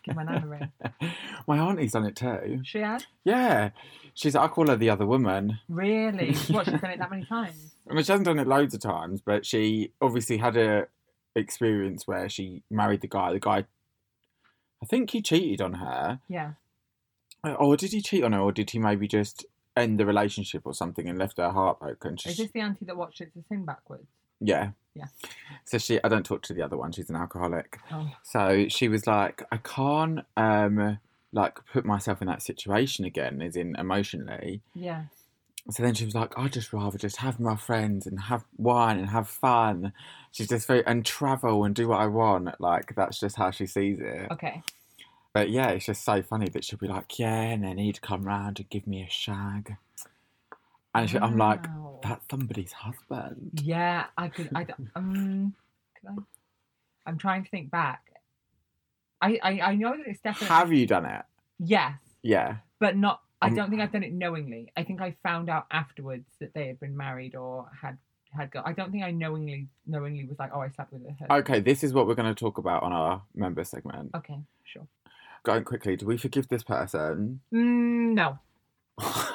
Give 0.05 0.15
my 0.15 0.23
nan 0.23 0.43
a 0.43 0.47
ring. 0.47 0.71
My 1.47 1.57
auntie's 1.57 1.91
done 1.91 2.05
it 2.05 2.15
too. 2.15 2.61
She 2.63 2.79
had? 2.79 3.03
Yeah. 3.25 3.71
She's, 4.13 4.35
I 4.35 4.47
call 4.47 4.67
her 4.67 4.77
the 4.77 4.89
other 4.91 5.05
woman. 5.05 5.59
Really? 5.67 6.33
What, 6.49 6.67
she's 6.67 6.79
done 6.79 6.91
it 6.91 6.99
that 6.99 7.09
many 7.11 7.25
times? 7.25 7.73
I 7.89 7.93
mean, 7.93 8.03
she 8.03 8.11
hasn't 8.13 8.25
done 8.27 8.39
it 8.39 8.47
loads 8.47 8.73
of 8.73 8.79
times, 8.79 9.19
but 9.25 9.45
she 9.45 9.91
obviously 9.99 10.37
had 10.37 10.55
a 10.55 10.87
experience 11.35 12.07
where 12.07 12.29
she 12.29 12.61
married 12.69 13.01
the 13.01 13.07
guy. 13.07 13.33
The 13.33 13.39
guy, 13.39 13.65
I 14.81 14.85
think 14.85 15.09
he 15.09 15.21
cheated 15.21 15.59
on 15.59 15.73
her. 15.73 16.19
Yeah. 16.29 16.51
Uh, 17.43 17.53
Or 17.53 17.75
did 17.75 17.91
he 17.91 18.01
cheat 18.01 18.23
on 18.23 18.31
her, 18.33 18.39
or 18.39 18.51
did 18.53 18.69
he 18.69 18.79
maybe 18.79 19.07
just 19.07 19.45
end 19.77 19.99
the 19.99 20.05
relationship 20.05 20.61
or 20.65 20.73
something 20.73 21.07
and 21.07 21.17
left 21.17 21.37
her 21.37 21.49
heartbroken? 21.49 22.17
She- 22.17 22.29
Is 22.29 22.37
this 22.37 22.51
the 22.51 22.59
auntie 22.61 22.85
that 22.85 22.97
watched 22.97 23.21
it 23.21 23.33
to 23.33 23.43
sing 23.49 23.65
backwards? 23.65 24.07
yeah. 24.39 24.71
Yeah. 24.93 25.05
So 25.63 25.77
she, 25.77 26.03
I 26.03 26.09
don't 26.09 26.25
talk 26.25 26.41
to 26.43 26.53
the 26.53 26.61
other 26.63 26.75
one. 26.75 26.91
She's 26.91 27.09
an 27.09 27.15
alcoholic. 27.15 27.79
Oh, 27.93 28.11
So 28.23 28.65
she 28.67 28.89
was 28.89 29.07
like, 29.07 29.41
I 29.49 29.55
can't, 29.55 30.19
um, 30.35 30.99
like 31.31 31.59
put 31.71 31.85
myself 31.85 32.21
in 32.21 32.27
that 32.27 32.41
situation 32.41 33.05
again, 33.05 33.41
as 33.41 33.55
in 33.55 33.73
emotionally. 33.77 34.61
yeah. 34.75 35.03
So 35.69 35.83
then 35.83 35.93
she 35.93 36.03
was 36.03 36.15
like, 36.15 36.37
I'd 36.37 36.51
just 36.51 36.73
rather 36.73 36.97
just 36.97 37.17
have 37.17 37.39
my 37.39 37.55
friends 37.55 38.05
and 38.07 38.19
have 38.19 38.43
wine 38.57 38.97
and 38.97 39.09
have 39.11 39.29
fun. 39.29 39.93
She's 40.31 40.47
just 40.49 40.67
very 40.67 40.83
and 40.85 41.05
travel 41.05 41.63
and 41.63 41.73
do 41.75 41.87
what 41.87 41.99
I 42.01 42.07
want. 42.07 42.49
Like 42.59 42.93
that's 42.95 43.17
just 43.19 43.37
how 43.37 43.51
she 43.51 43.67
sees 43.67 43.99
it. 44.01 44.27
Okay. 44.31 44.61
But 45.33 45.49
yeah, 45.49 45.69
it's 45.69 45.85
just 45.85 46.03
so 46.03 46.21
funny 46.21 46.49
that 46.49 46.63
she'll 46.65 46.79
be 46.79 46.87
like, 46.87 47.17
yeah, 47.17 47.41
and 47.41 47.63
then 47.63 47.77
he'd 47.77 48.01
come 48.01 48.23
round 48.23 48.59
and 48.59 48.69
give 48.69 48.85
me 48.85 49.01
a 49.01 49.09
shag. 49.09 49.77
And 50.93 51.09
she, 51.09 51.17
I'm 51.17 51.37
like, 51.37 51.65
Wow. 51.67 51.99
that's 52.03 52.25
somebody's 52.29 52.73
husband. 52.73 53.61
Yeah, 53.63 54.07
I 54.17 54.27
could. 54.27 54.49
I 54.53 54.65
um, 54.95 55.53
could 55.99 56.09
I? 56.09 56.15
I'm 57.09 57.17
trying 57.17 57.45
to 57.45 57.49
think 57.49 57.71
back. 57.71 58.01
I 59.21 59.39
I, 59.41 59.59
I 59.61 59.75
know 59.75 59.95
that 59.95 60.05
it's 60.05 60.19
definitely 60.19 60.47
Have 60.55 60.73
you 60.73 60.85
done 60.85 61.05
it? 61.05 61.21
yes, 61.59 61.93
Yeah. 62.23 62.57
but 62.79 62.97
not 62.97 63.21
I 63.41 63.47
Um, 63.47 63.55
don't 63.55 63.69
think 63.69 63.81
I've 63.81 63.91
done 63.91 64.03
it 64.03 64.11
knowingly. 64.13 64.71
I 64.75 64.83
think 64.83 64.99
I 65.01 65.15
found 65.23 65.49
out 65.49 65.65
afterwards 65.71 66.25
that 66.41 66.53
they 66.53 66.67
had 66.67 66.79
been 66.79 66.95
married 66.97 67.35
or 67.35 67.69
had 67.81 67.97
had. 68.31 68.51
Go- 68.51 68.61
I 68.65 68.73
don't 68.73 68.91
think 68.91 69.03
I 69.03 69.11
knowingly 69.11 69.67
knowingly 69.87 70.25
was 70.25 70.37
like, 70.39 70.51
oh, 70.53 70.59
I 70.59 70.69
slept 70.69 70.91
with 70.91 71.03
her. 71.19 71.31
Okay, 71.39 71.59
this 71.61 71.83
is 71.85 71.93
what 71.93 72.05
we're 72.05 72.15
going 72.15 72.33
to 72.33 72.39
talk 72.39 72.57
about 72.57 72.83
on 72.83 72.91
our 72.91 73.21
member 73.33 73.63
segment. 73.63 74.11
Okay, 74.15 74.37
sure. 74.65 74.85
Going 75.43 75.63
quickly, 75.63 75.95
do 75.95 76.05
we 76.05 76.17
forgive 76.17 76.47
this 76.49 76.63
person? 76.63 77.41
Mm, 77.53 78.13
no. 78.13 78.37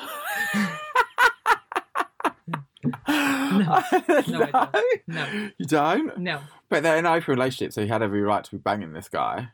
no, 3.08 3.58
No, 3.58 4.48
I 4.54 4.68
don't. 4.72 5.02
No. 5.08 5.50
You 5.58 5.66
don't? 5.66 6.18
No. 6.18 6.40
But 6.68 6.82
they're 6.82 6.96
in 6.96 7.06
an 7.06 7.12
open 7.12 7.34
relationship, 7.34 7.72
so 7.72 7.82
he 7.82 7.88
had 7.88 8.02
every 8.02 8.20
right 8.22 8.44
to 8.44 8.50
be 8.50 8.58
banging 8.58 8.92
this 8.92 9.08
guy. 9.08 9.48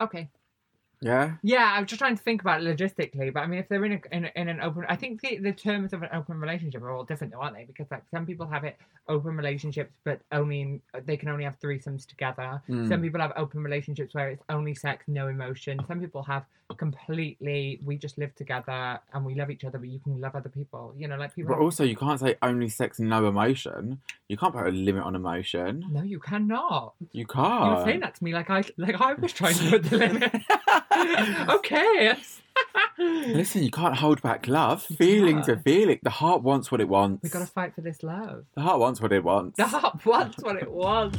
Okay. 0.00 0.30
Yeah? 1.02 1.32
Yeah, 1.42 1.74
I'm 1.74 1.86
just 1.86 1.98
trying 1.98 2.16
to 2.16 2.22
think 2.22 2.40
about 2.40 2.62
it 2.62 2.64
logistically, 2.64 3.32
but 3.34 3.40
I 3.40 3.46
mean, 3.46 3.58
if 3.58 3.68
they're 3.68 3.84
in 3.84 3.92
a, 3.92 4.00
in, 4.16 4.24
a, 4.24 4.30
in 4.36 4.48
an 4.48 4.60
open, 4.60 4.84
I 4.88 4.96
think 4.96 5.20
the, 5.20 5.38
the 5.38 5.52
terms 5.52 5.92
of 5.92 6.02
an 6.02 6.08
open 6.14 6.40
relationship 6.40 6.80
are 6.80 6.90
all 6.90 7.04
different, 7.04 7.32
though, 7.32 7.40
aren't 7.40 7.56
they? 7.56 7.64
Because 7.64 7.90
like 7.90 8.04
some 8.10 8.24
people 8.24 8.46
have 8.46 8.64
it 8.64 8.76
open 9.08 9.36
relationships, 9.36 9.92
but 10.04 10.20
only 10.30 10.60
in, 10.60 10.80
they 11.04 11.16
can 11.16 11.28
only 11.28 11.44
have 11.44 11.58
threesomes 11.58 12.06
together. 12.06 12.62
Mm. 12.68 12.88
Some 12.88 13.02
people 13.02 13.20
have 13.20 13.32
open 13.36 13.62
relationships 13.64 14.14
where 14.14 14.30
it's 14.30 14.44
only 14.48 14.74
sex, 14.74 15.04
no 15.08 15.26
emotion. 15.26 15.80
Some 15.88 16.00
people 16.00 16.22
have 16.22 16.44
completely 16.78 17.78
we 17.84 17.96
just 17.96 18.16
live 18.16 18.34
together 18.34 18.98
and 19.12 19.24
we 19.24 19.34
love 19.34 19.50
each 19.50 19.64
other, 19.64 19.78
but 19.78 19.88
you 19.88 19.98
can 19.98 20.20
love 20.20 20.34
other 20.34 20.48
people. 20.48 20.94
You 20.96 21.08
know, 21.08 21.16
like 21.16 21.34
people. 21.34 21.48
But 21.48 21.56
have- 21.56 21.62
also, 21.62 21.84
you 21.84 21.96
can't 21.96 22.20
say 22.20 22.36
only 22.42 22.68
sex, 22.68 22.98
no 22.98 23.26
emotion. 23.26 24.00
You 24.28 24.36
can't 24.36 24.54
put 24.54 24.66
a 24.66 24.70
limit 24.70 25.02
on 25.02 25.14
emotion. 25.14 25.84
no, 25.90 26.02
you 26.02 26.18
cannot. 26.18 26.94
You 27.00 27.22
You 27.22 27.26
can't. 27.26 27.64
You 27.64 27.76
were 27.76 27.84
saying 27.84 28.00
that 28.00 28.14
to 28.16 28.24
me 28.24 28.32
like 28.32 28.50
I 28.50 28.64
like 28.76 29.00
I 29.00 29.14
was 29.14 29.32
trying 29.32 29.54
to 29.54 29.70
put 29.70 29.84
the 29.84 29.98
limit. 29.98 30.32
okay. 31.48 32.16
Listen, 32.98 33.62
you 33.62 33.70
can't 33.70 33.96
hold 33.96 34.22
back 34.22 34.46
love. 34.46 34.82
Feelings 34.82 35.48
are 35.48 35.54
can't. 35.54 35.64
feeling. 35.64 35.98
The 36.02 36.10
heart 36.10 36.42
wants 36.42 36.70
what 36.70 36.80
it 36.80 36.88
wants. 36.88 37.22
We've 37.22 37.32
gotta 37.32 37.46
fight 37.46 37.74
for 37.74 37.80
this 37.80 38.02
love. 38.02 38.44
The 38.54 38.62
heart 38.62 38.80
wants 38.80 39.00
what 39.00 39.12
it 39.12 39.24
wants. 39.24 39.56
The 39.56 39.66
heart 39.66 40.04
wants 40.04 40.42
what 40.42 40.56
it 40.56 40.70
was. 40.70 41.12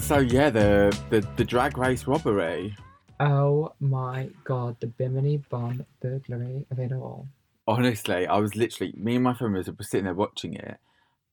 So 0.00 0.18
yeah, 0.18 0.50
the, 0.50 0.96
the 1.10 1.26
the 1.36 1.44
drag 1.44 1.76
race 1.76 2.06
robbery. 2.06 2.76
Oh 3.20 3.72
my 3.80 4.30
god, 4.44 4.76
the 4.80 4.86
Bimini 4.86 5.38
Bon 5.48 5.84
Boulash 6.02 6.64
of 6.70 6.78
it 6.78 6.92
all. 6.92 7.26
Honestly, 7.66 8.26
I 8.26 8.38
was 8.38 8.54
literally 8.54 8.94
me 8.96 9.16
and 9.16 9.24
my 9.24 9.34
friend 9.34 9.54
was 9.54 9.68
sitting 9.82 10.04
there 10.04 10.14
watching 10.14 10.54
it, 10.54 10.78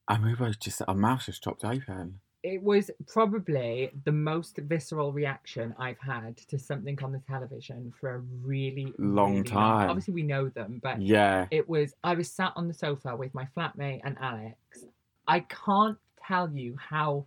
and 0.09 0.23
we 0.23 0.33
both 0.33 0.59
just 0.59 0.81
our 0.87 0.95
mouths 0.95 1.27
just 1.27 1.43
dropped 1.43 1.63
open. 1.63 2.21
It 2.45 2.61
was 2.61 2.91
probably 3.07 3.89
the 4.03 4.11
most 4.11 4.57
visceral 4.57 5.11
reaction 5.11 5.73
I've 5.79 5.97
had 5.97 6.37
to 6.37 6.59
something 6.59 6.95
on 7.03 7.11
the 7.11 7.21
television 7.27 7.91
for 7.99 8.11
a 8.11 8.19
really 8.43 8.93
Long 8.99 9.37
really 9.37 9.49
time. 9.49 9.89
Obviously, 9.89 10.13
we 10.13 10.21
know 10.21 10.49
them, 10.49 10.79
but 10.83 11.01
Yeah, 11.01 11.47
it 11.49 11.67
was. 11.67 11.95
I 12.03 12.13
was 12.13 12.29
sat 12.29 12.53
on 12.55 12.67
the 12.67 12.73
sofa 12.73 13.15
with 13.15 13.33
my 13.33 13.47
flatmate 13.57 14.01
and 14.03 14.15
Alex. 14.21 14.85
I 15.27 15.39
can't 15.39 15.97
tell 16.23 16.51
you 16.51 16.77
how 16.77 17.25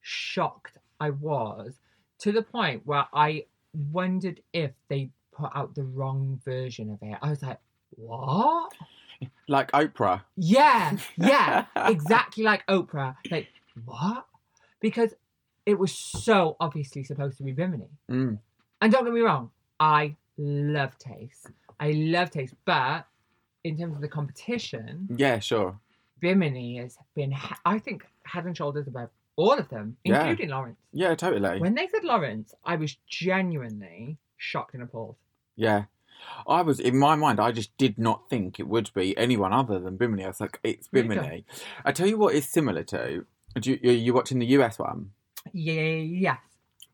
shocked 0.00 0.78
I 1.00 1.10
was 1.10 1.74
to 2.20 2.30
the 2.30 2.42
point 2.42 2.82
where 2.86 3.06
I 3.12 3.46
wondered 3.90 4.40
if 4.52 4.70
they 4.86 5.10
put 5.32 5.50
out 5.56 5.74
the 5.74 5.82
wrong 5.82 6.40
version 6.44 6.90
of 6.90 6.98
it. 7.02 7.18
I 7.20 7.30
was 7.30 7.42
like, 7.42 7.58
what? 7.96 8.72
like 9.48 9.72
Oprah. 9.72 10.22
Yeah, 10.36 10.96
yeah, 11.16 11.66
exactly 11.76 12.44
like 12.44 12.64
Oprah. 12.68 13.16
Like, 13.28 13.48
what? 13.84 14.26
Because 14.82 15.14
it 15.64 15.78
was 15.78 15.92
so 15.94 16.56
obviously 16.60 17.04
supposed 17.04 17.38
to 17.38 17.44
be 17.44 17.52
Bimini. 17.52 17.88
Mm. 18.10 18.38
And 18.80 18.92
don't 18.92 19.04
get 19.04 19.14
me 19.14 19.20
wrong, 19.20 19.50
I 19.80 20.16
love 20.36 20.98
Tayce. 20.98 21.46
I 21.80 21.92
love 21.92 22.30
Tayce, 22.30 22.52
but 22.64 23.06
in 23.64 23.78
terms 23.78 23.94
of 23.94 24.02
the 24.02 24.08
competition, 24.08 25.08
Yeah, 25.16 25.38
sure. 25.38 25.78
Bimini 26.20 26.78
has 26.78 26.98
been, 27.14 27.32
I 27.64 27.78
think, 27.78 28.04
head 28.24 28.44
and 28.44 28.56
shoulders 28.56 28.86
above 28.88 29.10
all 29.36 29.54
of 29.58 29.68
them, 29.68 29.96
Yeah. 30.04 30.20
including 30.26 30.50
Lawrence. 30.50 30.78
Yeah, 30.92 31.14
totally. 31.14 31.60
When 31.60 31.74
they 31.74 31.86
said 31.88 32.04
Lawrence, 32.04 32.54
I 32.64 32.76
was 32.76 32.96
genuinely 33.06 34.18
shocked 34.36 34.74
and 34.74 34.82
appalled. 34.82 35.16
Yeah. 35.56 35.84
I 36.46 36.62
was 36.62 36.78
in 36.78 36.96
my 36.98 37.16
mind. 37.16 37.40
I 37.40 37.50
just 37.50 37.76
did 37.76 37.98
not 37.98 38.28
think 38.28 38.60
it 38.60 38.68
would 38.68 38.90
be 38.94 39.16
anyone 39.16 39.52
other 39.52 39.78
than 39.80 39.96
Bimini. 39.96 40.24
I 40.24 40.28
was 40.28 40.40
like, 40.40 40.60
it's 40.62 40.86
Bimini. 40.88 41.44
I 41.84 41.92
tell 41.92 42.06
you 42.06 42.18
what 42.18 42.34
is 42.34 42.48
similar 42.48 42.84
to. 42.84 43.26
Do 43.60 43.72
you, 43.72 43.90
are 43.90 43.92
you 43.94 44.14
watching 44.14 44.38
the 44.38 44.46
US 44.46 44.78
one? 44.78 45.10
Yeah, 45.52 45.82
yes. 45.82 46.38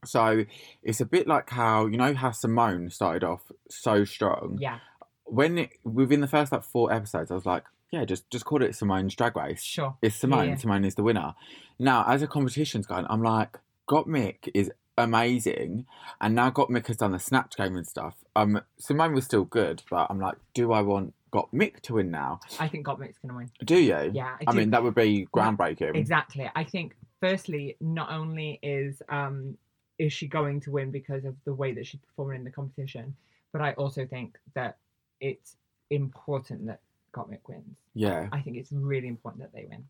So 0.04 0.44
it's 0.82 1.00
a 1.00 1.04
bit 1.06 1.26
like 1.26 1.50
how 1.50 1.86
you 1.86 1.96
know 1.96 2.14
how 2.14 2.30
Symone 2.30 2.92
started 2.92 3.24
off 3.24 3.50
so 3.68 4.04
strong. 4.04 4.58
Yeah, 4.60 4.78
When 5.24 5.58
it, 5.58 5.70
within 5.84 6.20
the 6.20 6.28
first 6.28 6.52
like 6.52 6.62
four 6.64 6.92
episodes, 6.92 7.30
I 7.30 7.34
was 7.34 7.46
like, 7.46 7.64
yeah, 7.90 8.04
just 8.04 8.30
just 8.30 8.44
call 8.44 8.62
it 8.62 8.72
Symone's 8.72 9.14
Drag 9.16 9.36
Race. 9.36 9.62
sure. 9.62 9.96
It's 10.02 10.18
Symone. 10.20 10.48
yeah. 10.48 10.54
Symone 10.54 10.86
is 10.86 10.94
the 10.94 11.02
winner. 11.02 11.34
Now, 11.78 12.04
as 12.06 12.22
a 12.22 12.26
competition's 12.26 12.86
going, 12.86 13.06
I'm 13.08 13.22
like, 13.22 13.58
Gottmik 13.88 14.48
is 14.54 14.70
amazing, 14.96 15.86
and 16.20 16.34
now 16.34 16.50
Gottmik 16.50 16.86
has 16.88 16.96
done 16.96 17.12
the 17.12 17.18
Snatch 17.18 17.56
game 17.56 17.76
and 17.76 17.86
stuff. 17.86 18.14
Um, 18.36 18.60
Symone 18.80 19.14
was 19.14 19.24
still 19.24 19.44
good, 19.44 19.82
but 19.90 20.06
I'm 20.10 20.20
like, 20.20 20.36
do 20.54 20.72
I 20.72 20.80
want 20.82 21.14
Gottmik 21.30 21.80
to 21.82 21.94
win 21.94 22.10
now? 22.10 22.40
I 22.58 22.68
think 22.68 22.86
Gottmik's 22.86 23.18
going 23.18 23.30
to 23.30 23.36
win. 23.36 23.50
Do 23.64 23.76
you? 23.78 24.10
Yeah, 24.12 24.36
I, 24.40 24.50
I 24.50 24.52
mean, 24.52 24.70
that 24.70 24.82
would 24.82 24.94
be 24.94 25.26
groundbreaking. 25.34 25.96
Exactly. 25.96 26.50
I 26.54 26.64
think 26.64 26.96
firstly, 27.20 27.76
not 27.80 28.10
only 28.10 28.58
is 28.62 29.02
um 29.08 29.56
is 29.98 30.12
she 30.12 30.26
going 30.28 30.60
to 30.60 30.70
win 30.70 30.90
because 30.90 31.24
of 31.24 31.34
the 31.44 31.52
way 31.52 31.72
that 31.72 31.86
she's 31.86 32.00
performing 32.00 32.38
in 32.38 32.44
the 32.44 32.50
competition, 32.50 33.14
but 33.52 33.60
I 33.60 33.72
also 33.72 34.06
think 34.06 34.38
that 34.54 34.78
it's 35.20 35.56
important 35.90 36.66
that 36.66 36.80
Gottmik 37.12 37.40
wins. 37.48 37.76
Yeah, 37.94 38.28
I 38.32 38.40
think 38.40 38.56
it's 38.56 38.70
really 38.72 39.08
important 39.08 39.42
that 39.42 39.52
they 39.52 39.66
win. 39.68 39.84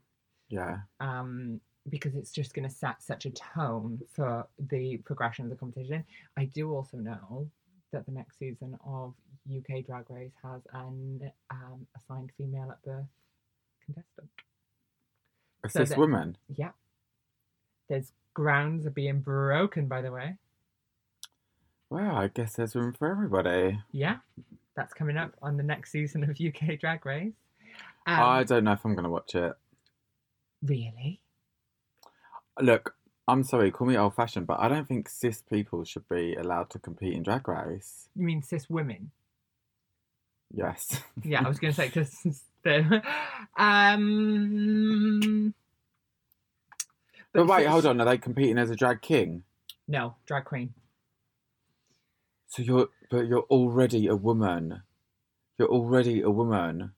yeah, 0.49 0.79
Um 1.01 1.61
because 1.91 2.15
it's 2.17 2.33
just 2.33 2.53
going 2.53 2.69
to 2.69 2.75
set 2.75 3.03
such 3.03 3.25
a 3.25 3.31
tone 3.31 3.99
for 4.13 4.47
the 4.71 4.99
progression 4.99 5.45
of 5.47 5.51
the 5.51 5.57
competition. 5.57 6.05
I 6.37 6.45
do 6.45 6.75
also 6.75 6.99
know 6.99 7.49
that 7.93 8.05
the 8.05 8.13
next 8.13 8.39
season 8.39 8.79
of 8.87 9.15
UK 9.51 9.85
Drag 9.87 10.09
Race 10.11 10.33
has 10.43 10.63
an 10.73 11.31
um, 11.51 11.87
assigned 11.97 12.31
female 12.37 12.71
at 12.71 12.83
birth 12.83 13.07
contestant. 13.85 14.29
a 15.65 15.69
So 15.71 15.81
cis 15.81 15.89
that- 15.91 15.99
woman. 15.99 16.37
Yeah. 16.55 16.71
There's 17.89 18.13
grounds 18.35 18.87
are 18.87 18.91
being 18.91 19.21
broken, 19.21 19.87
by 19.89 20.03
the 20.03 20.13
way. 20.13 20.37
Well, 21.91 22.17
I 22.17 22.29
guess 22.29 22.55
there's 22.57 22.77
room 22.77 22.93
for 22.93 23.11
everybody. 23.11 23.81
Yeah. 23.93 24.19
That's 24.77 24.93
coming 24.93 25.17
up 25.17 25.33
on 25.43 25.57
the 25.57 25.63
next 25.63 25.91
season 25.91 26.23
of 26.25 26.39
UK 26.41 26.79
Drag 26.79 27.05
Race. 27.07 27.33
Um, 28.07 28.21
I 28.21 28.45
don't 28.45 28.65
know 28.65 28.73
if 28.73 28.85
I'm 28.85 28.95
going 28.95 29.05
to 29.05 29.11
watch 29.11 29.35
it. 29.35 29.55
Really? 30.63 31.21
Look, 32.61 32.95
I'm 33.27 33.43
sorry, 33.45 33.71
call 33.71 33.87
me 33.87 33.97
old 33.97 34.15
fashioned, 34.15 34.47
but 34.47 34.59
I 34.61 34.69
don't 34.69 34.87
think 34.89 35.09
cis 35.09 35.43
people 35.43 35.85
should 35.85 36.09
be 36.09 36.35
allowed 36.35 36.71
to 36.71 36.79
compete 36.79 37.15
in 37.15 37.23
Drag 37.23 37.47
Race. 37.49 38.09
You 38.15 38.25
mean 38.25 38.43
cis 38.43 38.69
women? 38.69 39.11
Yes. 40.53 41.03
Yeah, 41.25 41.45
I 41.45 41.49
was 41.49 41.59
going 41.59 41.73
to 41.73 41.77
say 41.77 41.87
because. 41.87 42.45
Um. 43.57 43.95
But 47.33 47.47
wait, 47.47 47.63
cis- 47.63 47.71
hold 47.71 47.87
on. 47.87 48.01
Are 48.01 48.05
they 48.05 48.19
competing 48.19 48.59
as 48.59 48.71
a 48.71 48.77
drag 48.77 49.01
king? 49.01 49.45
No, 49.87 50.17
drag 50.27 50.45
queen. 50.45 50.75
So 52.49 52.63
you're, 52.63 52.89
but 53.11 53.27
you're 53.27 53.47
already 53.51 54.07
a 54.07 54.17
woman. 54.17 54.83
You're 55.59 55.69
already 55.69 56.21
a 56.23 56.31
woman. 56.31 56.93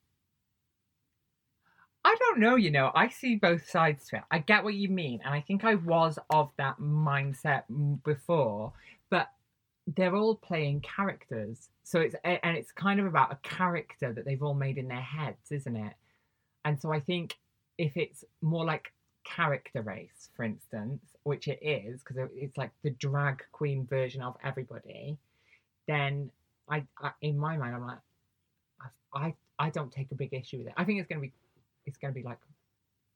I 2.05 2.17
don't 2.19 2.41
know, 2.41 2.57
you 2.57 2.71
know, 2.71 2.91
I 2.95 3.09
see 3.09 3.37
both 3.37 3.69
sides 3.69 4.09
to 4.09 4.17
it. 4.17 4.23
I 4.31 4.39
get 4.39 4.65
what 4.65 4.75
you 4.75 4.89
mean, 4.89 5.21
and 5.25 5.35
I 5.35 5.43
think 5.43 5.65
I 5.65 5.75
was 5.75 6.19
of 6.31 6.51
that 6.57 6.79
mindset 6.79 7.65
before, 8.05 8.73
but 9.11 9.29
they're 9.97 10.15
all 10.15 10.37
playing 10.37 10.81
characters. 10.81 11.69
So 11.83 12.01
it's 12.01 12.15
and 12.25 12.57
it's 12.57 12.73
kind 12.73 13.01
of 13.01 13.07
about 13.07 13.33
a 13.33 13.39
character 13.43 14.13
that 14.13 14.25
they've 14.25 14.43
all 14.43 14.55
made 14.55 14.79
in 14.79 14.89
their 14.89 15.01
heads, 15.01 15.51
isn't 15.51 15.77
it? 15.77 15.95
And 16.65 16.81
so 16.81 16.93
I 16.93 17.01
think 17.01 17.37
if 17.79 17.97
it's 17.97 18.25
more 18.43 18.65
like 18.65 18.93
character 19.25 19.83
race, 19.83 20.31
for 20.35 20.45
instance, 20.45 21.03
which 21.25 21.49
it 21.49 21.59
is, 21.63 22.03
because 22.03 22.29
it's 22.35 22.57
like 22.57 22.71
the 22.83 22.91
drag 22.91 23.43
queen 23.53 23.87
version 23.87 24.23
of 24.23 24.37
everybody, 24.45 25.19
then 25.89 26.31
I, 26.69 26.85
I 27.03 27.11
in 27.23 27.39
my 27.39 27.57
mind 27.57 27.75
I'm 27.75 27.87
like, 27.87 27.99
I, 28.81 29.27
I 29.27 29.35
I 29.59 29.71
don't 29.71 29.93
take 29.93 30.13
a 30.13 30.15
big 30.15 30.33
issue 30.33 30.59
with 30.59 30.69
it. 30.69 30.75
I 30.77 30.85
think 30.85 31.01
it's 31.01 31.09
going 31.09 31.21
to 31.21 31.27
be 31.27 31.33
it's 31.87 31.99
going 31.99 32.15
to 32.15 32.19
be 32.19 32.25
like 32.25 32.39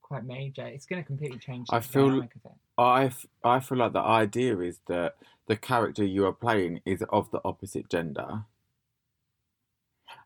quite 0.05 0.25
major. 0.25 0.67
It's 0.67 0.87
going 0.87 1.03
to 1.03 1.07
completely 1.07 1.39
change. 1.39 1.69
The 1.69 1.77
I 1.77 1.81
feel- 1.81 2.09
dynamic 2.09 2.35
of 2.37 2.45
it. 2.53 2.53
I, 2.77 3.05
f- 3.07 3.27
I 3.45 3.61
feel 3.61 3.79
like 3.79 3.93
the 3.93 4.01
idea 4.01 4.59
is 4.59 4.81
that 4.87 5.17
the 5.47 5.57
character 5.57 6.05
you 6.05 6.27
are 6.27 6.33
playing 6.33 6.81
is 6.85 7.05
of 7.09 7.31
the 7.31 7.41
opposite 7.45 7.89
gender. 7.89 8.43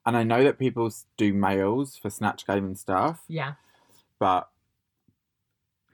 And 0.07 0.17
I 0.17 0.23
know 0.23 0.43
that 0.45 0.59
people 0.59 0.91
do 1.19 1.35
males 1.35 1.97
for 1.97 2.09
Snatch 2.09 2.47
Game 2.47 2.65
and 2.65 2.79
stuff, 2.79 3.23
Yeah, 3.29 3.55
but 4.19 4.49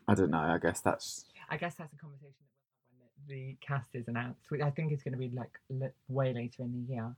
I 0.06 0.14
don't 0.14 0.30
know. 0.30 0.38
I 0.38 0.58
guess 0.62 0.80
that's 0.80 1.24
I 1.50 1.56
guess 1.56 1.74
that's 1.74 1.92
a 1.92 1.96
conversation 1.96 2.34
that 2.38 2.92
we'll 2.92 3.00
have 3.02 3.10
when 3.26 3.36
the 3.36 3.56
cast 3.60 3.88
is 3.94 4.06
announced, 4.06 4.42
which 4.50 4.60
I 4.60 4.70
think 4.70 4.92
is 4.92 5.02
going 5.02 5.12
to 5.12 5.18
be 5.18 5.30
like 5.34 5.58
li- 5.68 5.88
way 6.08 6.32
later 6.32 6.62
in 6.62 6.72
the 6.86 6.92
year, 6.94 7.16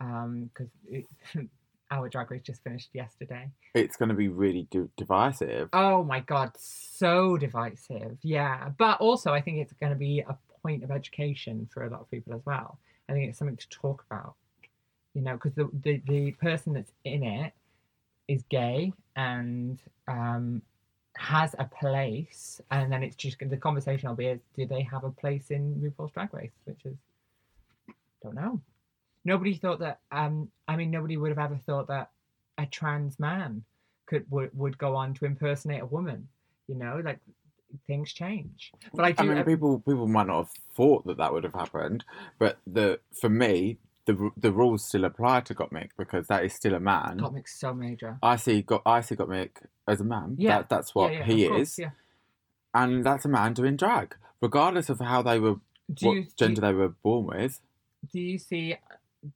um, 0.00 0.50
because 0.54 0.70
our 1.92 2.08
Drag 2.08 2.30
Race 2.30 2.42
just 2.42 2.64
finished 2.64 2.88
yesterday. 2.94 3.50
It's 3.74 3.96
going 3.96 4.08
to 4.08 4.14
be 4.14 4.28
really 4.28 4.66
d- 4.70 4.88
divisive. 4.96 5.68
Oh 5.72 6.02
my 6.02 6.20
god, 6.20 6.52
so 6.58 7.36
divisive. 7.36 8.16
Yeah, 8.22 8.70
but 8.78 8.98
also 9.00 9.32
I 9.32 9.42
think 9.42 9.58
it's 9.58 9.74
going 9.74 9.92
to 9.92 9.98
be 9.98 10.20
a 10.20 10.36
point 10.62 10.82
of 10.82 10.90
education 10.90 11.68
for 11.72 11.84
a 11.84 11.90
lot 11.90 12.00
of 12.00 12.10
people 12.10 12.34
as 12.34 12.40
well. 12.46 12.78
I 13.08 13.12
think 13.12 13.28
it's 13.28 13.38
something 13.38 13.56
to 13.58 13.68
talk 13.68 14.04
about. 14.10 14.34
You 15.14 15.20
know, 15.20 15.34
because 15.34 15.52
the, 15.54 15.68
the 15.82 16.02
the 16.06 16.32
person 16.32 16.72
that's 16.72 16.92
in 17.04 17.22
it 17.22 17.52
is 18.26 18.42
gay 18.48 18.94
and 19.14 19.78
um 20.08 20.62
has 21.14 21.54
a 21.58 21.64
place, 21.64 22.62
and 22.70 22.90
then 22.90 23.02
it's 23.02 23.16
just 23.16 23.36
the 23.38 23.56
conversation 23.58 24.08
will 24.08 24.16
be 24.16 24.28
is 24.28 24.40
do 24.56 24.64
they 24.66 24.82
have 24.82 25.04
a 25.04 25.10
place 25.10 25.50
in 25.50 25.74
RuPaul's 25.74 26.12
Drag 26.12 26.32
Race, 26.32 26.52
which 26.64 26.86
is 26.86 26.96
don't 28.22 28.34
know. 28.34 28.60
Nobody 29.24 29.54
thought 29.54 29.80
that. 29.80 30.00
Um, 30.10 30.50
I 30.66 30.76
mean, 30.76 30.90
nobody 30.90 31.16
would 31.16 31.30
have 31.30 31.38
ever 31.38 31.58
thought 31.64 31.88
that 31.88 32.10
a 32.58 32.66
trans 32.66 33.18
man 33.18 33.64
could 34.06 34.30
would, 34.30 34.50
would 34.54 34.78
go 34.78 34.96
on 34.96 35.14
to 35.14 35.24
impersonate 35.24 35.82
a 35.82 35.86
woman. 35.86 36.28
You 36.68 36.76
know, 36.76 37.00
like 37.04 37.18
things 37.86 38.12
change. 38.12 38.72
But 38.94 39.04
I 39.04 39.14
I 39.22 39.26
mean, 39.26 39.44
people 39.44 39.80
people 39.80 40.06
might 40.06 40.26
not 40.26 40.36
have 40.38 40.50
thought 40.74 41.06
that 41.06 41.18
that 41.18 41.32
would 41.32 41.44
have 41.44 41.54
happened, 41.54 42.04
but 42.38 42.58
the 42.66 43.00
for 43.12 43.28
me, 43.28 43.78
the 44.06 44.30
the 44.36 44.52
rules 44.52 44.84
still 44.84 45.04
apply 45.04 45.40
to 45.42 45.54
Gottmik 45.54 45.90
because 45.96 46.26
that 46.26 46.44
is 46.44 46.52
still 46.54 46.74
a 46.74 46.80
man. 46.80 47.18
Gottmik's 47.18 47.58
so 47.58 47.72
major. 47.74 48.18
I 48.22 48.36
see 48.36 48.62
got 48.62 48.82
I 48.84 49.00
see 49.00 49.16
Gottmik 49.16 49.50
as 49.86 50.00
a 50.00 50.04
man. 50.04 50.36
Yeah. 50.38 50.58
that, 50.58 50.68
that's 50.68 50.94
what 50.94 51.12
Yeah, 51.12 51.18
yeah, 51.20 51.24
he 51.24 51.44
of 51.44 51.50
course, 51.52 51.68
is, 51.70 51.78
Yeah. 51.78 51.90
and 52.74 53.04
that's 53.04 53.24
a 53.24 53.28
man 53.28 53.54
doing 53.54 53.76
drag, 53.76 54.16
regardless 54.40 54.88
of 54.88 55.00
how 55.00 55.22
they 55.22 55.38
were, 55.38 55.56
Do 55.92 56.06
what 56.06 56.12
you, 56.14 56.26
gender 56.36 56.54
you 56.54 56.60
they 56.60 56.72
were 56.72 56.88
born 56.88 57.26
with. 57.26 57.60
do 58.12 58.20
you 58.20 58.38
see 58.38 58.76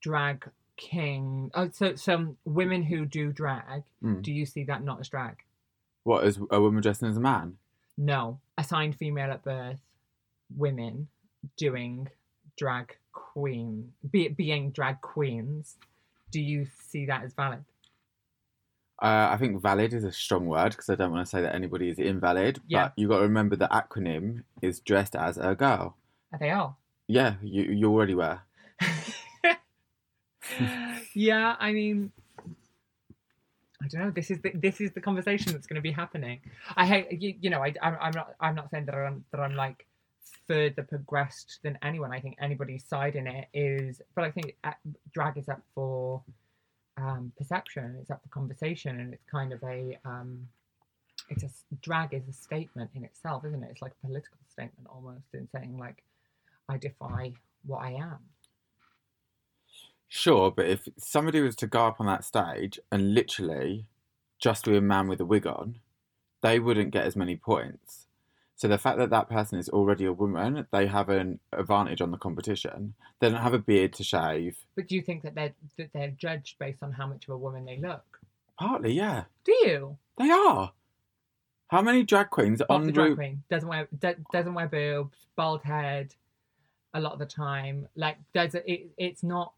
drag 0.01 0.49
king? 0.77 1.51
Oh, 1.55 1.71
so 1.73 1.95
some 1.97 2.37
women 2.45 2.83
who 2.83 3.07
do 3.07 3.33
drag. 3.33 3.83
Mm. 4.03 4.23
Do 4.23 4.33
you 4.33 4.47
see 4.47 4.65
that 4.65 4.83
not 4.83 5.01
as 5.01 5.09
drag? 5.09 5.37
What 6.05 6.25
is 6.25 6.39
a 6.51 6.61
woman 6.61 6.83
dressing 6.83 7.09
as 7.09 7.17
a 7.17 7.21
man? 7.21 7.57
No, 7.99 8.41
assigned 8.59 8.97
female 8.97 9.31
at 9.31 9.43
birth, 9.43 9.81
women 10.55 11.09
doing 11.57 12.09
drag 12.57 12.97
queen, 13.13 13.93
be, 14.11 14.29
being 14.29 14.71
drag 14.71 15.01
queens. 15.01 15.77
Do 16.31 16.41
you 16.41 16.67
see 16.89 17.07
that 17.07 17.25
as 17.25 17.33
valid? 17.33 17.65
Uh, 19.03 19.29
I 19.31 19.37
think 19.37 19.61
valid 19.61 19.93
is 19.93 20.05
a 20.05 20.13
strong 20.13 20.47
word 20.47 20.71
because 20.71 20.89
I 20.89 20.95
don't 20.95 21.13
want 21.13 21.27
to 21.27 21.31
say 21.31 21.43
that 21.43 21.55
anybody 21.55 21.91
is 21.91 21.99
invalid. 21.99 22.61
Yeah. 22.67 22.85
But 22.85 22.93
you 22.97 23.09
got 23.09 23.19
to 23.19 23.23
remember 23.23 23.57
the 23.57 23.69
acronym 23.69 24.45
is 24.63 24.81
dressed 24.81 25.15
as 25.15 25.37
a 25.37 25.55
girl. 25.55 25.97
Are 26.33 26.39
they 26.39 26.51
all? 26.51 26.79
Yeah, 27.07 27.35
you 27.43 27.65
you 27.65 27.93
already 27.93 28.15
were. 28.15 28.41
yeah, 31.17 31.57
I 31.59 31.73
mean, 31.73 32.13
I 33.83 33.89
don't 33.89 34.03
know. 34.03 34.11
This 34.11 34.31
is 34.31 34.39
the 34.43 34.53
this 34.55 34.83
is 34.83 34.93
the 34.93 35.01
conversation 35.01 35.53
that's 35.53 35.67
going 35.67 35.77
to 35.77 35.81
be 35.83 35.91
happening. 35.91 36.41
I 36.77 36.85
hate 36.85 37.23
you. 37.23 37.35
You 37.41 37.49
know, 37.49 37.63
I 37.63 37.73
I'm, 37.81 37.97
I'm 38.01 38.13
not 38.15 38.35
I'm 38.39 38.55
not 38.55 38.71
saying 38.71 38.85
that 38.87 38.95
I'm 38.95 39.25
that 39.33 39.41
I'm 39.41 39.55
like 39.57 39.87
further 40.47 40.83
progressed 40.83 41.61
than 41.63 41.79
anyone. 41.83 42.13
I 42.13 42.21
think 42.21 42.37
anybody's 42.39 42.85
side 42.85 43.17
in 43.17 43.27
it 43.27 43.49
is, 43.55 44.03
but 44.15 44.25
I 44.25 44.31
think 44.31 44.57
uh, 44.63 44.73
drag 45.15 45.39
is 45.39 45.49
up 45.49 45.63
for 45.75 46.23
um, 46.99 47.33
perception. 47.39 47.97
It's 48.03 48.11
up 48.11 48.21
for 48.23 48.29
conversation, 48.29 49.01
and 49.01 49.15
it's 49.15 49.25
kind 49.25 49.55
of 49.55 49.63
a 49.63 49.99
um, 50.05 50.47
it's 51.31 51.45
a 51.45 51.49
drag 51.81 52.13
is 52.13 52.29
a 52.29 52.33
statement 52.35 52.91
in 52.95 53.05
itself, 53.05 53.47
isn't 53.47 53.63
it? 53.63 53.71
It's 53.71 53.81
like 53.81 53.93
a 54.03 54.07
political 54.07 54.39
statement 54.51 54.87
almost 54.91 55.33
in 55.33 55.49
saying 55.51 55.79
like, 55.79 56.03
I 56.69 56.77
defy 56.77 57.33
what 57.65 57.79
I 57.79 57.93
am. 57.93 58.19
Sure, 60.09 60.51
but 60.51 60.67
if 60.67 60.89
somebody 60.99 61.41
was 61.41 61.57
to 61.57 61.67
go 61.67 61.87
up 61.87 62.01
on 62.01 62.07
that 62.07 62.25
stage 62.25 62.79
and 62.93 63.15
literally 63.15 63.87
just 64.39 64.65
be 64.65 64.77
a 64.77 64.81
man 64.81 65.09
with 65.09 65.21
a 65.21 65.25
wig 65.25 65.47
on, 65.47 65.77
they 66.43 66.59
wouldn't 66.59 66.93
get 66.93 67.07
as 67.07 67.17
many 67.17 67.37
points. 67.37 68.07
So 68.55 68.69
the 68.69 68.79
fact 68.79 68.97
that 68.99 69.11
that 69.11 69.29
person 69.29 69.59
is 69.59 69.69
already 69.69 70.07
a 70.07 70.13
woman, 70.13 70.67
they 70.71 70.87
have 70.87 71.11
an 71.11 71.41
advantage 71.53 72.01
on 72.01 72.11
the 72.11 72.17
competition. 72.17 72.95
They 73.21 73.29
don't 73.29 73.43
have 73.43 73.53
a 73.53 73.59
beard 73.59 73.93
to 73.95 74.05
shave. 74.05 74.57
But 74.75 74.89
do 74.89 74.95
you 74.95 75.03
think 75.03 75.23
that 75.25 75.35
they're 75.35 75.53
that 75.77 75.91
they're 75.93 76.13
judged 76.17 76.59
based 76.59 76.83
on 76.83 76.93
how 76.93 77.07
much 77.07 77.29
of 77.29 77.35
a 77.35 77.39
woman 77.39 77.67
they 77.67 77.77
look? 77.77 78.19
Partly, 78.59 78.93
yeah, 78.93 79.25
Do 79.45 79.53
you? 79.53 79.99
they 80.19 80.31
are. 80.31 80.73
How 81.69 81.83
many 81.83 82.05
drag 82.05 82.31
queens 82.31 82.63
on 82.71 82.87
the 82.87 82.93
drag 82.93 83.11
Ru- 83.11 83.17
queen 83.17 83.43
doesn't 83.51 83.69
wear 83.69 83.89
do, 83.99 84.15
doesn't 84.33 84.55
wear 84.55 84.69
boobs, 84.69 85.27
bald 85.37 85.63
head, 85.63 86.15
a 86.95 87.01
lot 87.01 87.13
of 87.13 87.19
the 87.19 87.27
time. 87.27 87.87
Like 87.95 88.17
does 88.33 88.55
it, 88.55 88.65
it 88.67 88.87
it's 88.97 89.23
not 89.23 89.53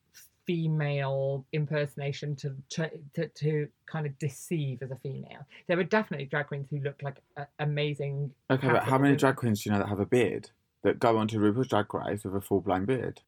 female 0.48 1.44
impersonation 1.52 2.34
to, 2.34 2.56
to 2.70 2.90
to 3.14 3.28
to 3.28 3.68
kind 3.84 4.06
of 4.06 4.18
deceive 4.18 4.82
as 4.82 4.90
a 4.90 4.96
female. 4.96 5.46
There 5.66 5.78
are 5.78 5.84
definitely 5.84 6.24
drag 6.24 6.46
queens 6.46 6.68
who 6.70 6.78
look 6.78 7.02
like 7.02 7.16
a, 7.36 7.46
amazing. 7.58 8.32
Okay, 8.50 8.66
but 8.68 8.84
how 8.84 8.92
many 8.96 9.10
women. 9.10 9.18
drag 9.18 9.36
queens 9.36 9.62
do 9.62 9.68
you 9.68 9.74
know 9.74 9.80
that 9.80 9.88
have 9.90 10.00
a 10.00 10.06
beard 10.06 10.48
that 10.84 10.98
go 10.98 11.18
onto 11.18 11.38
RuPaul's 11.38 11.68
Drag 11.68 11.92
Race 11.92 12.24
with 12.24 12.34
a 12.34 12.40
full 12.40 12.62
blown 12.62 12.86
beard? 12.86 13.20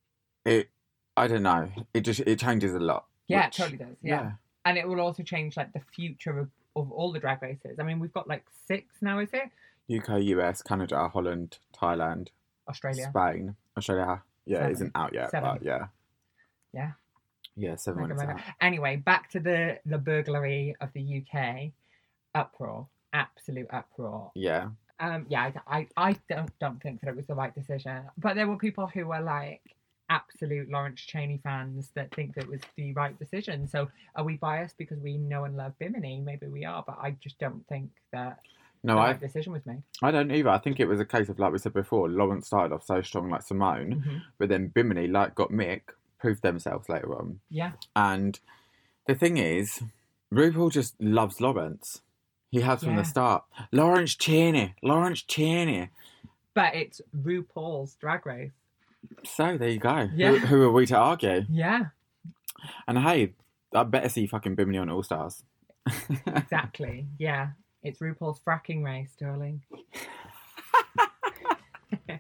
It, 0.47 0.71
I 1.15 1.27
don't 1.29 1.43
know. 1.43 1.69
It 1.93 2.01
just 2.01 2.21
it 2.21 2.39
changes 2.39 2.75
a 2.75 2.81
lot. 2.81 3.05
Yeah, 3.29 3.47
which- 3.47 3.61
it 3.61 3.63
totally 3.63 3.77
does. 3.79 3.97
Yeah. 4.03 4.33
and 4.65 4.79
it 4.79 4.89
will 4.89 5.01
also 5.01 5.23
change 5.23 5.59
like 5.59 5.75
the 5.75 5.83
future 5.95 6.39
of, 6.39 6.49
of 6.75 6.91
all 6.91 7.13
the 7.13 7.19
drag 7.21 7.43
races. 7.43 7.79
I 7.79 7.83
mean, 7.83 8.01
we've 8.01 8.15
got 8.15 8.29
like 8.29 8.47
six 8.67 8.95
now, 9.03 9.19
is 9.19 9.29
it? 9.35 9.51
UK, 9.95 10.23
US, 10.23 10.63
Canada, 10.63 11.07
Holland, 11.09 11.59
Thailand, 11.79 12.29
Australia. 12.67 13.11
Spain, 13.11 13.57
Australia. 13.77 14.23
Yeah, 14.47 14.69
isn't 14.69 14.93
out 14.95 15.13
yet, 15.13 15.31
Seven. 15.31 15.51
but 15.53 15.63
yeah. 15.63 15.87
Yeah. 16.73 16.93
Yeah, 17.61 17.77
seven 17.77 18.09
Mega, 18.09 18.15
mega. 18.15 18.43
Anyway, 18.61 18.97
back 18.97 19.31
to 19.31 19.41
the 19.41 19.79
the 19.85 19.99
burglary 19.99 20.75
of 20.81 20.89
the 20.95 21.23
UK 21.27 21.73
uproar, 22.35 22.87
absolute 23.13 23.67
uproar. 23.71 24.33
Yeah. 24.35 24.69
Um, 24.99 25.27
yeah, 25.29 25.51
I, 25.67 25.79
I, 25.97 26.11
I 26.11 26.17
don't 26.29 26.51
don't 26.59 26.83
think 26.83 27.01
that 27.01 27.09
it 27.09 27.17
was 27.17 27.27
the 27.27 27.35
right 27.35 27.55
decision, 27.55 28.03
but 28.19 28.35
there 28.35 28.47
were 28.49 28.57
people 28.57 28.87
who 28.87 29.07
were 29.07 29.21
like 29.21 29.63
absolute 30.09 30.69
Lawrence 30.71 31.01
Chaney 31.01 31.39
fans 31.43 31.91
that 31.95 32.13
think 32.15 32.35
that 32.35 32.45
it 32.45 32.51
was 32.51 32.61
the 32.77 32.93
right 32.95 33.17
decision. 33.19 33.67
So 33.69 33.89
are 34.17 34.25
we 34.25 34.37
biased 34.37 34.77
because 34.77 34.99
we 34.99 35.17
know 35.17 35.45
and 35.45 35.57
love 35.57 35.73
Bimini? 35.79 36.21
Maybe 36.21 36.47
we 36.49 36.65
are, 36.65 36.83
but 36.87 36.99
I 37.01 37.13
just 37.23 37.39
don't 37.39 37.65
think 37.69 37.91
that 38.13 38.41
No, 38.83 38.95
the 38.95 39.01
I 39.01 39.07
right 39.13 39.21
decision 39.21 39.53
was 39.53 39.65
made. 39.67 39.83
I 40.03 40.11
don't 40.11 40.31
either. 40.33 40.49
I 40.51 40.59
think 40.59 40.81
it 40.81 40.87
was 40.87 41.01
a 41.01 41.05
case 41.05 41.29
of 41.29 41.39
like 41.39 41.53
we 41.53 41.59
said 41.59 41.73
before, 41.75 42.09
Lawrence 42.09 42.47
started 42.49 42.75
off 42.75 42.85
so 42.85 43.01
strong 43.03 43.31
like 43.31 43.43
Symone, 43.43 44.03
Mhm. 44.03 44.21
but 44.39 44.49
then 44.49 44.69
Bimini, 44.69 45.07
like 45.07 45.35
Gottmik, 45.35 45.83
proved 46.21 46.43
themselves 46.43 46.89
later 46.89 47.15
on. 47.17 47.41
Yeah, 47.51 47.73
And 47.97 48.39
the 49.07 49.15
thing 49.15 49.37
is, 49.39 49.83
RuPaul 50.33 50.71
just 50.71 51.01
loves 51.01 51.41
Lawrence. 51.41 52.03
He 52.51 52.61
has 52.61 52.81
from 52.83 52.91
Yeah. 52.95 53.03
the 53.03 53.05
start. 53.05 53.45
Lawrence 53.73 54.15
Chaney, 54.15 54.75
Lawrence 54.83 55.23
Chaney. 55.23 55.89
but 56.55 56.75
it's 56.75 57.01
RuPaul's 57.17 57.95
Drag 57.97 58.27
Race. 58.27 58.53
So 59.25 59.57
there 59.57 59.69
you 59.71 59.79
go. 59.79 60.09
Yeah. 60.15 60.33
Who, 60.33 60.39
who 60.47 60.63
are 60.65 60.73
we 60.73 60.85
to 60.87 60.97
argue? 60.97 61.47
Yeah, 61.49 61.87
And 62.87 62.99
hey, 62.99 63.33
I 63.75 63.83
better 63.85 64.09
see 64.09 64.27
fucking 64.27 64.57
Bimini 64.57 64.79
on 64.79 64.91
All 64.91 65.03
Stars. 65.03 65.43
exactly. 66.27 67.07
yeah, 67.19 67.51
it's 67.83 67.99
RuPaul's 68.01 68.41
fracking 68.41 68.85
race, 68.85 69.11
darling. 69.19 69.63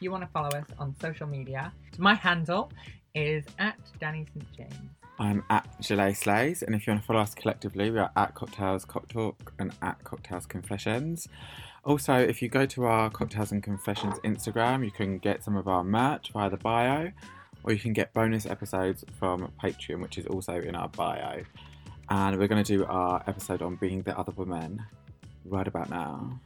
you 0.00 0.10
want 0.10 0.22
to 0.22 0.28
follow 0.28 0.48
us 0.48 0.66
on 0.78 0.94
social 1.00 1.26
media? 1.26 1.72
My 1.98 2.14
handle 2.14 2.70
is 3.14 3.44
at 3.58 3.78
Danny 4.00 4.26
St 4.34 4.52
James. 4.56 4.90
I'm 5.18 5.44
at 5.48 5.68
Gillet 5.80 6.16
Slays, 6.16 6.62
and 6.62 6.74
if 6.74 6.86
you 6.86 6.92
want 6.92 7.02
to 7.02 7.06
follow 7.06 7.20
us 7.20 7.34
collectively, 7.34 7.90
we 7.90 7.98
are 7.98 8.10
at 8.16 8.34
Cocktails 8.34 8.84
Cock 8.84 9.08
Talk 9.08 9.52
and 9.60 9.72
at 9.80 10.02
Cocktails 10.02 10.46
Confessions. 10.46 11.28
Also, 11.84 12.14
if 12.14 12.42
you 12.42 12.48
go 12.48 12.66
to 12.66 12.84
our 12.86 13.10
Cocktails 13.10 13.52
and 13.52 13.62
Confessions 13.62 14.16
Instagram, 14.24 14.84
you 14.84 14.90
can 14.90 15.18
get 15.18 15.44
some 15.44 15.56
of 15.56 15.68
our 15.68 15.84
merch 15.84 16.32
via 16.32 16.50
the 16.50 16.56
bio, 16.56 17.12
or 17.62 17.72
you 17.72 17.78
can 17.78 17.92
get 17.92 18.12
bonus 18.12 18.44
episodes 18.46 19.04
from 19.18 19.52
Patreon, 19.62 20.02
which 20.02 20.18
is 20.18 20.26
also 20.26 20.54
in 20.54 20.74
our 20.74 20.88
bio. 20.88 21.42
And 22.10 22.36
we're 22.38 22.48
going 22.48 22.62
to 22.62 22.76
do 22.76 22.84
our 22.84 23.22
episode 23.28 23.62
on 23.62 23.76
being 23.76 24.02
the 24.02 24.18
other 24.18 24.32
woman 24.32 24.84
right 25.44 25.66
about 25.66 25.90
now. 25.90 26.40